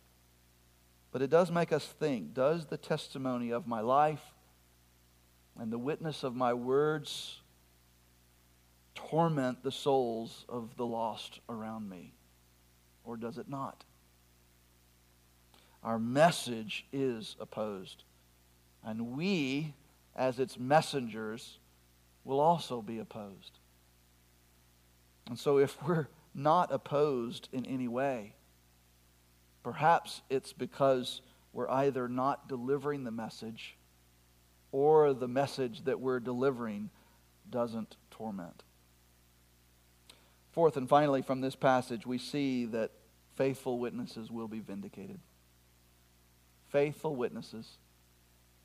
But 1.12 1.22
it 1.22 1.30
does 1.30 1.50
make 1.50 1.72
us 1.72 1.86
think 1.86 2.34
does 2.34 2.66
the 2.66 2.76
testimony 2.76 3.50
of 3.50 3.66
my 3.66 3.80
life 3.80 4.22
and 5.58 5.72
the 5.72 5.78
witness 5.78 6.22
of 6.22 6.36
my 6.36 6.54
words 6.54 7.40
torment 8.94 9.62
the 9.62 9.72
souls 9.72 10.44
of 10.48 10.76
the 10.76 10.86
lost 10.86 11.40
around 11.48 11.88
me? 11.88 12.12
Or 13.04 13.16
does 13.16 13.38
it 13.38 13.48
not? 13.48 13.84
Our 15.82 15.98
message 15.98 16.86
is 16.92 17.36
opposed. 17.40 18.04
And 18.84 19.16
we, 19.16 19.74
as 20.14 20.38
its 20.38 20.58
messengers, 20.58 21.58
will 22.24 22.40
also 22.40 22.82
be 22.82 22.98
opposed. 22.98 23.58
And 25.28 25.38
so, 25.38 25.58
if 25.58 25.82
we're 25.82 26.08
not 26.34 26.72
opposed 26.72 27.48
in 27.52 27.64
any 27.66 27.88
way, 27.88 28.34
perhaps 29.62 30.22
it's 30.30 30.52
because 30.52 31.20
we're 31.52 31.70
either 31.70 32.08
not 32.08 32.48
delivering 32.48 33.04
the 33.04 33.10
message 33.10 33.76
or 34.72 35.12
the 35.12 35.28
message 35.28 35.84
that 35.84 36.00
we're 36.00 36.20
delivering 36.20 36.90
doesn't 37.48 37.96
torment. 38.10 38.62
Fourth 40.52 40.76
and 40.76 40.88
finally, 40.88 41.22
from 41.22 41.40
this 41.40 41.54
passage, 41.54 42.06
we 42.06 42.18
see 42.18 42.66
that 42.66 42.90
faithful 43.36 43.78
witnesses 43.78 44.30
will 44.30 44.48
be 44.48 44.60
vindicated. 44.60 45.18
Faithful 46.68 47.16
witnesses 47.16 47.78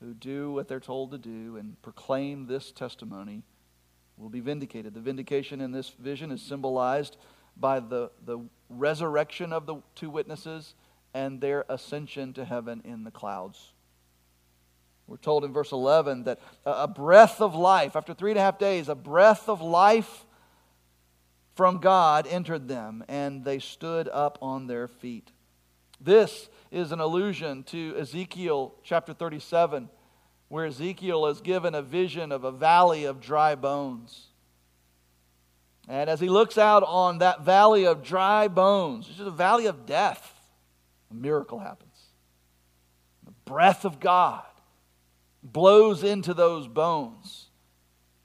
who 0.00 0.14
do 0.14 0.52
what 0.52 0.68
they're 0.68 0.80
told 0.80 1.10
to 1.12 1.18
do 1.18 1.56
and 1.56 1.80
proclaim 1.82 2.46
this 2.46 2.70
testimony 2.70 3.42
will 4.16 4.28
be 4.28 4.40
vindicated. 4.40 4.94
The 4.94 5.00
vindication 5.00 5.60
in 5.60 5.72
this 5.72 5.90
vision 5.90 6.30
is 6.30 6.42
symbolized 6.42 7.16
by 7.56 7.80
the, 7.80 8.10
the 8.24 8.38
resurrection 8.68 9.52
of 9.52 9.66
the 9.66 9.76
two 9.94 10.10
witnesses 10.10 10.74
and 11.16 11.40
their 11.40 11.64
ascension 11.70 12.34
to 12.34 12.44
heaven 12.44 12.82
in 12.84 13.02
the 13.02 13.10
clouds. 13.10 13.72
We're 15.06 15.16
told 15.16 15.46
in 15.46 15.52
verse 15.54 15.72
11 15.72 16.24
that 16.24 16.40
a 16.66 16.86
breath 16.86 17.40
of 17.40 17.54
life, 17.54 17.96
after 17.96 18.12
three 18.12 18.32
and 18.32 18.38
a 18.38 18.42
half 18.42 18.58
days, 18.58 18.90
a 18.90 18.94
breath 18.94 19.48
of 19.48 19.62
life 19.62 20.26
from 21.54 21.78
God 21.78 22.26
entered 22.26 22.68
them, 22.68 23.02
and 23.08 23.46
they 23.46 23.60
stood 23.60 24.08
up 24.08 24.36
on 24.42 24.66
their 24.66 24.88
feet. 24.88 25.32
This 25.98 26.50
is 26.70 26.92
an 26.92 27.00
allusion 27.00 27.62
to 27.64 27.96
Ezekiel 27.98 28.74
chapter 28.84 29.14
37, 29.14 29.88
where 30.48 30.66
Ezekiel 30.66 31.28
is 31.28 31.40
given 31.40 31.74
a 31.74 31.80
vision 31.80 32.30
of 32.30 32.44
a 32.44 32.52
valley 32.52 33.06
of 33.06 33.22
dry 33.22 33.54
bones. 33.54 34.26
And 35.88 36.10
as 36.10 36.20
he 36.20 36.28
looks 36.28 36.58
out 36.58 36.82
on 36.82 37.18
that 37.18 37.40
valley 37.40 37.86
of 37.86 38.02
dry 38.02 38.48
bones, 38.48 39.06
it's 39.08 39.16
just 39.16 39.28
a 39.28 39.30
valley 39.30 39.64
of 39.64 39.86
death, 39.86 40.35
a 41.10 41.14
miracle 41.14 41.58
happens. 41.58 41.94
The 43.24 43.32
breath 43.44 43.84
of 43.84 44.00
God 44.00 44.44
blows 45.42 46.02
into 46.02 46.34
those 46.34 46.68
bones, 46.68 47.46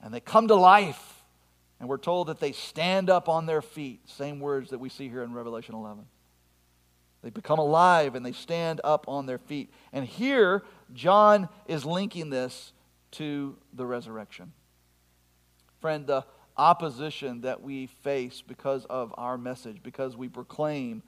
and 0.00 0.12
they 0.12 0.20
come 0.20 0.48
to 0.48 0.54
life. 0.54 1.24
And 1.80 1.88
we're 1.88 1.98
told 1.98 2.28
that 2.28 2.38
they 2.38 2.52
stand 2.52 3.10
up 3.10 3.28
on 3.28 3.46
their 3.46 3.60
feet. 3.60 4.08
Same 4.08 4.38
words 4.38 4.70
that 4.70 4.78
we 4.78 4.88
see 4.88 5.08
here 5.08 5.24
in 5.24 5.32
Revelation 5.32 5.74
11. 5.74 6.04
They 7.22 7.30
become 7.30 7.58
alive 7.58 8.14
and 8.14 8.24
they 8.24 8.32
stand 8.32 8.80
up 8.84 9.06
on 9.08 9.26
their 9.26 9.38
feet. 9.38 9.72
And 9.92 10.04
here, 10.04 10.62
John 10.92 11.48
is 11.66 11.84
linking 11.84 12.30
this 12.30 12.72
to 13.12 13.56
the 13.72 13.86
resurrection. 13.86 14.52
Friend, 15.80 16.06
the 16.06 16.24
opposition 16.56 17.40
that 17.42 17.62
we 17.62 17.86
face 17.86 18.42
because 18.46 18.84
of 18.86 19.14
our 19.16 19.38
message, 19.38 19.82
because 19.82 20.16
we 20.16 20.28
proclaim 20.28 21.02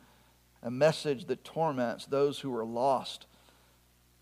a 0.64 0.70
message 0.70 1.26
that 1.26 1.44
torments 1.44 2.06
those 2.06 2.40
who 2.40 2.56
are 2.56 2.64
lost, 2.64 3.26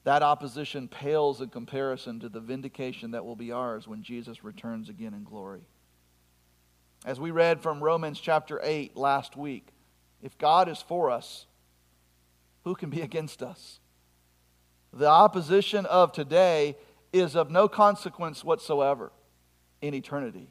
that 0.04 0.22
opposition 0.22 0.88
pales 0.88 1.40
in 1.40 1.48
comparison 1.48 2.18
to 2.18 2.28
the 2.28 2.40
vindication 2.40 3.12
that 3.12 3.24
will 3.24 3.36
be 3.36 3.52
ours 3.52 3.86
when 3.86 4.02
Jesus 4.02 4.42
returns 4.42 4.88
again 4.88 5.14
in 5.14 5.22
glory. 5.22 5.62
As 7.04 7.20
we 7.20 7.30
read 7.30 7.60
from 7.60 7.82
Romans 7.82 8.20
chapter 8.20 8.60
8 8.62 8.96
last 8.96 9.36
week, 9.36 9.68
if 10.20 10.36
God 10.36 10.68
is 10.68 10.82
for 10.82 11.10
us, 11.10 11.46
who 12.64 12.74
can 12.74 12.90
be 12.90 13.00
against 13.00 13.42
us? 13.42 13.78
The 14.92 15.08
opposition 15.08 15.86
of 15.86 16.12
today 16.12 16.76
is 17.12 17.36
of 17.36 17.50
no 17.50 17.68
consequence 17.68 18.44
whatsoever 18.44 19.12
in 19.80 19.94
eternity 19.94 20.48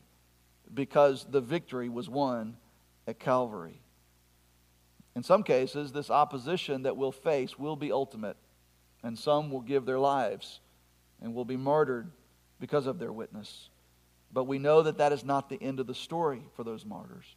because 0.73 1.25
the 1.29 1.41
victory 1.41 1.89
was 1.89 2.09
won 2.09 2.55
at 3.07 3.19
Calvary. 3.19 3.80
In 5.15 5.23
some 5.23 5.43
cases, 5.43 5.91
this 5.91 6.09
opposition 6.09 6.83
that 6.83 6.95
we'll 6.95 7.11
face 7.11 7.59
will 7.59 7.75
be 7.75 7.91
ultimate, 7.91 8.37
and 9.03 9.17
some 9.17 9.51
will 9.51 9.61
give 9.61 9.85
their 9.85 9.99
lives 9.99 10.59
and 11.21 11.33
will 11.33 11.45
be 11.45 11.57
martyred 11.57 12.09
because 12.59 12.87
of 12.87 12.99
their 12.99 13.11
witness. 13.11 13.69
But 14.33 14.45
we 14.45 14.59
know 14.59 14.81
that 14.83 14.97
that 14.99 15.11
is 15.11 15.25
not 15.25 15.49
the 15.49 15.61
end 15.61 15.79
of 15.79 15.87
the 15.87 15.95
story 15.95 16.41
for 16.55 16.63
those 16.63 16.85
martyrs 16.85 17.35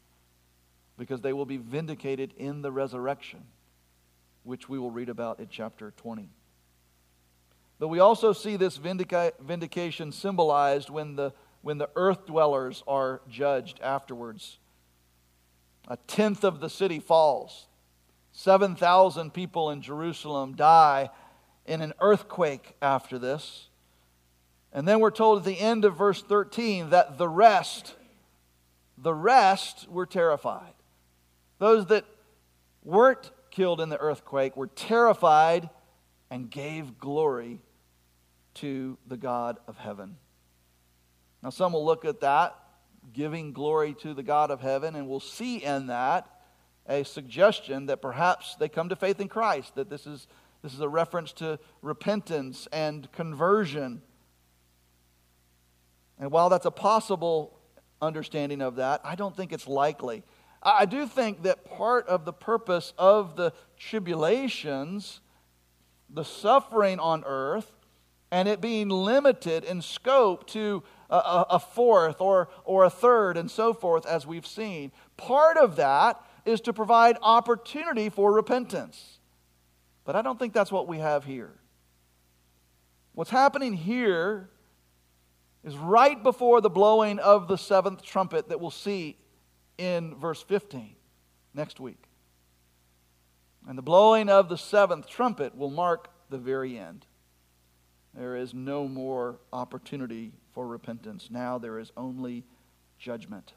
because 0.97 1.20
they 1.20 1.33
will 1.33 1.47
be 1.47 1.57
vindicated 1.57 2.33
in 2.37 2.62
the 2.62 2.70
resurrection 2.70 3.43
which 4.45 4.68
we 4.68 4.79
will 4.79 4.91
read 4.91 5.09
about 5.09 5.41
in 5.41 5.49
chapter 5.51 5.93
20. 5.97 6.29
But 7.81 7.89
we 7.89 7.99
also 7.99 8.33
see 8.33 8.57
this 8.57 8.79
vindica- 8.79 9.33
vindication 9.41 10.12
symbolized 10.12 10.91
when 10.91 11.16
the, 11.16 11.33
when 11.62 11.79
the 11.79 11.91
earth 11.97 12.27
dwellers 12.27 12.85
are 12.87 13.22
judged 13.29 13.81
afterwards. 13.81 14.59
A 15.89 15.97
tenth 16.07 16.45
of 16.45 16.61
the 16.61 16.70
city 16.70 16.99
falls. 16.99 17.66
7,000 18.32 19.32
people 19.32 19.70
in 19.70 19.80
Jerusalem 19.80 20.55
die 20.55 21.11
in 21.66 21.80
an 21.80 21.93
earthquake 22.01 22.74
after 22.82 23.18
this. 23.18 23.68
And 24.72 24.89
then 24.89 24.99
we're 24.99 25.11
told 25.11 25.39
at 25.39 25.45
the 25.45 25.61
end 25.61 25.85
of 25.85 25.97
verse 25.97 26.20
13 26.22 26.91
that 26.91 27.16
the 27.16 27.28
rest, 27.28 27.95
the 28.99 29.14
rest 29.14 29.89
were 29.89 30.07
terrified. 30.07 30.74
Those 31.59 31.87
that 31.87 32.05
weren't 32.82 33.30
killed 33.51 33.80
in 33.80 33.89
the 33.89 33.99
earthquake 33.99 34.57
were 34.57 34.66
terrified 34.66 35.70
and 36.28 36.51
gave 36.51 36.99
glory 36.99 37.61
to 38.55 38.99
the 39.07 39.16
God 39.16 39.59
of 39.68 39.76
heaven. 39.76 40.16
Now, 41.43 41.51
some 41.51 41.72
will 41.72 41.85
look 41.85 42.05
at 42.05 42.20
that, 42.20 42.57
giving 43.13 43.53
glory 43.53 43.95
to 44.01 44.15
the 44.15 44.23
God 44.23 44.51
of 44.51 44.61
heaven, 44.61 44.97
and 44.97 45.09
we'll 45.09 45.21
see 45.21 45.59
in 45.59 45.89
that 45.89 46.29
a 46.87 47.05
suggestion 47.05 47.87
that 47.87 48.03
perhaps 48.03 48.57
they 48.57 48.69
come 48.69 48.89
to 48.89 48.97
faith 48.97 49.21
in 49.21 49.29
Christ, 49.29 49.75
that 49.75 49.89
this 49.89 50.07
is, 50.07 50.27
this 50.63 50.75
is 50.75 50.81
a 50.81 50.89
reference 50.89 51.33
to 51.35 51.59
repentance 51.83 52.69
and 52.73 53.11
conversion. 53.13 54.03
And 56.19 56.31
while 56.31 56.49
that's 56.49 56.67
a 56.67 56.71
possible 56.71 57.59
understanding 58.03 58.61
of 58.61 58.77
that, 58.77 59.01
I 59.05 59.15
don't 59.15 59.37
think 59.37 59.53
it's 59.53 59.67
likely. 59.67 60.23
I 60.63 60.87
do 60.87 61.07
think 61.07 61.43
that 61.43 61.65
part 61.65 62.07
of 62.09 62.25
the 62.25 62.33
purpose 62.33 62.95
of 62.97 63.37
the 63.37 63.53
tribulations, 63.77 65.21
the 66.09 66.25
suffering 66.25 66.99
on 66.99 67.23
earth, 67.27 67.71
and 68.31 68.49
it 68.49 68.61
being 68.61 68.89
limited 68.89 69.65
in 69.65 69.83
scope 69.83 70.47
to 70.49 70.83
a, 71.11 71.47
a, 71.51 71.59
fourth 71.59 72.21
or, 72.21 72.49
or 72.65 72.85
a 72.85 72.91
third 72.91 73.37
and 73.37 73.51
so 73.51 73.75
forth, 73.75 74.07
as 74.07 74.27
we've 74.27 74.47
seen, 74.47 74.93
part 75.17 75.57
of 75.57 75.77
that 75.77 76.21
is 76.45 76.61
to 76.63 76.73
provide 76.73 77.17
opportunity 77.23 78.09
for 78.09 78.33
repentance. 78.33 79.19
But 80.05 80.17
I 80.17 80.23
don't 80.23 80.39
think 80.39 80.53
that's 80.53 80.73
what 80.73 80.87
we 80.87 80.99
have 80.99 81.25
here. 81.25 81.53
What's 83.15 83.31
happening 83.31 83.75
here 83.75 84.51
is 85.63 85.77
right 85.77 86.23
before 86.23 86.61
the 86.61 86.71
blowing 86.71 87.19
of 87.19 87.49
the 87.49 87.57
seventh 87.57 88.03
trumpet 88.03 88.49
that 88.49 88.61
we'll 88.61 88.71
see 88.71 89.17
in 89.79 90.15
verse 90.17 90.43
15 90.43 90.95
next 91.55 91.81
week. 91.81 92.03
And 93.67 93.79
the 93.79 93.83
blowing 93.83 94.29
of 94.29 94.49
the 94.49 94.59
seventh 94.59 95.09
trumpet 95.09 95.57
will 95.57 95.71
mark 95.71 96.11
the 96.29 96.39
very 96.39 96.79
end. 96.79 97.07
There 98.13 98.37
is 98.37 98.53
no 98.53 98.87
more 98.87 99.41
opportunity 99.53 100.33
for 100.55 100.67
repentance. 100.67 101.29
Now 101.31 101.59
there 101.59 101.79
is 101.79 101.93
only 101.97 102.45
judgment. 102.99 103.53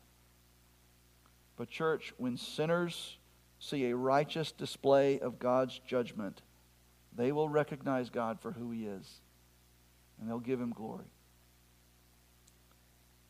But, 1.56 1.70
church, 1.70 2.14
when 2.18 2.38
sinners 2.38 3.18
see 3.60 3.86
a 3.86 3.95
righteous 3.95 4.52
display 4.52 5.20
of 5.20 5.39
God's 5.39 5.80
judgment, 5.80 6.41
they 7.16 7.32
will 7.32 7.50
recognize 7.50 8.10
God 8.10 8.39
for 8.39 8.52
who 8.52 8.72
He 8.72 8.86
is, 8.86 9.22
and 10.20 10.30
they'll 10.30 10.39
give 10.39 10.62
Him 10.62 10.72
glory. 10.72 11.06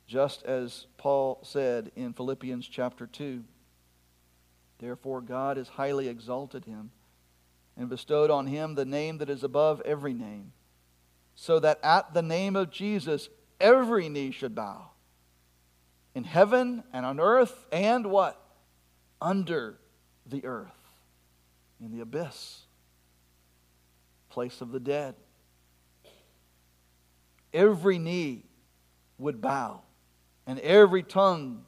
Just 0.08 0.44
as 0.44 0.88
Paul 0.98 1.40
said 1.44 1.92
in 1.96 2.14
Philippians 2.14 2.68
chapter 2.68 3.06
2 3.06 3.44
Therefore, 4.80 5.22
God 5.22 5.58
has 5.58 5.70
highly 5.70 6.08
exalted 6.08 6.66
him 6.66 6.92
and 7.76 7.90
bestowed 7.90 8.30
on 8.30 8.48
him 8.48 8.76
the 8.76 8.86
name 8.86 9.18
that 9.18 9.30
is 9.30 9.44
above 9.44 9.82
every 9.82 10.14
name, 10.14 10.54
so 11.36 11.60
that 11.60 11.80
at 11.84 12.14
the 12.14 12.22
name 12.22 12.56
of 12.56 12.72
Jesus 12.72 13.30
every 13.60 14.10
knee 14.10 14.32
should 14.32 14.56
bow 14.56 14.92
in 16.16 16.24
heaven 16.24 16.84
and 16.94 17.06
on 17.06 17.20
earth 17.20 17.66
and 17.72 18.08
what? 18.08 18.42
Under 19.22 19.78
the 20.26 20.46
earth, 20.46 20.78
in 21.80 21.92
the 21.92 22.02
abyss, 22.02 22.62
place 24.30 24.62
of 24.62 24.72
the 24.72 24.80
dead. 24.80 25.16
Every 27.54 27.98
knee 27.98 28.46
would 29.18 29.42
bow 29.42 29.82
and 30.46 30.60
every 30.60 31.04
tongue 31.04 31.66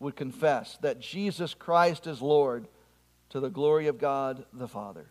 would 0.00 0.16
confess 0.16 0.76
that 0.82 1.00
Jesus 1.00 1.54
Christ 1.54 2.06
is 2.06 2.20
Lord 2.20 2.68
to 3.30 3.40
the 3.40 3.50
glory 3.50 3.86
of 3.86 3.98
God 3.98 4.44
the 4.52 4.68
Father. 4.68 5.10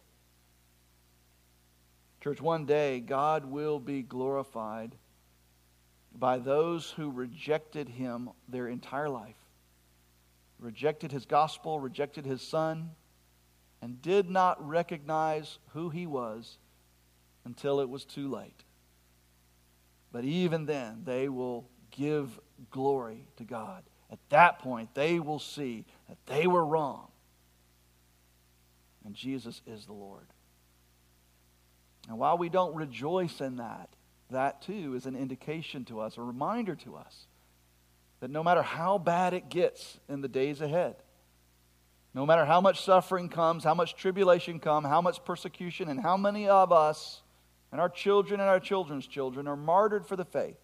Church, 2.22 2.41
one 2.41 2.65
day 2.65 2.99
God 2.99 3.45
will 3.45 3.80
be 3.80 4.01
glorified 4.01 4.95
by 6.20 6.39
those 6.39 6.91
who 6.91 7.11
rejected 7.11 7.89
him 7.89 8.30
their 8.47 8.68
entire 8.68 9.09
life, 9.09 9.36
rejected 10.59 11.11
his 11.11 11.26
gospel, 11.26 11.80
rejected 11.80 12.26
his 12.26 12.41
son, 12.41 12.91
and 13.82 14.01
did 14.01 14.30
not 14.30 14.68
recognize 14.68 15.59
who 15.74 15.89
he 15.89 16.07
was 16.07 16.57
until 17.45 17.80
it 17.80 17.89
was 17.89 18.05
too 18.05 18.30
late. 18.30 18.63
But 20.11 20.24
even 20.24 20.65
then, 20.65 21.03
they 21.05 21.30
will 21.30 21.70
give 21.91 22.39
glory 22.72 23.28
to 23.38 23.43
God. 23.43 23.84
At 24.09 24.20
that 24.30 24.59
point, 24.59 24.95
they 24.95 25.20
will 25.20 25.39
see 25.39 25.86
that 26.07 26.18
they 26.26 26.47
were 26.47 26.65
wrong. 26.65 27.07
And 29.05 29.13
Jesus 29.13 29.61
is 29.68 29.86
the 29.86 29.93
Lord. 29.93 30.26
And 32.07 32.18
while 32.18 32.38
we 32.38 32.49
don't 32.49 32.74
rejoice 32.74 33.41
in 33.41 33.57
that, 33.57 33.89
that 34.32 34.62
too 34.62 34.96
is 34.96 35.06
an 35.06 35.16
indication 35.16 35.86
to 35.86 36.00
us, 36.00 36.18
a 36.18 36.22
reminder 36.22 36.76
to 36.76 36.96
us, 36.96 37.28
that 38.20 38.30
no 38.30 38.44
matter 38.44 38.62
how 38.62 38.98
bad 38.98 39.34
it 39.34 39.50
gets 39.50 40.00
in 40.10 40.22
the 40.22 40.28
days 40.28 40.62
ahead, 40.62 40.96
no 42.14 42.26
matter 42.26 42.46
how 42.46 42.60
much 42.60 42.84
suffering 42.84 43.30
comes, 43.30 43.64
how 43.64 43.76
much 43.76 43.96
tribulation 43.96 44.60
comes, 44.60 44.88
how 44.88 45.02
much 45.02 45.24
persecution, 45.24 45.88
and 45.88 46.00
how 46.00 46.18
many 46.18 46.48
of 46.48 46.72
us 46.72 47.22
and 47.72 47.80
our 47.80 47.90
children 47.90 48.40
and 48.40 48.50
our 48.50 48.60
children's 48.60 49.06
children 49.06 49.48
are 49.48 49.56
martyred 49.56 50.06
for 50.06 50.16
the 50.16 50.26
faith, 50.26 50.58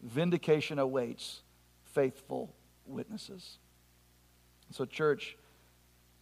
vindication 0.00 0.78
awaits 0.78 1.42
faithful 1.82 2.54
witnesses. 2.86 3.58
So, 4.70 4.84
church, 4.84 5.36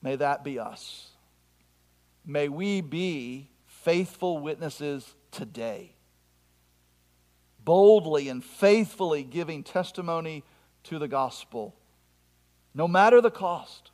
may 0.00 0.16
that 0.16 0.44
be 0.44 0.58
us. 0.58 1.10
May 2.24 2.48
we 2.48 2.80
be 2.80 3.50
faithful 3.66 4.38
witnesses 4.38 5.14
today, 5.36 5.92
boldly 7.62 8.30
and 8.30 8.42
faithfully 8.42 9.22
giving 9.22 9.62
testimony 9.62 10.42
to 10.84 10.98
the 10.98 11.08
gospel, 11.08 11.76
no 12.74 12.88
matter 12.88 13.20
the 13.20 13.30
cost. 13.30 13.90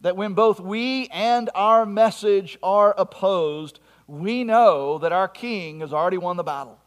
That 0.00 0.16
when 0.16 0.34
both 0.34 0.58
we 0.58 1.06
and 1.12 1.48
our 1.54 1.86
message 1.86 2.58
are 2.60 2.92
opposed, 2.98 3.78
we 4.08 4.42
know 4.42 4.98
that 4.98 5.12
our 5.12 5.28
King 5.28 5.78
has 5.78 5.92
already 5.92 6.18
won 6.18 6.36
the 6.36 6.42
battle. 6.42 6.80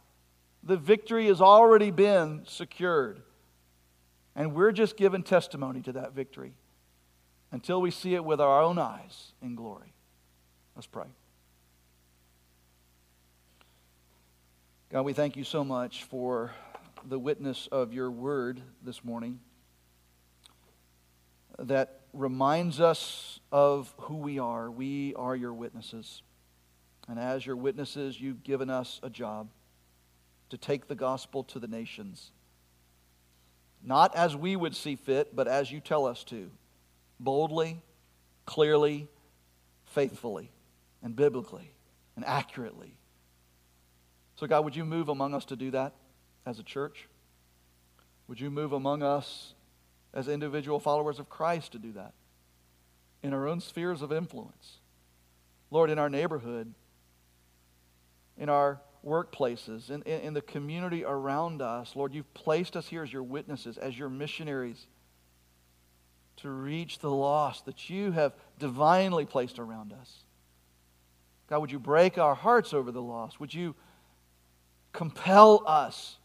The 0.64 0.76
victory 0.76 1.28
has 1.28 1.40
already 1.40 1.92
been 1.92 2.42
secured. 2.46 3.22
And 4.36 4.54
we're 4.54 4.74
just 4.74 4.98
giving 4.98 5.24
testimony 5.24 5.82
to 5.84 5.94
that 5.94 6.14
victory 6.14 6.56
until 7.54 7.80
we 7.80 7.90
see 7.90 8.16
it 8.16 8.26
with 8.26 8.42
our 8.42 8.62
own 8.62 8.78
eyes 8.78 9.32
in 9.42 9.56
glory. 9.56 9.94
Let's 10.76 10.88
pray. 10.88 11.08
God, 14.96 15.04
we 15.04 15.12
thank 15.12 15.36
you 15.36 15.44
so 15.44 15.66
much 15.66 16.06
for 16.06 16.54
the 17.04 17.20
witness 17.20 17.68
of 17.70 17.92
your 17.92 18.10
word 18.10 18.62
this 18.82 19.04
morning 19.04 19.42
that 21.60 22.00
reminds 22.14 22.80
us 22.80 23.42
of 23.52 23.94
who 23.98 24.16
we 24.16 24.40
are. 24.40 24.72
We 24.72 25.14
are 25.16 25.36
your 25.36 25.52
witnesses. 25.52 26.22
And 27.10 27.20
as 27.20 27.46
your 27.46 27.58
witnesses, 27.58 28.22
you've 28.22 28.42
given 28.42 28.70
us 28.70 29.02
a 29.04 29.10
job 29.10 29.50
to 30.50 30.58
take 30.58 30.88
the 30.88 30.96
gospel 30.96 31.44
to 31.44 31.60
the 31.60 31.68
nations. 31.68 32.32
Not 33.84 34.16
as 34.16 34.34
we 34.34 34.56
would 34.56 34.78
see 34.78 34.96
fit, 34.96 35.36
but 35.36 35.50
as 35.50 35.74
you 35.74 35.82
tell 35.82 36.06
us 36.06 36.24
to. 36.24 36.50
Boldly, 37.20 37.82
clearly, 38.46 39.10
faithfully, 39.88 40.52
and 41.04 41.18
biblically, 41.18 41.74
and 42.16 42.24
accurately. 42.24 42.95
So, 44.36 44.48
God, 44.48 44.66
would 44.66 44.76
you 44.76 44.86
move 44.86 45.10
among 45.10 45.34
us 45.34 45.46
to 45.46 45.56
do 45.56 45.72
that 45.72 45.94
as 46.46 46.60
a 46.60 46.64
church? 46.64 47.08
Would 48.28 48.40
you 48.40 48.50
move 48.50 48.74
among 48.74 49.04
us 49.04 49.54
as 50.14 50.28
individual 50.28 50.80
followers 50.80 51.20
of 51.20 51.30
Christ 51.30 51.72
to 51.74 51.80
do 51.80 51.94
that 51.94 52.14
in 53.24 53.34
our 53.34 53.48
own 53.48 53.62
spheres 53.62 54.02
of 54.02 54.12
influence? 54.12 54.80
Lord, 55.72 55.90
in 55.90 56.00
our 56.00 56.10
neighborhood, 56.10 56.74
in 58.38 58.50
our 58.50 58.82
workplaces, 59.06 59.90
in, 59.90 60.02
in, 60.04 60.22
in, 60.22 60.34
the 60.34 60.42
community 60.42 61.06
around 61.06 61.62
us. 61.62 61.96
Lord, 61.96 62.14
you've 62.14 62.34
placed 62.34 62.76
us 62.76 62.88
here 62.88 63.04
as 63.04 63.14
your 63.14 63.24
witnesses, 63.24 63.78
as 63.78 63.98
your 63.98 64.10
missionaries 64.10 64.88
to 66.38 66.50
reach 66.50 67.00
the 67.00 67.12
lost 67.12 67.66
that 67.66 67.90
you 67.90 68.12
have 68.12 68.34
divinely 68.60 69.26
placed 69.26 69.60
around 69.60 69.94
us. 69.94 70.24
God, 71.48 71.60
would 71.60 71.72
you 71.72 71.80
break 71.80 72.18
our 72.18 72.36
hearts 72.36 72.74
over 72.74 72.92
the 72.92 73.02
lost? 73.02 73.40
Would 73.40 73.54
you 73.54 73.76
compel 74.96 75.62
us 75.68 76.18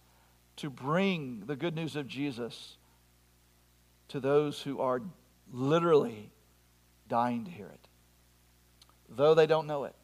to 0.57 0.71
bring 0.71 1.43
the 1.47 1.57
good 1.57 1.75
news 1.75 1.97
of 1.97 2.07
Jesus 2.07 2.77
to 4.09 4.21
those 4.21 4.63
who 4.63 4.81
are 4.81 5.03
literally 5.53 6.31
dying 7.09 7.45
to 7.45 7.51
hear 7.51 7.67
it, 7.67 7.89
though 9.09 9.35
they 9.35 9.47
don't 9.47 9.67
know 9.67 9.85
it, 9.85 9.95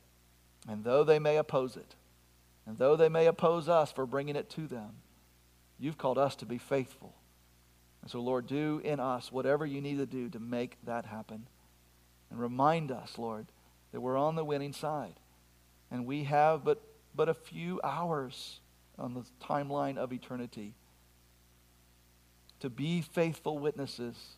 and 0.68 0.82
though 0.84 1.04
they 1.04 1.18
may 1.18 1.36
oppose 1.36 1.76
it? 1.76 1.94
And 2.66 2.76
though 2.78 2.96
they 2.96 3.08
may 3.08 3.26
oppose 3.26 3.68
us 3.68 3.92
for 3.92 4.06
bringing 4.06 4.34
it 4.34 4.50
to 4.50 4.66
them, 4.66 4.90
you've 5.78 5.98
called 5.98 6.18
us 6.18 6.34
to 6.36 6.46
be 6.46 6.58
faithful. 6.58 7.14
And 8.02 8.10
so, 8.10 8.20
Lord, 8.20 8.48
do 8.48 8.80
in 8.84 8.98
us 8.98 9.30
whatever 9.30 9.64
you 9.64 9.80
need 9.80 9.98
to 9.98 10.06
do 10.06 10.28
to 10.30 10.40
make 10.40 10.76
that 10.84 11.06
happen. 11.06 11.46
And 12.30 12.40
remind 12.40 12.90
us, 12.90 13.18
Lord, 13.18 13.46
that 13.92 14.00
we're 14.00 14.16
on 14.16 14.34
the 14.34 14.44
winning 14.44 14.72
side. 14.72 15.14
And 15.92 16.06
we 16.06 16.24
have 16.24 16.64
but, 16.64 16.82
but 17.16 17.28
a 17.28 17.34
few 17.34 17.80
hours 17.82 18.60
on 18.98 19.14
the 19.14 19.24
timeline 19.44 19.96
of 19.96 20.12
eternity 20.12 20.74
to 22.60 22.70
be 22.70 23.00
faithful 23.00 23.58
witnesses 23.58 24.36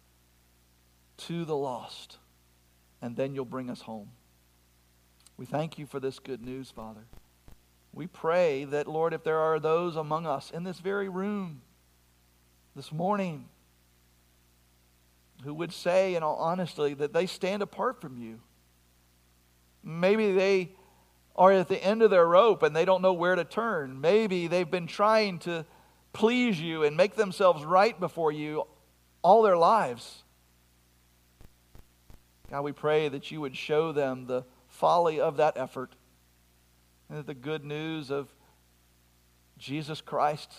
to 1.16 1.44
the 1.44 1.56
lost. 1.56 2.18
And 3.02 3.16
then 3.16 3.34
you'll 3.34 3.44
bring 3.44 3.70
us 3.70 3.82
home. 3.82 4.10
We 5.36 5.46
thank 5.46 5.78
you 5.78 5.86
for 5.86 6.00
this 6.00 6.18
good 6.18 6.44
news, 6.44 6.70
Father. 6.70 7.04
We 7.92 8.06
pray 8.06 8.64
that, 8.64 8.86
Lord, 8.86 9.12
if 9.14 9.22
there 9.22 9.38
are 9.38 9.60
those 9.60 9.96
among 9.96 10.26
us 10.26 10.50
in 10.50 10.64
this 10.64 10.78
very 10.78 11.08
room 11.08 11.62
this 12.74 12.92
morning 12.92 13.48
who 15.44 15.54
would 15.54 15.72
say, 15.72 16.16
in 16.16 16.22
all 16.24 16.36
honesty, 16.36 16.94
that 16.94 17.12
they 17.12 17.26
stand 17.26 17.62
apart 17.62 18.00
from 18.00 18.18
you, 18.18 18.40
maybe 19.84 20.32
they 20.32 20.70
are 21.38 21.52
at 21.52 21.68
the 21.68 21.82
end 21.82 22.02
of 22.02 22.10
their 22.10 22.26
rope 22.26 22.64
and 22.64 22.74
they 22.74 22.84
don't 22.84 23.00
know 23.00 23.12
where 23.12 23.36
to 23.36 23.44
turn. 23.44 24.00
Maybe 24.00 24.48
they've 24.48 24.70
been 24.70 24.88
trying 24.88 25.38
to 25.40 25.64
please 26.12 26.60
you 26.60 26.82
and 26.82 26.96
make 26.96 27.14
themselves 27.14 27.64
right 27.64 27.98
before 27.98 28.32
you 28.32 28.64
all 29.22 29.42
their 29.42 29.56
lives. 29.56 30.24
God, 32.50 32.62
we 32.62 32.72
pray 32.72 33.08
that 33.08 33.30
you 33.30 33.40
would 33.40 33.56
show 33.56 33.92
them 33.92 34.26
the 34.26 34.44
folly 34.66 35.20
of 35.20 35.36
that 35.36 35.56
effort 35.56 35.94
and 37.08 37.18
that 37.18 37.26
the 37.26 37.34
good 37.34 37.64
news 37.64 38.10
of 38.10 38.34
Jesus 39.58 40.00
Christ, 40.00 40.52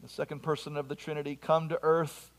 the 0.00 0.08
second 0.08 0.42
person 0.42 0.76
of 0.76 0.88
the 0.88 0.94
Trinity, 0.94 1.34
come 1.34 1.68
to 1.70 1.78
earth, 1.82 2.30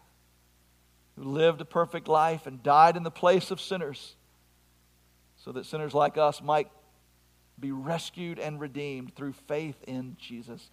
who 1.17 1.24
lived 1.24 1.59
a 1.59 1.65
perfect 1.65 2.07
life 2.07 2.47
and 2.47 2.63
died 2.63 2.95
in 2.95 3.03
the 3.03 3.11
place 3.11 3.51
of 3.51 3.59
sinners, 3.59 4.15
so 5.36 5.51
that 5.51 5.65
sinners 5.65 5.93
like 5.93 6.17
us 6.17 6.41
might 6.41 6.70
be 7.60 7.72
rescued 7.72 8.39
and 8.39 8.60
redeemed 8.60 9.16
through 9.16 9.34
faith 9.34 9.84
in 9.88 10.16
Jesus. 10.20 10.70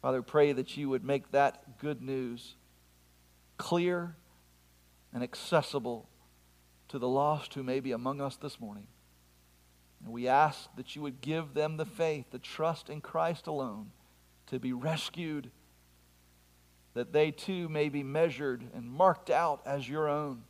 Father, 0.00 0.22
pray 0.22 0.52
that 0.52 0.76
you 0.76 0.88
would 0.88 1.04
make 1.04 1.30
that 1.30 1.78
good 1.78 2.02
news 2.02 2.56
clear 3.56 4.16
and 5.12 5.22
accessible 5.22 6.08
to 6.88 6.98
the 6.98 7.08
lost 7.08 7.54
who 7.54 7.62
may 7.62 7.80
be 7.80 7.92
among 7.92 8.20
us 8.20 8.36
this 8.36 8.60
morning. 8.60 8.86
And 10.04 10.12
we 10.12 10.26
ask 10.26 10.68
that 10.76 10.96
you 10.96 11.02
would 11.02 11.20
give 11.20 11.54
them 11.54 11.76
the 11.76 11.86
faith, 11.86 12.26
the 12.30 12.38
trust 12.38 12.90
in 12.90 13.00
Christ 13.00 13.46
alone 13.46 13.92
to 14.48 14.58
be 14.58 14.72
rescued, 14.72 15.50
that 16.94 17.12
they 17.12 17.30
too 17.30 17.68
may 17.68 17.88
be 17.88 18.02
measured 18.02 18.64
and 18.74 18.90
marked 18.90 19.30
out 19.30 19.62
as 19.64 19.88
your 19.88 20.08
own 20.08 20.42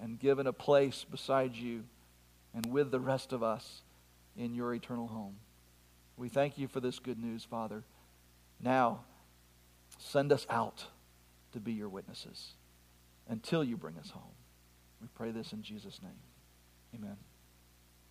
and 0.00 0.18
given 0.18 0.46
a 0.46 0.52
place 0.52 1.04
beside 1.10 1.56
you 1.56 1.84
and 2.54 2.66
with 2.66 2.90
the 2.90 3.00
rest 3.00 3.32
of 3.32 3.42
us 3.42 3.82
in 4.38 4.54
your 4.54 4.72
eternal 4.72 5.08
home. 5.08 5.34
We 6.16 6.28
thank 6.28 6.56
you 6.56 6.68
for 6.68 6.80
this 6.80 6.98
good 6.98 7.18
news, 7.18 7.44
Father. 7.44 7.84
Now, 8.60 9.00
send 9.98 10.32
us 10.32 10.46
out 10.48 10.86
to 11.52 11.60
be 11.60 11.72
your 11.72 11.88
witnesses 11.88 12.52
until 13.28 13.62
you 13.62 13.76
bring 13.76 13.98
us 13.98 14.10
home. 14.10 14.34
We 15.00 15.08
pray 15.14 15.32
this 15.32 15.52
in 15.52 15.62
Jesus' 15.62 16.00
name. 16.02 16.18
Amen. 16.94 17.16